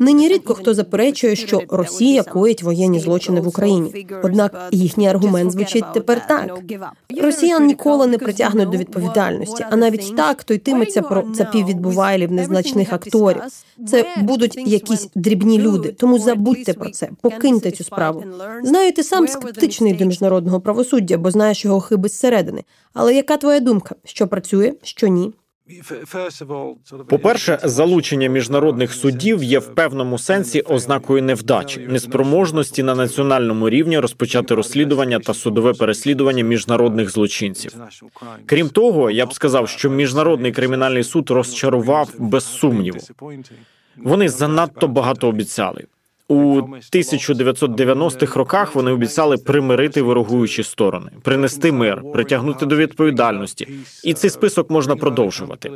Нині 0.00 0.28
рідко 0.28 0.54
хто 0.54 0.74
заперечує, 0.74 1.36
що 1.36 1.62
Росія 1.68 2.22
коїть 2.22 2.62
воєнні 2.62 3.00
злочини 3.00 3.40
в 3.40 3.48
Україні. 3.48 4.06
Однак 4.22 4.68
їхній 4.70 5.08
аргумент 5.08 5.52
звучить 5.52 5.84
тепер 5.94 6.26
так: 6.26 6.58
Росіян 7.22 7.66
ніколи 7.66 8.06
не 8.06 8.18
притягнуть 8.18 8.70
до 8.70 8.78
відповідальності, 8.78 9.64
а 9.70 9.76
навіть 9.76 10.16
так 10.16 10.40
хто 10.40 10.54
йтиметься 10.54 11.02
про 11.02 11.22
цапів 11.22 11.66
відбувайлів 11.66 12.32
незначних 12.32 12.92
акторів. 12.92 13.42
Це 13.88 14.06
будуть 14.22 14.56
якісь 14.56 15.08
дрібні 15.14 15.39
люди, 15.44 15.92
тому 15.92 16.18
забудьте 16.18 16.74
про 16.74 16.90
це, 16.90 17.10
покиньте 17.22 17.70
цю 17.70 17.84
справу. 17.84 18.24
Знаю, 18.62 18.92
ти 18.92 19.02
сам 19.02 19.28
скептичний 19.28 19.92
до 19.92 20.04
міжнародного 20.04 20.60
правосуддя, 20.60 21.18
бо 21.18 21.30
знаєш 21.30 21.64
його 21.64 21.80
хиби 21.80 22.08
зсередини. 22.08 22.64
Але 22.92 23.14
яка 23.14 23.36
твоя 23.36 23.60
думка? 23.60 23.94
Що 24.04 24.28
працює, 24.28 24.72
що 24.82 25.06
ні? 25.06 25.32
По-перше, 27.08 27.58
залучення 27.64 28.28
міжнародних 28.28 28.92
судів 28.92 29.42
є 29.42 29.58
в 29.58 29.74
певному 29.74 30.18
сенсі 30.18 30.60
ознакою 30.60 31.22
невдачі, 31.22 31.80
неспроможності 31.80 32.82
на 32.82 32.94
національному 32.94 33.70
рівні 33.70 33.98
розпочати 33.98 34.54
розслідування 34.54 35.18
та 35.18 35.34
судове 35.34 35.72
переслідування 35.72 36.44
міжнародних 36.44 37.10
злочинців. 37.10 37.74
Крім 38.46 38.68
того, 38.68 39.10
я 39.10 39.26
б 39.26 39.34
сказав, 39.34 39.68
що 39.68 39.90
міжнародний 39.90 40.52
кримінальний 40.52 41.04
суд 41.04 41.30
розчарував 41.30 42.10
без 42.18 42.44
сумніву. 42.44 42.98
Вони 44.04 44.28
занадто 44.28 44.88
багато 44.88 45.28
обіцяли. 45.28 45.84
У 46.28 46.60
1990-х 46.92 48.36
роках 48.36 48.74
вони 48.74 48.90
обіцяли 48.90 49.36
примирити 49.36 50.02
ворогуючі 50.02 50.62
сторони, 50.62 51.10
принести 51.22 51.72
мир, 51.72 52.02
притягнути 52.12 52.66
до 52.66 52.76
відповідальності, 52.76 53.68
і 54.04 54.14
цей 54.14 54.30
список 54.30 54.70
можна 54.70 54.96
продовжувати. 54.96 55.70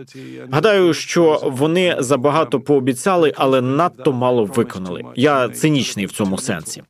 Гадаю, 0.51 0.95
що 0.95 1.41
вони 1.43 1.97
забагато 1.99 2.61
пообіцяли, 2.61 3.33
але 3.37 3.61
надто 3.61 4.13
мало 4.13 4.45
виконали. 4.45 5.03
Я 5.17 5.49
цинічний 5.49 6.07
в 6.07 6.13
цьому 6.13 6.39
сенсі. 6.39 6.83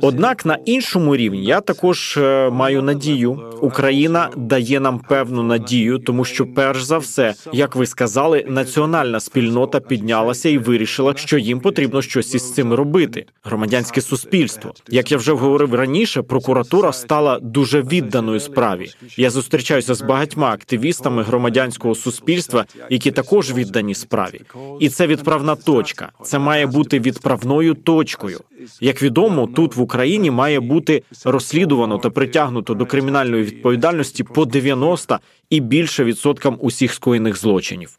Однак 0.00 0.46
на 0.46 0.58
іншому 0.64 1.16
рівні 1.16 1.44
я 1.44 1.60
також 1.60 2.16
е, 2.16 2.50
маю 2.50 2.82
надію. 2.82 3.40
Україна 3.60 4.30
дає 4.36 4.80
нам 4.80 4.98
певну 4.98 5.42
надію, 5.42 5.98
тому 5.98 6.24
що, 6.24 6.46
перш 6.46 6.82
за 6.82 6.98
все, 6.98 7.34
як 7.52 7.76
ви 7.76 7.86
сказали, 7.86 8.44
національна 8.48 9.20
спільнота 9.20 9.80
піднялася 9.80 10.48
і 10.48 10.58
вирішила, 10.58 11.14
що 11.16 11.38
їм 11.38 11.60
потрібно 11.60 12.02
щось 12.02 12.34
із 12.34 12.54
цим 12.54 12.72
робити. 12.72 13.26
Громадянське 13.44 14.00
суспільство, 14.00 14.74
як 14.88 15.12
я 15.12 15.16
вже 15.18 15.32
говорив 15.32 15.74
раніше, 15.74 16.22
прокуратура 16.22 16.92
стала 16.92 17.38
дуже 17.38 17.82
відданою 17.82 18.40
справі. 18.40 18.90
Я 19.16 19.30
зустрічаюся 19.30 19.94
з 19.94 20.02
багатьма 20.02 20.50
активістами 20.50 21.22
громадянського 21.22 21.94
суспільства, 21.94 22.64
які 22.90 23.10
також 23.10 23.52
віддані 23.52 23.94
справі, 23.94 24.40
і 24.80 24.88
це 24.88 25.06
відправна 25.06 25.54
точка. 25.54 26.12
Це 26.22 26.38
має 26.38 26.66
бути 26.66 27.00
відправною 27.00 27.74
точкою. 27.74 28.40
Як 28.80 29.02
відомо, 29.02 29.46
тут 29.56 29.76
в 29.76 29.80
Україні 29.80 30.30
має 30.30 30.60
бути 30.60 31.02
розслідувано 31.24 31.98
та 31.98 32.10
притягнуто 32.10 32.74
до 32.74 32.86
кримінальної 32.86 33.44
відповідальності 33.44 34.24
по 34.24 34.44
90 34.44 35.18
і 35.50 35.60
більше 35.60 36.04
відсоткам 36.04 36.58
усіх 36.60 36.92
скоєних 36.92 37.36
злочинів. 37.36 37.98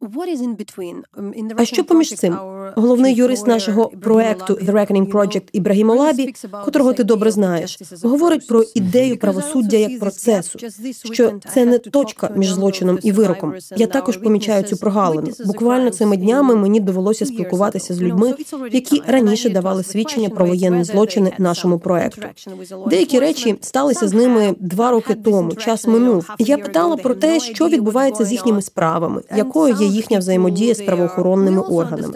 Um, 0.00 1.52
а 1.56 1.64
що 1.64 1.84
поміж 1.84 2.14
цим? 2.14 2.36
Головний 2.76 3.14
юрист 3.14 3.46
нашого 3.46 3.88
проекту 3.88 4.54
The 4.54 4.72
Reckoning 4.72 5.10
Project 5.12 5.42
Ібрагім 5.52 5.90
Олабі, 5.90 6.34
котрого 6.64 6.92
ти 6.92 7.04
добре 7.04 7.30
знаєш, 7.30 7.78
говорить 8.02 8.46
про 8.46 8.64
ідею 8.74 9.18
правосуддя 9.18 9.76
як 9.76 10.00
процесу, 10.00 10.58
що 11.12 11.32
це 11.52 11.64
не 11.64 11.78
точка 11.78 12.30
між 12.36 12.50
злочином 12.50 12.98
і 13.02 13.12
вироком. 13.12 13.54
Я 13.76 13.86
також 13.86 14.16
помічаю 14.16 14.62
цю 14.62 14.76
прогалину. 14.76 15.28
Буквально 15.46 15.90
цими 15.90 16.16
днями 16.16 16.56
мені 16.56 16.80
довелося 16.80 17.26
спілкуватися 17.26 17.94
з 17.94 18.02
людьми, 18.02 18.34
які 18.72 19.02
раніше 19.06 19.50
давали 19.50 19.82
свідчення 19.82 20.28
про 20.28 20.46
воєнні 20.46 20.84
злочини 20.84 21.32
нашому 21.38 21.78
проекту. 21.78 22.22
Деякі 22.86 23.18
речі 23.18 23.56
сталися 23.60 24.08
з 24.08 24.12
ними 24.12 24.54
два 24.58 24.90
роки 24.90 25.14
тому. 25.14 25.54
Час 25.54 25.86
минув. 25.86 26.30
Я 26.38 26.58
питала 26.58 26.96
про 26.96 27.14
те, 27.14 27.40
що 27.40 27.68
відбувається 27.68 28.24
з 28.24 28.32
їхніми 28.32 28.62
справами, 28.62 29.22
якою 29.36 29.74
є 29.74 29.87
їхня 29.88 30.18
взаємодія 30.18 30.74
з 30.74 30.80
правоохоронними 30.82 31.60
органами. 31.60 32.14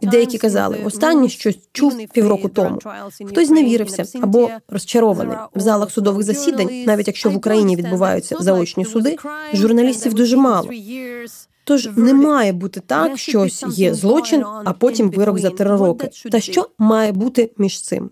І 0.00 0.06
деякі 0.06 0.38
казали, 0.38 0.78
останнє 0.84 1.28
щось 1.28 1.58
чув 1.72 1.98
півроку 2.12 2.48
тому. 2.48 2.78
Хтось 3.26 3.48
зневірився 3.48 4.04
або 4.22 4.50
розчарований 4.68 5.36
в 5.54 5.60
залах 5.60 5.90
судових 5.90 6.22
засідань, 6.22 6.84
навіть 6.86 7.06
якщо 7.06 7.30
в 7.30 7.36
Україні 7.36 7.76
відбуваються 7.76 8.36
заочні 8.40 8.84
суди, 8.84 9.16
журналістів 9.52 10.14
дуже 10.14 10.36
мало. 10.36 10.70
Тож 11.64 11.88
не 11.96 12.14
має 12.14 12.52
бути 12.52 12.80
так, 12.86 13.18
що 13.18 13.40
ось 13.40 13.64
є 13.68 13.94
злочин, 13.94 14.44
а 14.64 14.72
потім 14.72 15.10
вирок 15.10 15.38
за 15.38 15.50
три 15.50 15.76
роки. 15.76 16.10
Та 16.30 16.40
що 16.40 16.68
має 16.78 17.12
бути 17.12 17.50
між 17.58 17.82
цим? 17.82 18.10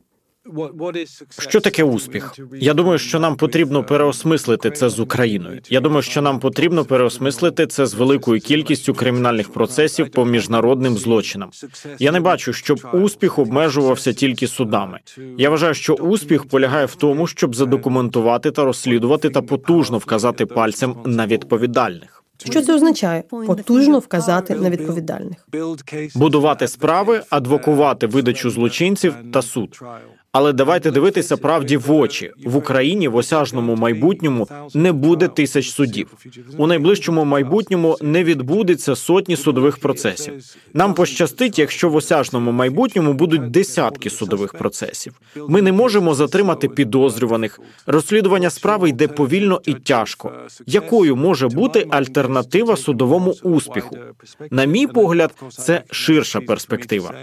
Що 1.38 1.61
таке 1.61 1.84
успіх? 1.84 2.38
Я 2.61 2.74
думаю, 2.74 2.99
що 2.99 3.20
нам 3.20 3.36
потрібно 3.36 3.84
переосмислити 3.84 4.70
це 4.70 4.88
з 4.88 5.01
Україною. 5.01 5.61
Я 5.70 5.80
думаю, 5.80 6.03
що 6.03 6.22
нам 6.22 6.38
потрібно 6.38 6.84
переосмислити 6.84 7.66
це 7.66 7.86
з 7.86 7.95
великою 7.95 8.40
кількістю 8.40 8.95
кримінальних 8.95 9.53
процесів 9.53 10.11
по 10.11 10.24
міжнародним 10.24 10.97
злочинам. 10.97 11.51
Я 11.99 12.12
не 12.12 12.20
бачу, 12.20 12.53
щоб 12.53 12.80
успіх 12.93 13.38
обмежувався 13.38 14.12
тільки 14.12 14.47
судами. 14.47 14.99
Я 15.38 15.51
вважаю, 15.51 15.74
що 15.74 15.95
успіх 15.95 16.45
полягає 16.45 16.86
в 16.86 16.95
тому, 16.95 17.26
щоб 17.26 17.55
задокументувати 17.55 18.51
та 18.51 18.64
розслідувати 18.64 19.30
та 19.30 19.43
потужно 19.43 19.99
вказати 19.99 20.47
пальцем 20.47 20.97
на 21.05 21.26
відповідальних. 21.26 22.22
Що 22.51 22.62
це 22.62 22.74
означає? 22.74 23.22
Потужно 23.47 23.99
вказати 23.99 24.55
на 24.55 24.70
відповідальних, 24.70 25.49
будувати 26.14 26.68
справи, 26.68 27.22
адвокувати 27.30 28.07
видачу 28.07 28.51
злочинців 28.51 29.14
та 29.32 29.43
суд. 29.43 29.80
Але 30.35 30.53
давайте 30.53 30.91
дивитися 30.91 31.37
правді 31.37 31.76
в 31.76 31.93
очі 31.93 32.30
в 32.45 32.57
Україні 32.57 33.09
в 33.09 33.16
осяжному 33.16 33.76
майбутньому 33.76 34.49
не 34.74 34.93
буде 34.93 35.28
тисяч 35.28 35.70
судів. 35.70 36.09
У 36.59 36.66
найближчому 36.66 37.24
майбутньому 37.24 37.97
не 38.03 38.24
відбудеться 38.24 38.97
сотні 38.97 39.37
судових 39.37 39.78
процесів. 39.78 40.35
Нам 40.74 40.95
пощастить, 40.95 41.59
якщо 41.59 41.89
в 41.89 41.97
осяжному 41.97 42.53
майбутньому 42.53 43.12
будуть 43.12 43.51
десятки 43.51 44.11
судових 44.11 44.53
процесів. 44.53 45.20
Ми 45.49 45.62
не 45.62 45.72
можемо 45.72 46.14
затримати 46.14 46.68
підозрюваних. 46.68 47.61
Розслідування 47.87 48.51
справи 48.51 48.89
йде 48.89 49.09
повільно 49.09 49.61
і 49.66 49.74
тяжко. 49.74 50.33
Якою 50.66 51.16
може 51.16 51.49
бути 51.49 51.87
альтернатива 51.91 52.76
судовому 52.76 53.35
успіху? 53.43 53.97
На 54.51 54.64
мій 54.64 54.87
погляд, 54.87 55.35
це 55.51 55.83
ширша 55.91 56.41
перспектива. 56.41 57.14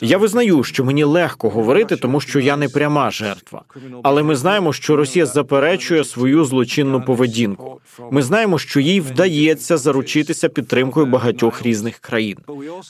Я 0.00 0.18
визнаю, 0.18 0.64
що 0.64 0.84
мені 0.84 1.04
легко 1.04 1.48
говорити, 1.48 1.96
тому 1.96 2.20
що 2.20 2.40
я 2.40 2.57
не 2.58 2.68
пряма 2.68 3.10
жертва. 3.10 3.62
Але 4.02 4.22
ми 4.22 4.36
знаємо, 4.36 4.72
що 4.72 4.96
Росія 4.96 5.26
заперечує 5.26 6.04
свою 6.04 6.44
злочинну 6.44 7.02
поведінку. 7.02 7.80
Ми 8.10 8.22
знаємо, 8.22 8.58
що 8.58 8.80
їй 8.80 9.00
вдається 9.00 9.76
заручитися 9.76 10.48
підтримкою 10.48 11.06
багатьох 11.06 11.62
різних 11.62 11.98
країн. 11.98 12.36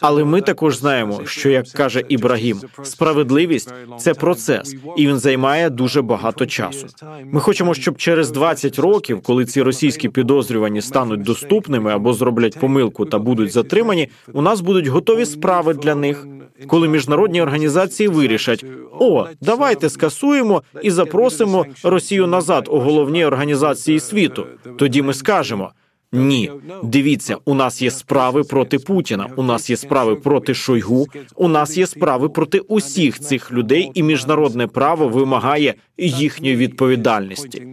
Але 0.01 0.25
ми 0.25 0.41
також 0.41 0.77
знаємо, 0.77 1.21
що 1.25 1.51
як 1.51 1.69
каже 1.69 2.05
Ібрагім, 2.09 2.61
справедливість 2.83 3.73
це 3.99 4.15
процес, 4.15 4.77
і 4.97 5.07
він 5.07 5.19
займає 5.19 5.71
дуже 5.71 6.03
багато 6.03 6.47
часу. 6.47 6.87
Ми 7.25 7.41
хочемо, 7.41 7.75
щоб 7.75 7.97
через 7.97 8.31
20 8.31 8.79
років, 8.79 9.21
коли 9.23 9.45
ці 9.45 9.63
російські 9.63 10.09
підозрювані 10.09 10.83
стануть 10.83 11.23
доступними 11.23 11.93
або 11.93 12.13
зроблять 12.13 12.61
помилку 12.61 13.05
та 13.05 13.19
будуть 13.19 13.53
затримані, 13.53 14.09
у 14.33 14.43
нас 14.43 14.61
будуть 14.61 14.87
готові 14.87 15.27
справи 15.27 15.75
для 15.75 15.95
них 15.95 16.27
коли 16.67 16.89
міжнародні 16.89 17.43
організації 17.43 18.09
вирішать: 18.09 18.65
о, 19.01 19.27
давайте 19.41 19.89
скасуємо 19.89 20.63
і 20.83 20.91
запросимо 20.91 21.67
Росію 21.83 22.27
назад 22.27 22.69
у 22.71 22.79
головні 22.79 23.25
організації 23.25 24.01
світу. 24.01 24.47
Тоді 24.79 25.03
ми 25.03 25.15
скажемо. 25.15 25.73
Ні, 26.13 26.53
дивіться, 26.83 27.37
у 27.45 27.55
нас 27.55 27.83
є 27.83 27.91
справи 27.91 28.43
проти 28.43 28.79
Путіна. 28.79 29.29
У 29.37 29.43
нас 29.43 29.71
є 29.71 29.77
справи 29.77 30.17
проти 30.17 30.55
Шойгу. 30.55 31.07
У 31.35 31.49
нас 31.49 31.77
є 31.77 31.87
справи 31.87 32.29
проти 32.29 32.59
усіх 32.59 33.21
цих 33.21 33.53
людей, 33.53 33.91
і 33.95 34.03
міжнародне 34.03 34.67
право 34.67 35.09
вимагає 35.09 35.75
їхньої 35.99 36.57
відповідальності. 36.57 37.67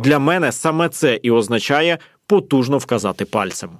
Для 0.00 0.18
мене 0.18 0.52
саме 0.52 0.88
це 0.88 1.20
і 1.22 1.30
означає 1.30 1.98
потужно 2.26 2.78
вказати 2.78 3.24
пальцем. 3.24 3.70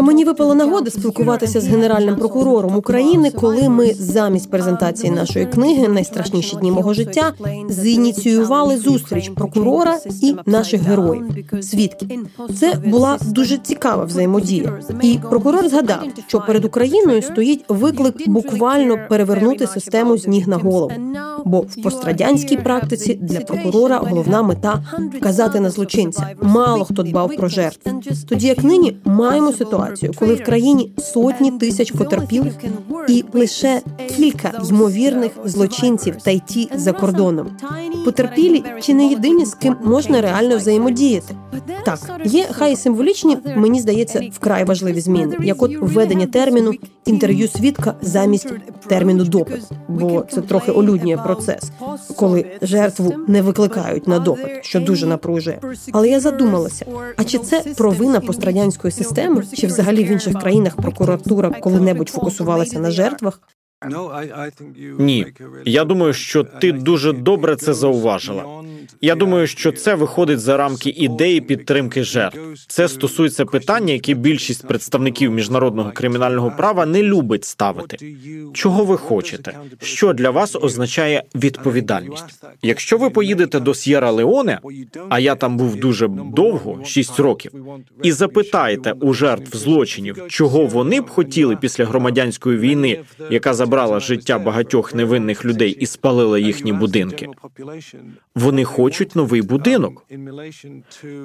Мені 0.00 0.24
випала 0.24 0.54
нагода 0.54 0.90
спілкуватися 0.90 1.60
з 1.60 1.66
генеральним 1.66 2.16
прокурором 2.16 2.76
України, 2.76 3.30
коли 3.30 3.68
ми 3.68 3.94
замість 3.94 4.50
презентації 4.50 5.12
нашої 5.12 5.46
книги 5.46 5.88
Найстрашніші 5.88 6.56
дні 6.56 6.70
мого 6.70 6.94
життя 6.94 7.32
зініціювали 7.68 8.76
зустріч 8.76 9.28
прокурора 9.28 9.98
і 10.22 10.34
наших 10.46 10.82
героїв. 10.82 11.24
Свідки. 11.60 12.18
Це 12.60 12.74
була 12.86 13.18
дуже 13.26 13.58
цікава 13.58 14.04
взаємодія. 14.04 14.80
І 15.02 15.18
прокурор 15.30 15.68
згадав, 15.68 16.02
що 16.26 16.40
перед 16.40 16.64
Україною 16.64 17.22
стоїть 17.22 17.64
виклик 17.68 18.28
буквально 18.28 18.98
перевернути 19.08 19.66
систему 19.66 20.18
з 20.18 20.26
ніг 20.26 20.48
на 20.48 20.56
голову. 20.56 20.92
Бо 21.44 21.60
в 21.60 21.82
пострадянській 21.82 22.56
практиці 22.56 23.14
для 23.14 23.40
прокурора 23.40 23.98
головна 23.98 24.42
мета 24.42 24.84
вказати 25.18 25.60
на 25.60 25.70
злочинця. 25.70 26.30
Мало 26.42 26.84
хто 26.84 27.02
дбав 27.02 27.36
про 27.36 27.48
жертв. 27.48 27.90
Тоді 28.28 28.46
як 28.46 28.64
нині 28.64 28.87
маємо 29.04 29.52
ситуацію, 29.52 30.12
коли 30.18 30.34
в 30.34 30.44
країні 30.44 30.92
сотні 30.98 31.50
тисяч 31.50 31.92
потерпілих 31.92 32.54
і 33.08 33.24
лише 33.32 33.80
кілька 34.16 34.62
ймовірних 34.68 35.32
злочинців 35.44 36.16
та 36.22 36.30
й 36.30 36.42
ті 36.46 36.70
за 36.74 36.92
кордоном. 36.92 37.50
Потерпілі 38.04 38.62
чи 38.80 38.94
не 38.94 39.06
єдині, 39.06 39.46
з 39.46 39.54
ким 39.54 39.76
можна 39.84 40.20
реально 40.20 40.56
взаємодіяти. 40.56 41.34
Так, 41.84 42.20
є 42.24 42.46
хай 42.50 42.76
символічні, 42.76 43.38
мені 43.56 43.80
здається, 43.80 44.30
вкрай 44.32 44.64
важливі 44.64 45.00
зміни, 45.00 45.36
як 45.42 45.62
от 45.62 45.76
введення 45.80 46.26
терміну 46.26 46.72
інтерв'ю 47.06 47.48
свідка 47.48 47.94
замість 48.02 48.52
терміну 48.86 49.24
допит, 49.24 49.62
бо 49.88 50.24
це 50.30 50.40
трохи 50.40 50.72
олюднює 50.72 51.16
процес, 51.16 51.70
коли 52.16 52.46
жертву 52.62 53.14
не 53.28 53.42
викликають 53.42 54.08
на 54.08 54.18
допит, 54.18 54.64
що 54.64 54.80
дуже 54.80 55.06
напружує. 55.06 55.60
Але 55.92 56.08
я 56.08 56.20
задумалася: 56.20 56.86
а 57.16 57.24
чи 57.24 57.38
це 57.38 57.60
провина 57.76 58.20
пострадянської 58.78 58.92
системи, 58.92 59.56
чи 59.56 59.66
взагалі 59.66 60.04
в 60.04 60.08
інших 60.08 60.40
країнах 60.40 60.76
прокуратура 60.76 61.50
коли-небудь 61.50 62.08
фокусувалася 62.08 62.80
на 62.80 62.90
жертвах? 62.90 63.40
Ні, 64.98 65.26
я 65.64 65.84
думаю, 65.84 66.12
що 66.12 66.44
ти 66.44 66.72
дуже 66.72 67.12
добре 67.12 67.56
це 67.56 67.74
зауважила. 67.74 68.64
Я 69.00 69.14
думаю, 69.14 69.46
що 69.46 69.72
це 69.72 69.94
виходить 69.94 70.40
за 70.40 70.56
рамки 70.56 70.90
ідеї 70.90 71.40
підтримки 71.40 72.04
жертв. 72.04 72.38
Це 72.68 72.88
стосується 72.88 73.44
питання, 73.44 73.92
яке 73.92 74.14
більшість 74.14 74.66
представників 74.66 75.32
міжнародного 75.32 75.92
кримінального 75.92 76.52
права 76.56 76.86
не 76.86 77.02
любить 77.02 77.44
ставити. 77.44 78.16
Чого 78.52 78.84
ви 78.84 78.96
хочете? 78.96 79.58
Що 79.82 80.12
для 80.12 80.30
вас 80.30 80.56
означає 80.56 81.22
відповідальність? 81.34 82.24
Якщо 82.62 82.98
ви 82.98 83.10
поїдете 83.10 83.60
до 83.60 83.74
С'єра 83.74 84.10
Леоне, 84.10 84.60
а 85.08 85.18
я 85.18 85.34
там 85.34 85.56
був 85.56 85.76
дуже 85.76 86.08
довго, 86.08 86.84
6 86.84 87.20
років, 87.20 87.52
і 88.02 88.12
запитаєте 88.12 88.92
у 88.92 89.14
жертв 89.14 89.56
злочинів, 89.56 90.22
чого 90.28 90.66
вони 90.66 91.00
б 91.00 91.08
хотіли 91.08 91.56
після 91.56 91.84
громадянської 91.84 92.58
війни, 92.58 93.00
яка 93.30 93.54
забрала 93.54 94.00
життя 94.00 94.38
багатьох 94.38 94.94
невинних 94.94 95.44
людей 95.44 95.76
і 95.80 95.86
спалила 95.86 96.38
їхні 96.38 96.72
будинки. 96.72 97.28
Вони 98.34 98.64
хочуть 98.78 99.16
новий 99.16 99.42
будинок. 99.42 100.06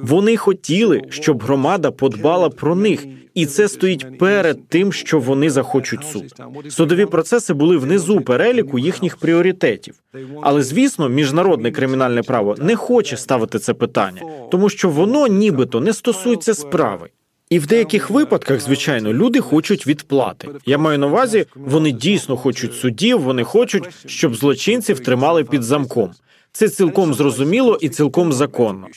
Вони 0.02 0.38
хотіли, 0.38 1.02
щоб 1.10 1.44
громада 1.44 1.92
подбала 1.92 2.50
про 2.50 2.76
них, 2.76 3.06
і 3.34 3.46
це 3.46 3.68
стоїть 3.68 4.18
перед 4.18 4.68
тим, 4.68 4.94
що 4.94 5.20
вони 5.20 5.50
захочуть 5.50 6.04
суд. 6.04 6.34
Судові 6.70 7.06
процеси 7.06 7.54
були 7.54 7.78
внизу 7.78 8.22
переліку 8.22 8.80
їхніх 8.80 9.18
пріоритетів. 9.18 9.96
Але 10.42 10.64
звісно, 10.64 11.10
міжнародне 11.10 11.72
кримінальне 11.72 12.22
право 12.22 12.56
не 12.62 12.76
хоче 12.76 13.18
ставити 13.18 13.60
це 13.60 13.74
питання, 13.74 14.22
тому 14.52 14.70
що 14.70 14.90
воно 14.90 15.28
нібито 15.28 15.80
не 15.80 15.94
стосується 15.94 16.54
справи. 16.54 17.10
І 17.50 17.60
в 17.60 17.68
деяких 17.68 18.10
випадках, 18.10 18.62
звичайно, 18.62 19.14
люди 19.14 19.40
хочуть 19.40 19.88
відплати. 19.88 20.48
Я 20.66 20.78
маю 20.78 21.00
на 21.00 21.08
увазі, 21.08 21.46
вони 21.56 21.92
дійсно 21.92 22.38
хочуть 22.38 22.74
судів, 22.74 23.22
вони 23.22 23.44
хочуть, 23.44 23.90
щоб 24.06 24.36
злочинців 24.36 25.00
тримали 25.00 25.44
під 25.44 25.64
замком. 25.64 26.12
Це 26.56 26.70
цілком 26.70 27.14
зрозуміло 27.14 27.78
і 27.82 27.90
цілком 27.90 28.34
законно. 28.34 28.88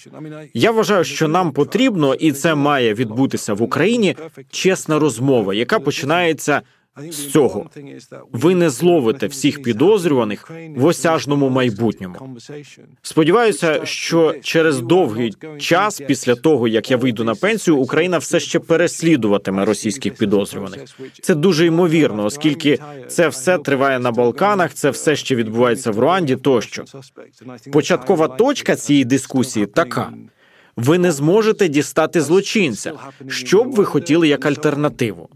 Я 0.54 0.70
вважаю, 0.70 1.04
що 1.04 1.28
нам 1.28 1.52
потрібно, 1.52 2.14
і 2.14 2.32
це 2.32 2.54
має 2.54 2.94
відбутися 2.94 3.54
в 3.54 3.62
Україні 3.62 4.16
чесна 4.50 4.98
розмова, 4.98 5.54
яка 5.54 5.80
починається 5.80 6.62
з 7.10 7.30
цього 7.30 7.66
ви 8.32 8.54
не 8.54 8.70
зловите 8.70 9.26
всіх 9.26 9.62
підозрюваних 9.62 10.50
в 10.76 10.84
осяжному 10.84 11.48
майбутньому. 11.48 12.36
Сподіваюся, 13.02 13.80
що 13.84 14.34
через 14.42 14.80
довгий 14.80 15.34
час 15.58 16.02
після 16.06 16.34
того 16.34 16.68
як 16.68 16.90
я 16.90 16.96
вийду 16.96 17.24
на 17.24 17.34
пенсію, 17.34 17.76
Україна 17.76 18.18
все 18.18 18.40
ще 18.40 18.58
переслідуватиме 18.58 19.64
російських 19.64 20.14
підозрюваних. 20.14 20.84
Це 21.22 21.34
дуже 21.34 21.66
ймовірно, 21.66 22.24
оскільки 22.24 22.78
це 23.08 23.28
все 23.28 23.58
триває 23.58 23.98
на 23.98 24.12
Балканах, 24.12 24.74
це 24.74 24.90
все 24.90 25.16
ще 25.16 25.34
відбувається 25.36 25.90
в 25.90 25.98
Руанді. 25.98 26.36
Тощо 26.36 26.84
початкова 27.72 28.28
точка 28.28 28.76
цієї 28.76 29.04
дискусії 29.04 29.66
така. 29.66 30.12
Ви 30.76 30.98
не 30.98 31.12
зможете 31.12 31.68
дістати 31.68 32.20
злочинця. 32.20 32.92
Що 33.28 33.64
б 33.64 33.74
ви 33.74 33.84
хотіли 33.84 34.28
як 34.28 34.46
альтернативу? 34.46 35.28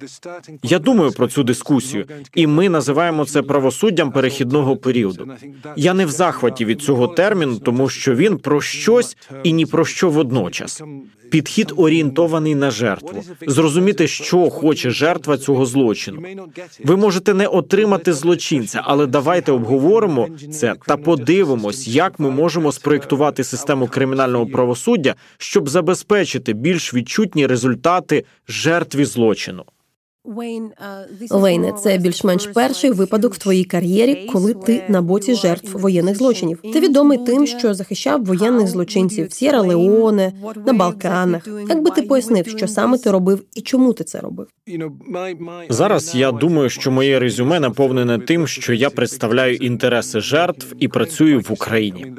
Я 0.63 0.79
думаю 0.79 1.13
про 1.13 1.29
цю 1.29 1.43
дискусію, 1.43 2.07
і 2.35 2.47
ми 2.47 2.69
називаємо 2.69 3.25
це 3.25 3.43
правосуддям 3.43 4.13
перехідного 4.13 4.77
періоду. 4.77 5.29
Я 5.77 5.95
не 5.95 6.07
в 6.07 6.11
захваті 6.11 6.65
від 6.65 6.83
цього 6.83 7.09
терміну, 7.09 7.59
тому 7.59 7.89
що 7.89 8.15
він 8.15 8.39
про 8.39 8.61
щось 8.61 9.17
і 9.45 9.53
ні 9.53 9.67
про 9.67 9.85
що 9.85 10.11
водночас. 10.11 10.83
Підхід 11.31 11.73
орієнтований 11.77 12.55
на 12.55 12.71
жертву, 12.71 13.25
зрозуміти, 13.47 14.09
що 14.09 14.51
хоче 14.51 14.91
жертва 14.91 15.39
цього 15.39 15.67
злочину. 15.67 16.23
Ви 16.85 16.97
можете 16.97 17.35
не 17.35 17.47
отримати 17.47 18.13
злочинця, 18.13 18.83
але 18.85 19.07
давайте 19.07 19.53
обговоримо 19.53 20.29
це 20.53 20.75
та 20.87 20.97
подивимось, 20.97 21.89
як 21.89 22.21
ми 22.21 22.31
можемо 22.31 22.73
спроєктувати 22.73 23.45
систему 23.45 23.87
кримінального 23.87 24.47
правосуддя, 24.47 25.15
щоб 25.39 25.69
забезпечити 25.69 26.53
більш 26.53 26.95
відчутні 26.95 27.47
результати 27.47 28.25
жертві 28.49 29.05
злочину. 29.05 29.65
Лейне, 31.31 31.73
це 31.73 31.99
більш-менш 31.99 32.47
перший 32.47 32.91
випадок 32.91 33.35
в 33.35 33.39
твоїй 33.39 33.65
кар'єрі, 33.65 34.29
коли 34.33 34.55
ти 34.55 34.85
на 34.89 35.03
боці 35.03 35.35
жертв 35.35 35.79
воєнних 35.79 36.17
злочинів. 36.17 36.61
Ти 36.73 36.81
відомий 36.81 37.19
тим, 37.19 37.47
що 37.47 37.75
захищав 37.75 38.25
воєнних 38.25 38.69
злочинців 38.69 39.27
в 39.27 39.33
Сєра 39.33 39.61
Леоне, 39.61 40.33
на 40.67 40.73
Балканах. 40.73 41.49
Як 41.69 41.83
би 41.83 41.91
ти 41.91 42.03
пояснив, 42.03 42.49
що 42.49 42.69
саме 42.69 42.99
ти 42.99 43.11
робив 43.11 43.45
і 43.55 43.61
чому 43.61 43.93
ти 43.93 44.05
це 44.05 44.21
робив? 44.21 44.47
Зараз 45.69 46.15
я 46.15 46.33
думаю, 46.33 46.71
що 46.71 46.91
моє 46.91 47.19
резюме 47.19 47.61
наповнене 47.61 48.19
тим, 48.19 48.47
що 48.47 48.73
я 48.73 48.91
представляю 48.91 49.55
інтереси 49.55 50.21
жертв 50.21 50.75
і 50.79 50.89
працюю 50.89 51.41
в 51.41 51.53
Україні. 51.53 52.13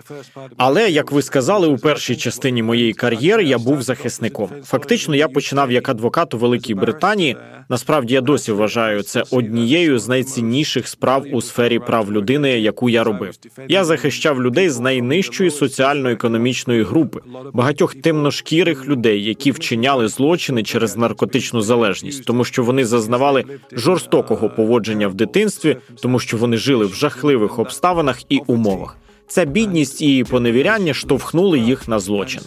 Але 0.58 0.90
як 0.90 1.12
ви 1.12 1.22
сказали, 1.22 1.68
у 1.68 1.78
першій 1.78 2.16
частині 2.16 2.64
моєї 2.64 2.94
кар'єри 2.94 3.44
я 3.44 3.58
був 3.58 3.82
захисником. 3.82 4.50
Фактично, 4.64 5.16
я 5.16 5.28
починав 5.28 5.72
як 5.72 5.90
адвокат 5.90 6.34
у 6.34 6.38
Великій 6.38 6.74
Британії. 6.74 7.38
Насправді 7.70 7.91
я 8.08 8.22
досі 8.22 8.52
вважаю 8.52 9.04
це 9.04 9.24
однією 9.32 10.00
з 10.00 10.08
найцінніших 10.08 10.88
справ 10.88 11.26
у 11.32 11.42
сфері 11.42 11.80
прав 11.80 12.12
людини, 12.12 12.60
яку 12.60 12.90
я 12.90 13.04
робив. 13.04 13.34
Я 13.68 13.84
захищав 13.84 14.42
людей 14.42 14.70
з 14.70 14.80
найнижчої 14.80 15.52
соціально-економічної 15.52 16.84
групи, 16.84 17.20
багатьох 17.54 17.96
темношкірих 17.96 18.88
людей, 18.88 19.24
які 19.24 19.52
вчиняли 19.52 20.08
злочини 20.08 20.64
через 20.64 20.98
наркотичну 20.98 21.62
залежність, 21.62 22.26
тому 22.26 22.44
що 22.44 22.64
вони 22.64 22.86
зазнавали 22.86 23.44
жорстокого 23.72 24.50
поводження 24.50 25.08
в 25.08 25.14
дитинстві, 25.14 25.78
тому 26.02 26.20
що 26.20 26.38
вони 26.38 26.58
жили 26.58 26.86
в 26.86 26.94
жахливих 26.94 27.60
обставинах 27.60 28.20
і 28.30 28.40
умовах. 28.48 28.98
Ця 29.32 29.46
бідність 29.46 30.02
і 30.02 30.24
поневіряння 30.24 30.94
штовхнули 30.94 31.60
їх 31.60 31.88
на 31.88 32.00
злочин. 32.00 32.42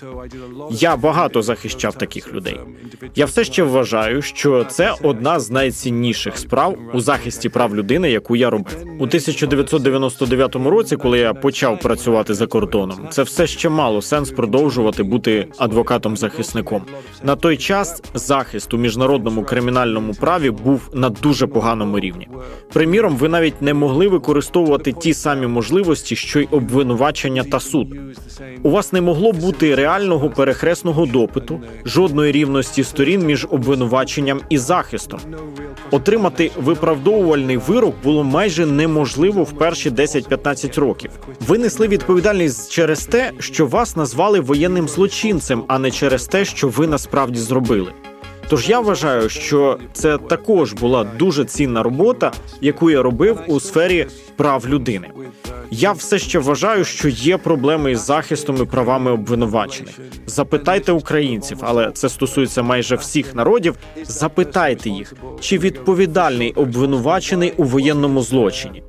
Я 0.70 0.96
багато 0.96 1.42
захищав 1.42 1.94
таких 1.94 2.34
людей. 2.34 2.60
Я 3.14 3.24
все 3.24 3.44
ще 3.44 3.62
вважаю, 3.62 4.22
що 4.22 4.64
це 4.64 4.94
одна 5.02 5.40
з 5.40 5.50
найцінніших 5.50 6.38
справ 6.38 6.78
у 6.94 7.00
захисті 7.00 7.48
прав 7.48 7.76
людини, 7.76 8.10
яку 8.10 8.36
я 8.36 8.50
робив 8.50 8.76
у 8.98 9.02
1999 9.02 10.56
році, 10.56 10.96
коли 10.96 11.18
я 11.18 11.34
почав 11.34 11.80
працювати 11.80 12.34
за 12.34 12.46
кордоном. 12.46 12.98
Це 13.10 13.22
все 13.22 13.46
ще 13.46 13.68
мало 13.68 14.02
сенс 14.02 14.30
продовжувати 14.30 15.02
бути 15.02 15.46
адвокатом-захисником. 15.58 16.80
На 17.22 17.36
той 17.36 17.56
час 17.56 18.02
захист 18.14 18.74
у 18.74 18.78
міжнародному 18.78 19.44
кримінальному 19.44 20.14
праві 20.14 20.50
був 20.50 20.90
на 20.92 21.08
дуже 21.08 21.46
поганому 21.46 22.00
рівні. 22.00 22.28
Приміром, 22.72 23.16
ви 23.16 23.28
навіть 23.28 23.62
не 23.62 23.74
могли 23.74 24.08
використовувати 24.08 24.92
ті 24.92 25.14
самі 25.14 25.46
можливості, 25.46 26.16
що 26.16 26.40
й 26.40 26.48
об 26.50 26.73
обвинувачення 26.74 27.44
та 27.44 27.60
суд. 27.60 27.88
У 28.62 28.70
вас 28.70 28.92
не 28.92 29.00
могло 29.00 29.32
бути 29.32 29.74
реального 29.74 30.30
перехресного 30.30 31.06
допиту, 31.06 31.60
жодної 31.84 32.32
рівності 32.32 32.84
сторін 32.84 33.26
між 33.26 33.46
обвинуваченням 33.50 34.40
і 34.48 34.58
захистом. 34.58 35.20
Отримати 35.90 36.50
виправдовувальний 36.56 37.56
вирок 37.56 37.94
було 38.04 38.24
майже 38.24 38.66
неможливо 38.66 39.42
в 39.42 39.52
перші 39.52 39.90
10-15 39.90 40.80
років. 40.80 41.10
Ви 41.46 41.58
несли 41.58 41.88
відповідальність 41.88 42.72
через 42.72 43.06
те, 43.06 43.32
що 43.38 43.66
вас 43.66 43.96
назвали 43.96 44.40
воєнним 44.40 44.88
злочинцем, 44.88 45.64
а 45.68 45.78
не 45.78 45.90
через 45.90 46.26
те, 46.26 46.44
що 46.44 46.68
ви 46.68 46.86
насправді 46.86 47.38
зробили. 47.38 47.92
Тож 48.54 48.68
я 48.68 48.80
вважаю, 48.80 49.28
що 49.28 49.78
це 49.92 50.18
також 50.18 50.72
була 50.72 51.04
дуже 51.04 51.44
цінна 51.44 51.82
робота, 51.82 52.32
яку 52.60 52.90
я 52.90 53.02
робив 53.02 53.38
у 53.46 53.60
сфері 53.60 54.06
прав 54.36 54.68
людини. 54.68 55.08
Я 55.70 55.92
все 55.92 56.18
ще 56.18 56.38
вважаю, 56.38 56.84
що 56.84 57.08
є 57.08 57.38
проблеми 57.38 57.92
із 57.92 58.00
захистом 58.00 58.56
і 58.62 58.64
правами 58.64 59.10
обвинувачених. 59.10 59.94
Запитайте 60.26 60.92
українців, 60.92 61.58
але 61.60 61.90
це 61.90 62.08
стосується 62.08 62.62
майже 62.62 62.96
всіх 62.96 63.34
народів. 63.34 63.74
Запитайте 64.02 64.90
їх, 64.90 65.14
чи 65.40 65.58
відповідальний 65.58 66.52
обвинувачений 66.52 67.52
у 67.56 67.64
воєнному 67.64 68.22
злочині. 68.22 68.82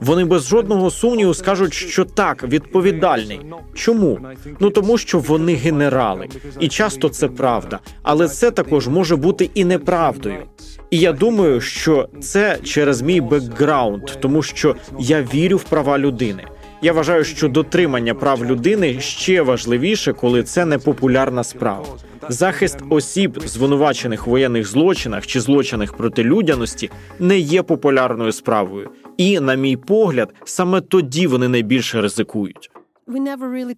Вони 0.00 0.24
без 0.24 0.48
жодного 0.48 0.90
сумніву 0.90 1.34
скажуть, 1.34 1.74
що 1.74 2.04
так, 2.04 2.44
відповідальний. 2.44 3.40
Чому? 3.74 4.18
Ну 4.60 4.70
тому, 4.70 4.98
що 4.98 5.18
вони 5.18 5.54
генерали, 5.54 6.28
і 6.60 6.68
часто 6.68 7.08
це 7.08 7.28
правда, 7.28 7.78
але 8.02 8.28
це 8.28 8.50
також 8.50 8.88
може 8.88 9.03
бути 9.12 9.50
і 9.54 9.64
неправдою. 9.64 10.42
І 10.90 10.98
я 10.98 11.12
думаю, 11.12 11.60
що 11.60 12.08
це 12.20 12.58
через 12.62 13.02
мій 13.02 13.20
бекграунд, 13.20 14.02
тому 14.20 14.42
що 14.42 14.76
я 14.98 15.22
вірю 15.22 15.56
в 15.56 15.64
права 15.64 15.98
людини. 15.98 16.44
Я 16.82 16.92
вважаю, 16.92 17.24
що 17.24 17.48
дотримання 17.48 18.14
прав 18.14 18.44
людини 18.44 19.00
ще 19.00 19.42
важливіше, 19.42 20.12
коли 20.12 20.42
це 20.42 20.64
не 20.64 20.78
популярна 20.78 21.44
справа. 21.44 21.86
Захист 22.28 22.78
осіб, 22.90 23.42
звинувачених 23.46 24.26
в 24.26 24.30
воєнних 24.30 24.66
злочинах 24.66 25.26
чи 25.26 25.40
злочинах 25.40 25.96
проти 25.96 26.24
людяності, 26.24 26.90
не 27.18 27.38
є 27.38 27.62
популярною 27.62 28.32
справою, 28.32 28.90
і, 29.16 29.40
на 29.40 29.54
мій 29.54 29.76
погляд, 29.76 30.34
саме 30.44 30.80
тоді 30.80 31.26
вони 31.26 31.48
найбільше 31.48 32.00
ризикують. 32.00 32.70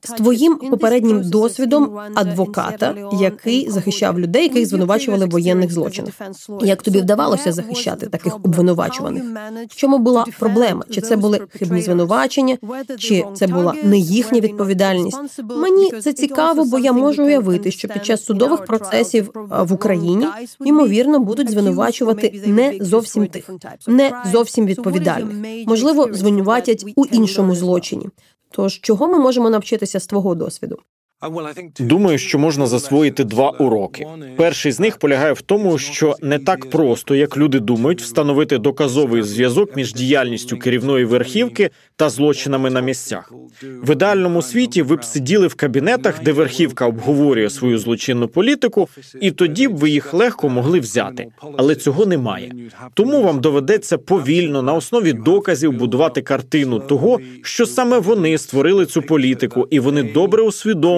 З 0.02 0.12
твоїм 0.12 0.56
попереднім 0.56 1.30
досвідом 1.30 1.98
адвоката, 2.14 2.94
який 3.20 3.70
захищав 3.70 4.20
людей, 4.20 4.42
яких 4.42 4.66
звинувачували 4.66 5.26
в 5.26 5.30
воєнних 5.30 5.72
злочинах. 5.72 6.12
Як 6.60 6.82
тобі 6.82 7.00
вдавалося 7.00 7.52
захищати 7.52 8.06
таких 8.06 8.36
обвинувачуваних? 8.36 9.22
В 9.68 9.76
чому 9.76 9.98
була 9.98 10.24
проблема? 10.38 10.84
Чи 10.90 11.00
це 11.00 11.16
були 11.16 11.40
хибні 11.50 11.82
звинувачення, 11.82 12.56
чи 12.98 13.24
це 13.34 13.46
була 13.46 13.74
не 13.82 13.98
їхня 13.98 14.40
відповідальність? 14.40 15.18
Мені 15.56 15.90
це 16.00 16.12
цікаво, 16.12 16.64
бо 16.64 16.78
я 16.78 16.92
можу 16.92 17.24
уявити, 17.24 17.70
що 17.70 17.88
під 17.88 18.04
час 18.04 18.24
судових 18.24 18.64
процесів 18.64 19.30
в 19.50 19.72
Україні 19.72 20.26
ймовірно 20.64 21.20
будуть 21.20 21.50
звинувачувати 21.50 22.42
не 22.46 22.78
зовсім 22.80 23.26
тих, 23.26 23.50
не 23.86 24.12
зовсім 24.32 24.66
відповідальних. 24.66 25.66
Можливо, 25.66 26.08
звинуватять 26.12 26.84
у 26.96 27.04
іншому 27.04 27.54
злочині. 27.54 28.08
Тож 28.56 28.80
чого 28.80 29.08
ми 29.08 29.18
можемо 29.18 29.50
навчитися 29.50 30.00
з 30.00 30.06
твого 30.06 30.34
досвіду? 30.34 30.78
Думаю, 31.80 32.18
що 32.18 32.38
можна 32.38 32.66
засвоїти 32.66 33.24
два 33.24 33.50
уроки. 33.50 34.06
Перший 34.36 34.72
з 34.72 34.80
них 34.80 34.96
полягає 34.96 35.32
в 35.32 35.40
тому, 35.42 35.78
що 35.78 36.16
не 36.22 36.38
так 36.38 36.70
просто, 36.70 37.14
як 37.14 37.36
люди 37.36 37.60
думають, 37.60 38.02
встановити 38.02 38.58
доказовий 38.58 39.22
зв'язок 39.22 39.76
між 39.76 39.94
діяльністю 39.94 40.58
керівної 40.58 41.04
верхівки 41.04 41.70
та 41.96 42.08
злочинами 42.08 42.70
на 42.70 42.80
місцях. 42.80 43.32
В 43.62 43.92
ідеальному 43.92 44.42
світі 44.42 44.82
ви 44.82 44.96
б 44.96 45.04
сиділи 45.04 45.46
в 45.46 45.54
кабінетах, 45.54 46.22
де 46.22 46.32
верхівка 46.32 46.86
обговорює 46.86 47.50
свою 47.50 47.78
злочинну 47.78 48.28
політику, 48.28 48.88
і 49.20 49.30
тоді 49.30 49.68
б 49.68 49.76
ви 49.76 49.90
їх 49.90 50.14
легко 50.14 50.48
могли 50.48 50.80
взяти. 50.80 51.26
Але 51.56 51.74
цього 51.74 52.06
немає. 52.06 52.52
Тому 52.94 53.22
вам 53.22 53.40
доведеться 53.40 53.98
повільно 53.98 54.62
на 54.62 54.72
основі 54.74 55.12
доказів 55.12 55.72
будувати 55.72 56.22
картину 56.22 56.80
того, 56.80 57.20
що 57.42 57.66
саме 57.66 57.98
вони 57.98 58.38
створили 58.38 58.86
цю 58.86 59.02
політику, 59.02 59.68
і 59.70 59.80
вони 59.80 60.02
добре 60.02 60.42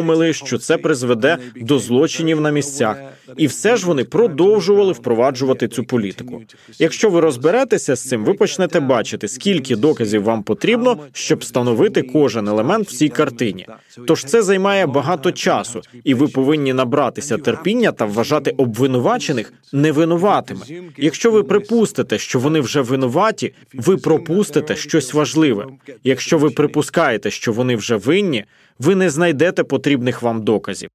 усвідомили, 0.08 0.32
що 0.32 0.58
це 0.58 0.78
призведе 0.78 1.38
до 1.56 1.78
злочинів 1.78 2.40
на 2.40 2.50
місцях, 2.50 2.96
і 3.36 3.46
все 3.46 3.76
ж 3.76 3.86
вони 3.86 4.04
продовжували 4.04 4.92
впроваджувати 4.92 5.68
цю 5.68 5.84
політику. 5.84 6.42
Якщо 6.78 7.10
ви 7.10 7.20
розберетеся 7.20 7.96
з 7.96 8.08
цим, 8.08 8.24
ви 8.24 8.34
почнете 8.34 8.80
бачити, 8.80 9.28
скільки 9.28 9.76
доказів 9.76 10.22
вам 10.22 10.42
потрібно, 10.42 10.98
щоб 11.12 11.38
встановити 11.38 12.02
кожен 12.02 12.48
елемент 12.48 12.88
в 12.88 12.92
цій 12.92 13.08
картині. 13.08 13.66
Тож 14.06 14.24
це 14.24 14.42
займає 14.42 14.86
багато 14.86 15.32
часу, 15.32 15.80
і 16.04 16.14
ви 16.14 16.28
повинні 16.28 16.72
набратися 16.72 17.38
терпіння 17.38 17.92
та 17.92 18.04
вважати 18.04 18.50
обвинувачених 18.50 19.52
невинуватими. 19.72 20.60
Якщо 20.96 21.30
ви 21.30 21.42
припустите, 21.42 22.18
що 22.18 22.38
вони 22.38 22.60
вже 22.60 22.80
винуваті, 22.80 23.54
ви 23.74 23.96
пропустите 23.96 24.76
щось 24.76 25.14
важливе. 25.14 25.66
Якщо 26.04 26.38
ви 26.38 26.50
припускаєте, 26.50 27.30
що 27.30 27.52
вони 27.52 27.76
вже 27.76 27.96
винні, 27.96 28.44
ви 28.78 28.94
не 28.94 29.10
знайдете 29.10 29.64
потрібних 29.64 30.22
вам 30.22 30.42
доказів. 30.42 30.90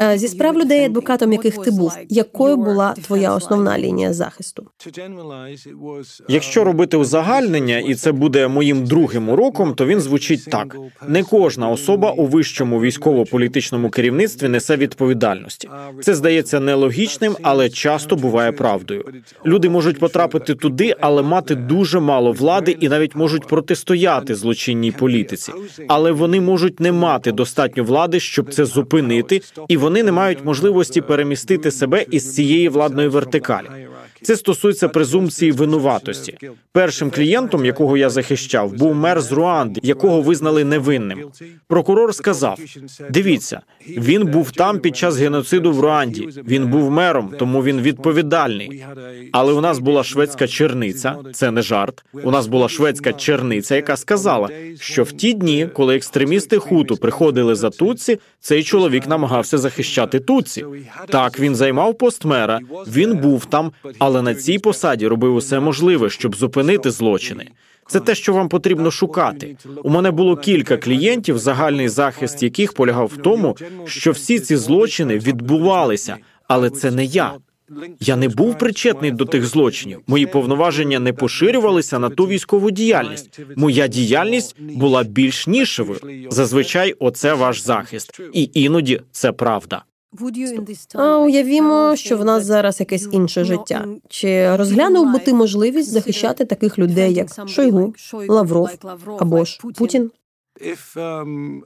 Е, 0.00 0.18
зі 0.18 0.28
справ 0.28 0.58
людей, 0.58 0.84
адвокатом 0.84 1.32
яких 1.32 1.58
ти 1.58 1.70
був, 1.70 1.92
якою 2.08 2.56
була 2.56 2.94
твоя 3.04 3.34
основна 3.34 3.78
лінія 3.78 4.12
захисту? 4.12 4.66
Якщо 6.28 6.64
робити 6.64 6.96
узагальнення, 6.96 7.78
і 7.78 7.94
це 7.94 8.12
буде 8.12 8.48
моїм 8.48 8.84
другим 8.84 9.28
уроком, 9.28 9.74
то 9.74 9.86
він 9.86 10.00
звучить 10.00 10.44
так: 10.44 10.76
не 11.08 11.22
кожна 11.22 11.68
особа 11.68 12.10
у 12.10 12.26
вищому 12.26 12.80
військово-політичному 12.80 13.90
керівництві 13.90 14.48
несе 14.48 14.76
відповідальності. 14.76 15.68
Це 16.02 16.14
здається 16.14 16.60
нелогічним, 16.60 17.36
але 17.42 17.70
часто 17.70 18.16
буває 18.16 18.52
правдою. 18.52 19.04
Люди 19.46 19.68
можуть 19.68 19.98
потрапити 19.98 20.54
туди, 20.54 20.94
але 21.00 21.22
мати 21.22 21.54
дуже 21.54 22.00
мало 22.00 22.32
влади 22.32 22.76
і 22.80 22.88
навіть 22.88 23.16
можуть 23.16 23.46
протистояти 23.46 24.34
злочинній 24.34 24.92
політиці, 24.92 25.52
але 25.88 26.12
вони 26.12 26.40
можуть 26.40 26.80
не 26.80 26.92
мати 26.92 27.15
достатньо 27.18 27.84
влади, 27.84 28.20
щоб 28.20 28.54
це 28.54 28.64
зупинити, 28.64 29.40
і 29.68 29.76
вони 29.76 30.02
не 30.02 30.12
мають 30.12 30.44
можливості 30.44 31.00
перемістити 31.00 31.70
себе 31.70 32.06
із 32.10 32.34
цієї 32.34 32.68
владної 32.68 33.08
вертикалі. 33.08 33.66
Це 34.22 34.36
стосується 34.36 34.88
презумпції 34.88 35.52
винуватості. 35.52 36.38
Першим 36.72 37.10
клієнтом, 37.10 37.64
якого 37.64 37.96
я 37.96 38.10
захищав, 38.10 38.72
був 38.72 38.94
мер 38.94 39.20
з 39.20 39.32
Руанди, 39.32 39.80
якого 39.82 40.22
визнали 40.22 40.64
невинним. 40.64 41.18
Прокурор 41.68 42.14
сказав: 42.14 42.58
дивіться, 43.10 43.60
він 43.88 44.26
був 44.26 44.50
там 44.50 44.78
під 44.78 44.96
час 44.96 45.16
геноциду 45.16 45.72
в 45.72 45.80
Руанді. 45.80 46.28
Він 46.48 46.66
був 46.66 46.90
мером, 46.90 47.32
тому 47.38 47.64
він 47.64 47.80
відповідальний. 47.80 48.84
Але 49.32 49.52
у 49.52 49.60
нас 49.60 49.78
була 49.78 50.04
шведська 50.04 50.48
черниця, 50.48 51.16
це 51.32 51.50
не 51.50 51.62
жарт. 51.62 52.04
У 52.12 52.30
нас 52.30 52.46
була 52.46 52.68
шведська 52.68 53.12
черниця, 53.12 53.76
яка 53.76 53.96
сказала, 53.96 54.48
що 54.80 55.02
в 55.02 55.12
ті 55.12 55.32
дні, 55.32 55.68
коли 55.74 55.96
екстремісти 55.96 56.58
хуту 56.58 56.96
приходили 56.96 57.54
за 57.54 57.70
Туці, 57.70 58.18
цей 58.40 58.62
чоловік 58.62 59.06
намагався 59.06 59.58
захищати 59.58 60.20
Туці. 60.20 60.64
Так 61.08 61.40
він 61.40 61.56
займав 61.56 61.98
пост 61.98 62.24
мера, 62.24 62.60
він 62.86 63.16
був 63.16 63.44
там, 63.44 63.72
але 64.06 64.22
на 64.22 64.34
цій 64.34 64.58
посаді 64.58 65.06
робив 65.06 65.34
усе 65.34 65.60
можливе, 65.60 66.10
щоб 66.10 66.36
зупинити 66.36 66.90
злочини. 66.90 67.48
Це 67.88 68.00
те, 68.00 68.14
що 68.14 68.32
вам 68.32 68.48
потрібно 68.48 68.90
шукати. 68.90 69.56
У 69.84 69.90
мене 69.90 70.10
було 70.10 70.36
кілька 70.36 70.76
клієнтів, 70.76 71.38
загальний 71.38 71.88
захист 71.88 72.42
яких 72.42 72.72
полягав 72.72 73.06
в 73.06 73.16
тому, 73.16 73.56
що 73.84 74.10
всі 74.10 74.40
ці 74.40 74.56
злочини 74.56 75.18
відбувалися, 75.18 76.16
але 76.48 76.70
це 76.70 76.90
не 76.90 77.04
я. 77.04 77.32
Я 78.00 78.16
не 78.16 78.28
був 78.28 78.58
причетний 78.58 79.10
до 79.10 79.24
тих 79.24 79.46
злочинів. 79.46 80.00
Мої 80.06 80.26
повноваження 80.26 80.98
не 80.98 81.12
поширювалися 81.12 81.98
на 81.98 82.10
ту 82.10 82.26
військову 82.26 82.70
діяльність. 82.70 83.40
Моя 83.56 83.86
діяльність 83.86 84.56
була 84.60 85.02
більш 85.02 85.46
нішевою. 85.46 86.00
Зазвичай, 86.30 86.94
оце 86.98 87.34
ваш 87.34 87.60
захист, 87.60 88.20
і 88.32 88.50
іноді 88.54 89.00
це 89.12 89.32
правда. 89.32 89.82
А 91.00 91.18
уявімо, 91.18 91.96
що 91.96 92.16
в 92.18 92.24
нас 92.24 92.44
зараз 92.44 92.80
якесь 92.80 93.08
інше 93.12 93.44
життя. 93.44 93.84
Чи 94.08 94.56
розглянув 94.56 95.12
би 95.12 95.18
ти 95.18 95.34
можливість 95.34 95.90
захищати 95.90 96.44
таких 96.44 96.78
людей, 96.78 97.14
як 97.14 97.28
Шойгу, 97.48 97.94
Лавров 98.28 98.70
або 99.18 99.44
ж 99.44 99.58
Путін? 99.78 100.10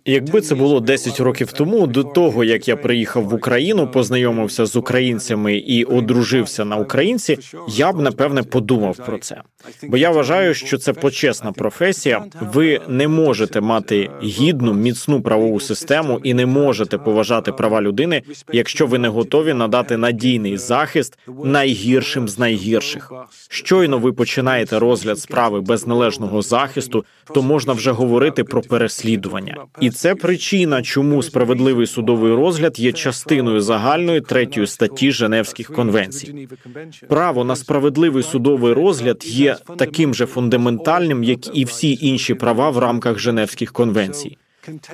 Якби 0.05 0.41
це 0.41 0.55
було 0.55 0.81
10 0.81 1.21
років 1.21 1.53
тому, 1.53 1.87
до 1.87 2.05
того 2.05 2.45
як 2.45 2.69
я 2.69 2.77
приїхав 2.77 3.25
в 3.25 3.35
Україну, 3.35 3.89
познайомився 3.89 4.67
з 4.67 4.77
українцями 4.77 5.57
і 5.57 5.85
одружився 5.85 6.65
на 6.65 6.77
українці, 6.77 7.39
я 7.69 7.93
б 7.93 8.01
напевне 8.01 8.43
подумав 8.43 8.97
про 8.97 9.19
це. 9.19 9.43
Бо 9.83 9.97
я 9.97 10.11
вважаю, 10.11 10.55
що 10.55 10.79
це 10.79 10.93
почесна 10.93 11.53
професія. 11.53 12.25
Ви 12.41 12.81
не 12.89 13.09
можете 13.09 13.61
мати 13.61 14.11
гідну 14.23 14.73
міцну 14.73 15.23
правову 15.23 15.61
систему 15.61 16.21
і 16.23 16.35
не 16.35 16.47
можете 16.47 16.99
поважати 16.99 17.53
права 17.53 17.83
людини, 17.83 18.23
якщо 18.53 18.87
ви 18.87 18.99
не 18.99 19.09
готові 19.09 19.55
надати 19.55 19.97
надійний 19.97 20.57
захист 20.57 21.19
найгіршим 21.45 22.29
з 22.29 22.39
найгірших. 22.39 23.13
Щойно 23.49 23.99
ви 23.99 24.13
починаєте 24.13 24.79
розгляд 24.79 25.19
справи 25.19 25.61
без 25.61 25.87
належного 25.87 26.43
захисту, 26.43 27.05
то 27.35 27.43
можна 27.43 27.73
вже 27.73 27.91
говорити 27.91 28.45
про 28.45 28.63
переслідування, 28.81 29.57
і 29.81 29.91
це 29.91 30.15
причина, 30.15 30.83
чому 30.83 31.23
справедливий 31.23 31.87
судовий 31.87 32.35
розгляд 32.35 32.79
є 32.79 32.93
частиною 32.93 33.61
загальної 33.61 34.21
третьої 34.21 34.67
статті 34.67 35.13
Женевських 35.13 35.73
конвенцій. 35.73 36.49
Право 37.09 37.45
на 37.45 37.57
справедливий 37.57 38.23
судовий 38.23 38.73
розгляд 38.73 39.25
є 39.27 39.57
таким 39.79 40.15
же 40.15 40.27
фундаментальним, 40.27 41.25
як 41.25 41.57
і 41.57 41.65
всі 41.65 41.99
інші 42.01 42.35
права 42.35 42.71
в 42.71 42.79
рамках 42.79 43.19
Женевських 43.19 43.73
конвенцій. 43.73 44.37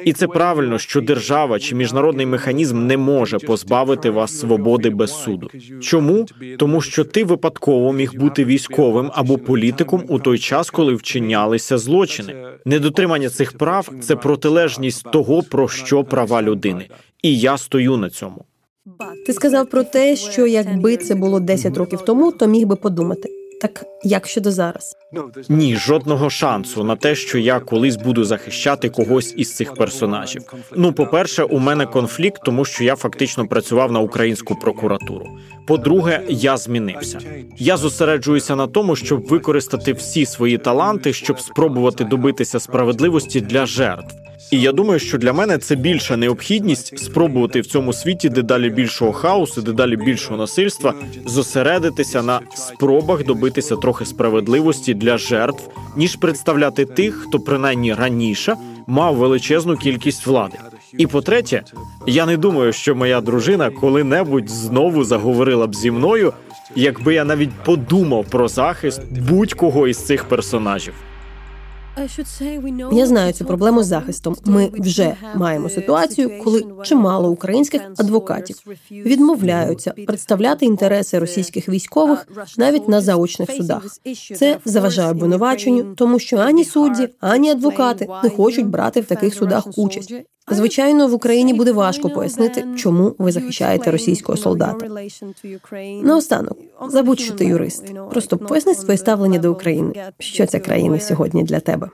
І 0.04 0.12
це 0.12 0.26
правильно, 0.26 0.78
що 0.78 1.00
держава 1.00 1.58
чи 1.58 1.74
міжнародний 1.74 2.26
механізм 2.26 2.86
не 2.86 2.96
може 2.96 3.38
позбавити 3.38 4.10
вас 4.10 4.38
свободи 4.38 4.90
без 4.90 5.22
суду. 5.22 5.50
Чому 5.80 6.26
тому, 6.58 6.80
що 6.80 7.04
ти 7.04 7.24
випадково 7.24 7.92
міг 7.92 8.14
бути 8.14 8.44
військовим 8.44 9.10
або 9.14 9.38
політиком 9.38 10.04
у 10.08 10.18
той 10.18 10.38
час, 10.38 10.70
коли 10.70 10.94
вчинялися 10.94 11.78
злочини? 11.78 12.34
Недотримання 12.64 13.28
цих 13.28 13.58
прав 13.58 13.90
це 14.00 14.16
протилежність 14.16 15.10
того, 15.12 15.42
про 15.42 15.68
що 15.68 16.04
права 16.04 16.42
людини, 16.42 16.88
і 17.22 17.38
я 17.38 17.58
стою 17.58 17.96
на 17.96 18.10
цьому. 18.10 18.44
Ти 19.26 19.32
сказав 19.32 19.70
про 19.70 19.84
те, 19.84 20.16
що 20.16 20.46
якби 20.46 20.96
це 20.96 21.14
було 21.14 21.40
10 21.40 21.76
років 21.76 22.00
тому, 22.00 22.32
то 22.32 22.46
міг 22.46 22.66
би 22.66 22.76
подумати. 22.76 23.28
Так 23.60 23.84
як 24.02 24.26
щодо 24.26 24.52
зараз? 24.52 24.96
Ні, 25.48 25.76
жодного 25.76 26.30
шансу 26.30 26.84
на 26.84 26.96
те, 26.96 27.14
що 27.14 27.38
я 27.38 27.60
колись 27.60 27.96
буду 27.96 28.24
захищати 28.24 28.88
когось 28.88 29.34
із 29.36 29.56
цих 29.56 29.74
персонажів. 29.74 30.42
Ну, 30.76 30.92
по-перше, 30.92 31.42
у 31.42 31.58
мене 31.58 31.86
конфлікт, 31.86 32.42
тому 32.44 32.64
що 32.64 32.84
я 32.84 32.96
фактично 32.96 33.46
працював 33.46 33.92
на 33.92 34.00
українську 34.00 34.54
прокуратуру. 34.54 35.26
По-друге, 35.66 36.22
я 36.28 36.56
змінився. 36.56 37.18
Я 37.58 37.76
зосереджуюся 37.76 38.56
на 38.56 38.66
тому, 38.66 38.96
щоб 38.96 39.26
використати 39.26 39.92
всі 39.92 40.26
свої 40.26 40.58
таланти, 40.58 41.12
щоб 41.12 41.40
спробувати 41.40 42.04
добитися 42.04 42.60
справедливості 42.60 43.40
для 43.40 43.66
жертв. 43.66 44.16
І 44.50 44.60
я 44.60 44.72
думаю, 44.72 45.00
що 45.00 45.18
для 45.18 45.32
мене 45.32 45.58
це 45.58 45.76
більша 45.76 46.16
необхідність 46.16 46.98
спробувати 46.98 47.60
в 47.60 47.66
цьому 47.66 47.92
світі 47.92 48.28
дедалі 48.28 48.70
більшого 48.70 49.12
хаосу, 49.12 49.62
дедалі 49.62 49.96
більшого 49.96 50.36
насильства 50.36 50.94
зосередитися 51.26 52.22
на 52.22 52.40
спробах 52.54 53.24
добитися 53.24 53.45
добитися 53.46 53.76
трохи 53.76 54.04
справедливості 54.04 54.94
для 54.94 55.18
жертв, 55.18 55.68
ніж 55.96 56.16
представляти 56.16 56.84
тих, 56.84 57.14
хто 57.14 57.40
принаймні 57.40 57.94
раніше 57.94 58.56
мав 58.86 59.14
величезну 59.14 59.76
кількість 59.76 60.26
влади. 60.26 60.58
І 60.98 61.06
по-третє, 61.06 61.62
я 62.06 62.26
не 62.26 62.36
думаю, 62.36 62.72
що 62.72 62.94
моя 62.94 63.20
дружина 63.20 63.70
коли-небудь 63.70 64.48
знову 64.48 65.04
заговорила 65.04 65.66
б 65.66 65.74
зі 65.74 65.90
мною, 65.90 66.32
якби 66.76 67.14
я 67.14 67.24
навіть 67.24 67.50
подумав 67.64 68.24
про 68.30 68.48
захист 68.48 69.00
будь-кого 69.28 69.88
із 69.88 70.06
цих 70.06 70.24
персонажів. 70.24 70.94
Я 72.92 73.06
знаю 73.06 73.32
цю 73.32 73.44
проблему 73.44 73.82
з 73.82 73.86
захистом. 73.86 74.36
Ми 74.44 74.70
вже 74.78 75.16
маємо 75.34 75.68
ситуацію, 75.68 76.30
коли 76.44 76.64
чимало 76.82 77.30
українських 77.30 77.82
адвокатів 77.98 78.56
відмовляються 78.90 79.90
представляти 80.06 80.66
інтереси 80.66 81.18
російських 81.18 81.68
військових 81.68 82.28
навіть 82.58 82.88
на 82.88 83.00
заочних 83.00 83.50
судах. 83.50 83.82
Це 84.36 84.58
заважає 84.64 85.10
обвинуваченню, 85.10 85.94
тому 85.94 86.18
що 86.18 86.36
ані 86.36 86.64
судді, 86.64 87.08
ані 87.20 87.50
адвокати 87.50 88.08
не 88.22 88.30
хочуть 88.30 88.66
брати 88.66 89.00
в 89.00 89.04
таких 89.04 89.34
судах 89.34 89.78
участь. 89.78 90.14
Звичайно, 90.50 91.08
в 91.08 91.14
Україні 91.14 91.54
буде 91.54 91.72
важко 91.72 92.10
пояснити, 92.10 92.64
чому 92.76 93.14
ви 93.18 93.32
захищаєте 93.32 93.90
російського 93.90 94.38
солдата. 94.38 94.86
Наостанок, 96.02 96.58
забудь, 96.88 97.20
що 97.20 97.34
ти 97.34 97.44
юрист. 97.44 97.84
Просто 98.10 98.38
поясни 98.38 98.74
своє 98.74 98.98
ставлення 98.98 99.38
до 99.38 99.52
України. 99.52 99.94
Що 100.18 100.46
ця 100.46 100.60
країна 100.60 101.00
сьогодні 101.00 101.44
для 101.44 101.60
тебе? 101.60 101.85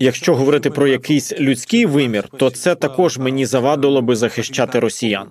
Якщо 0.00 0.34
говорити 0.34 0.70
про 0.70 0.86
якийсь 0.86 1.32
людський 1.40 1.86
вимір, 1.86 2.28
то 2.28 2.50
це 2.50 2.74
також 2.74 3.18
мені 3.18 3.46
завадило 3.46 4.02
би 4.02 4.16
захищати 4.16 4.78
росіян. 4.78 5.26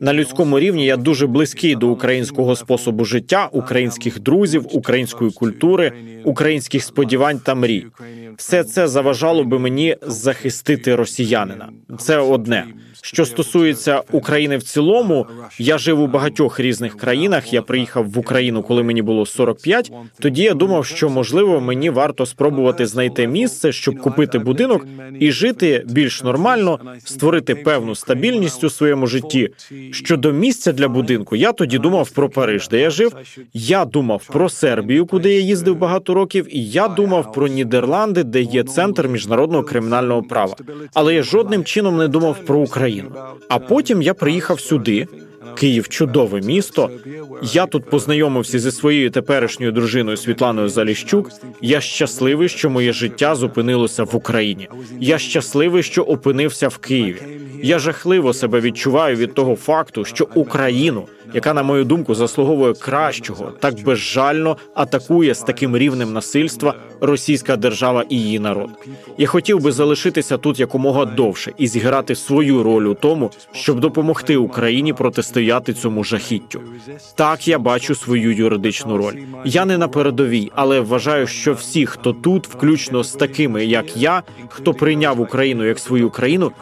На 0.00 0.14
людському 0.14 0.58
рівні 0.60 0.86
я 0.86 0.96
дуже 0.96 1.26
близький 1.26 1.74
до 1.74 1.88
українського 1.88 2.56
способу 2.56 3.04
життя, 3.04 3.48
українських 3.52 4.20
друзів, 4.20 4.66
української 4.72 5.30
культури, 5.30 5.92
українських 6.24 6.84
сподівань 6.84 7.38
та 7.38 7.54
мрій. 7.54 7.86
Все 8.36 8.64
це 8.64 8.88
заважало 8.88 9.44
би 9.44 9.58
мені 9.58 9.96
захистити 10.02 10.94
росіянина. 10.94 11.68
Це 11.98 12.18
одне. 12.18 12.64
Що 13.02 13.24
стосується 13.24 14.02
України 14.12 14.56
в 14.56 14.62
цілому, 14.62 15.26
я 15.58 15.78
жив 15.78 16.00
у 16.00 16.06
багатьох 16.06 16.60
різних 16.60 16.96
країнах. 16.96 17.52
Я 17.52 17.62
приїхав 17.62 18.10
в 18.10 18.18
Україну, 18.18 18.62
коли 18.62 18.82
мені 18.82 19.02
було 19.02 19.26
45, 19.26 19.92
Тоді 20.20 20.42
я 20.42 20.54
думав, 20.54 20.86
що 20.86 21.08
можливо 21.08 21.60
мені 21.60 21.90
варто 21.90 22.26
спробувати 22.26 22.86
знайти 22.86 23.05
місце, 23.26 23.72
щоб 23.72 23.98
купити 23.98 24.38
будинок 24.38 24.86
і 25.20 25.32
жити 25.32 25.84
більш 25.88 26.22
нормально, 26.22 26.80
створити 27.04 27.54
певну 27.54 27.94
стабільність 27.94 28.64
у 28.64 28.70
своєму 28.70 29.06
житті. 29.06 29.50
Щодо 29.90 30.32
місця 30.32 30.72
для 30.72 30.88
будинку, 30.88 31.36
я 31.36 31.52
тоді 31.52 31.78
думав 31.78 32.10
про 32.10 32.28
Париж, 32.30 32.68
де 32.68 32.80
я 32.80 32.90
жив. 32.90 33.16
Я 33.54 33.84
думав 33.84 34.26
про 34.26 34.48
Сербію, 34.48 35.06
куди 35.06 35.34
я 35.34 35.40
їздив 35.40 35.76
багато 35.76 36.14
років, 36.14 36.46
і 36.56 36.64
я 36.64 36.88
думав 36.88 37.32
про 37.32 37.48
Нідерланди, 37.48 38.24
де 38.24 38.42
є 38.42 38.62
центр 38.64 39.08
міжнародного 39.08 39.62
кримінального 39.62 40.22
права. 40.22 40.56
Але 40.94 41.14
я 41.14 41.22
жодним 41.22 41.64
чином 41.64 41.96
не 41.96 42.08
думав 42.08 42.36
про 42.46 42.58
Україну. 42.58 43.10
А 43.48 43.58
потім 43.58 44.02
я 44.02 44.14
приїхав 44.14 44.60
сюди. 44.60 45.06
Київ 45.54 45.88
чудове 45.88 46.40
місто. 46.40 46.90
Я 47.42 47.66
тут 47.66 47.90
познайомився 47.90 48.58
зі 48.58 48.70
своєю 48.70 49.10
теперішньою 49.10 49.72
дружиною 49.72 50.16
Світланою 50.16 50.68
Заліщук. 50.68 51.30
Я 51.60 51.80
щасливий, 51.80 52.48
що 52.48 52.70
моє 52.70 52.92
життя 52.92 53.34
зупинилося 53.34 54.04
в 54.04 54.16
Україні. 54.16 54.68
Я 55.00 55.18
щасливий, 55.18 55.82
що 55.82 56.02
опинився 56.02 56.68
в 56.68 56.78
Києві. 56.78 57.22
Я 57.66 57.78
жахливо 57.78 58.32
себе 58.32 58.60
відчуваю 58.60 59.16
від 59.16 59.34
того 59.34 59.56
факту, 59.56 60.04
що 60.04 60.28
Україну, 60.34 61.06
яка, 61.34 61.54
на 61.54 61.62
мою 61.62 61.84
думку, 61.84 62.14
заслуговує 62.14 62.74
кращого, 62.74 63.52
так 63.60 63.82
безжально 63.84 64.56
атакує 64.74 65.34
з 65.34 65.40
таким 65.40 65.76
рівнем 65.76 66.12
насильства 66.12 66.74
російська 67.00 67.56
держава 67.56 68.04
і 68.08 68.16
її 68.20 68.38
народ. 68.38 68.70
Я 69.18 69.26
хотів 69.26 69.60
би 69.60 69.72
залишитися 69.72 70.38
тут 70.38 70.60
якомога 70.60 71.04
довше 71.04 71.52
і 71.58 71.66
зіграти 71.66 72.14
свою 72.14 72.62
роль 72.62 72.84
у 72.84 72.94
тому, 72.94 73.30
щоб 73.52 73.80
допомогти 73.80 74.36
Україні 74.36 74.92
протистояти 74.92 75.72
цьому 75.72 76.04
жахіттю. 76.04 76.60
Так 77.14 77.48
я 77.48 77.58
бачу 77.58 77.94
свою 77.94 78.32
юридичну 78.32 78.96
роль. 78.96 79.14
Я 79.44 79.64
не 79.64 79.78
на 79.78 79.88
передовій, 79.88 80.52
але 80.54 80.80
вважаю, 80.80 81.26
що 81.26 81.52
всі, 81.52 81.86
хто 81.86 82.12
тут, 82.12 82.48
включно 82.48 83.04
з 83.04 83.12
такими, 83.12 83.64
як 83.64 83.96
я, 83.96 84.22
хто 84.48 84.74
прийняв 84.74 85.20
Україну 85.20 85.64
як 85.64 85.78
свою 85.78 86.10
країну, 86.10 86.52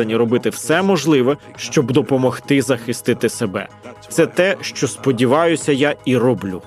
зобов'язані 0.00 0.16
робити 0.16 0.50
все 0.50 0.82
можливе, 0.82 1.36
щоб 1.56 1.92
допомогти 1.92 2.62
захистити 2.62 3.28
себе. 3.28 3.68
Це 4.08 4.26
те, 4.26 4.56
що 4.60 4.88
сподіваюся, 4.88 5.72
я 5.72 5.94
і 6.04 6.16
роблю. 6.16 6.62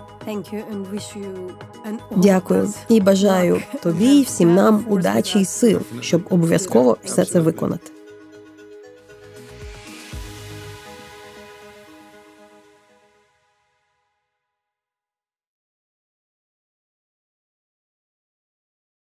Дякую 2.15 2.73
і 2.89 3.01
бажаю 3.01 3.61
тобі 3.83 4.19
і 4.19 4.23
всім 4.23 4.55
нам 4.55 4.85
удачі 4.89 5.39
і 5.39 5.45
сил, 5.45 5.79
щоб 6.01 6.21
обов'язково 6.29 6.97
все 7.03 7.25
це 7.25 7.39
виконати. 7.39 7.91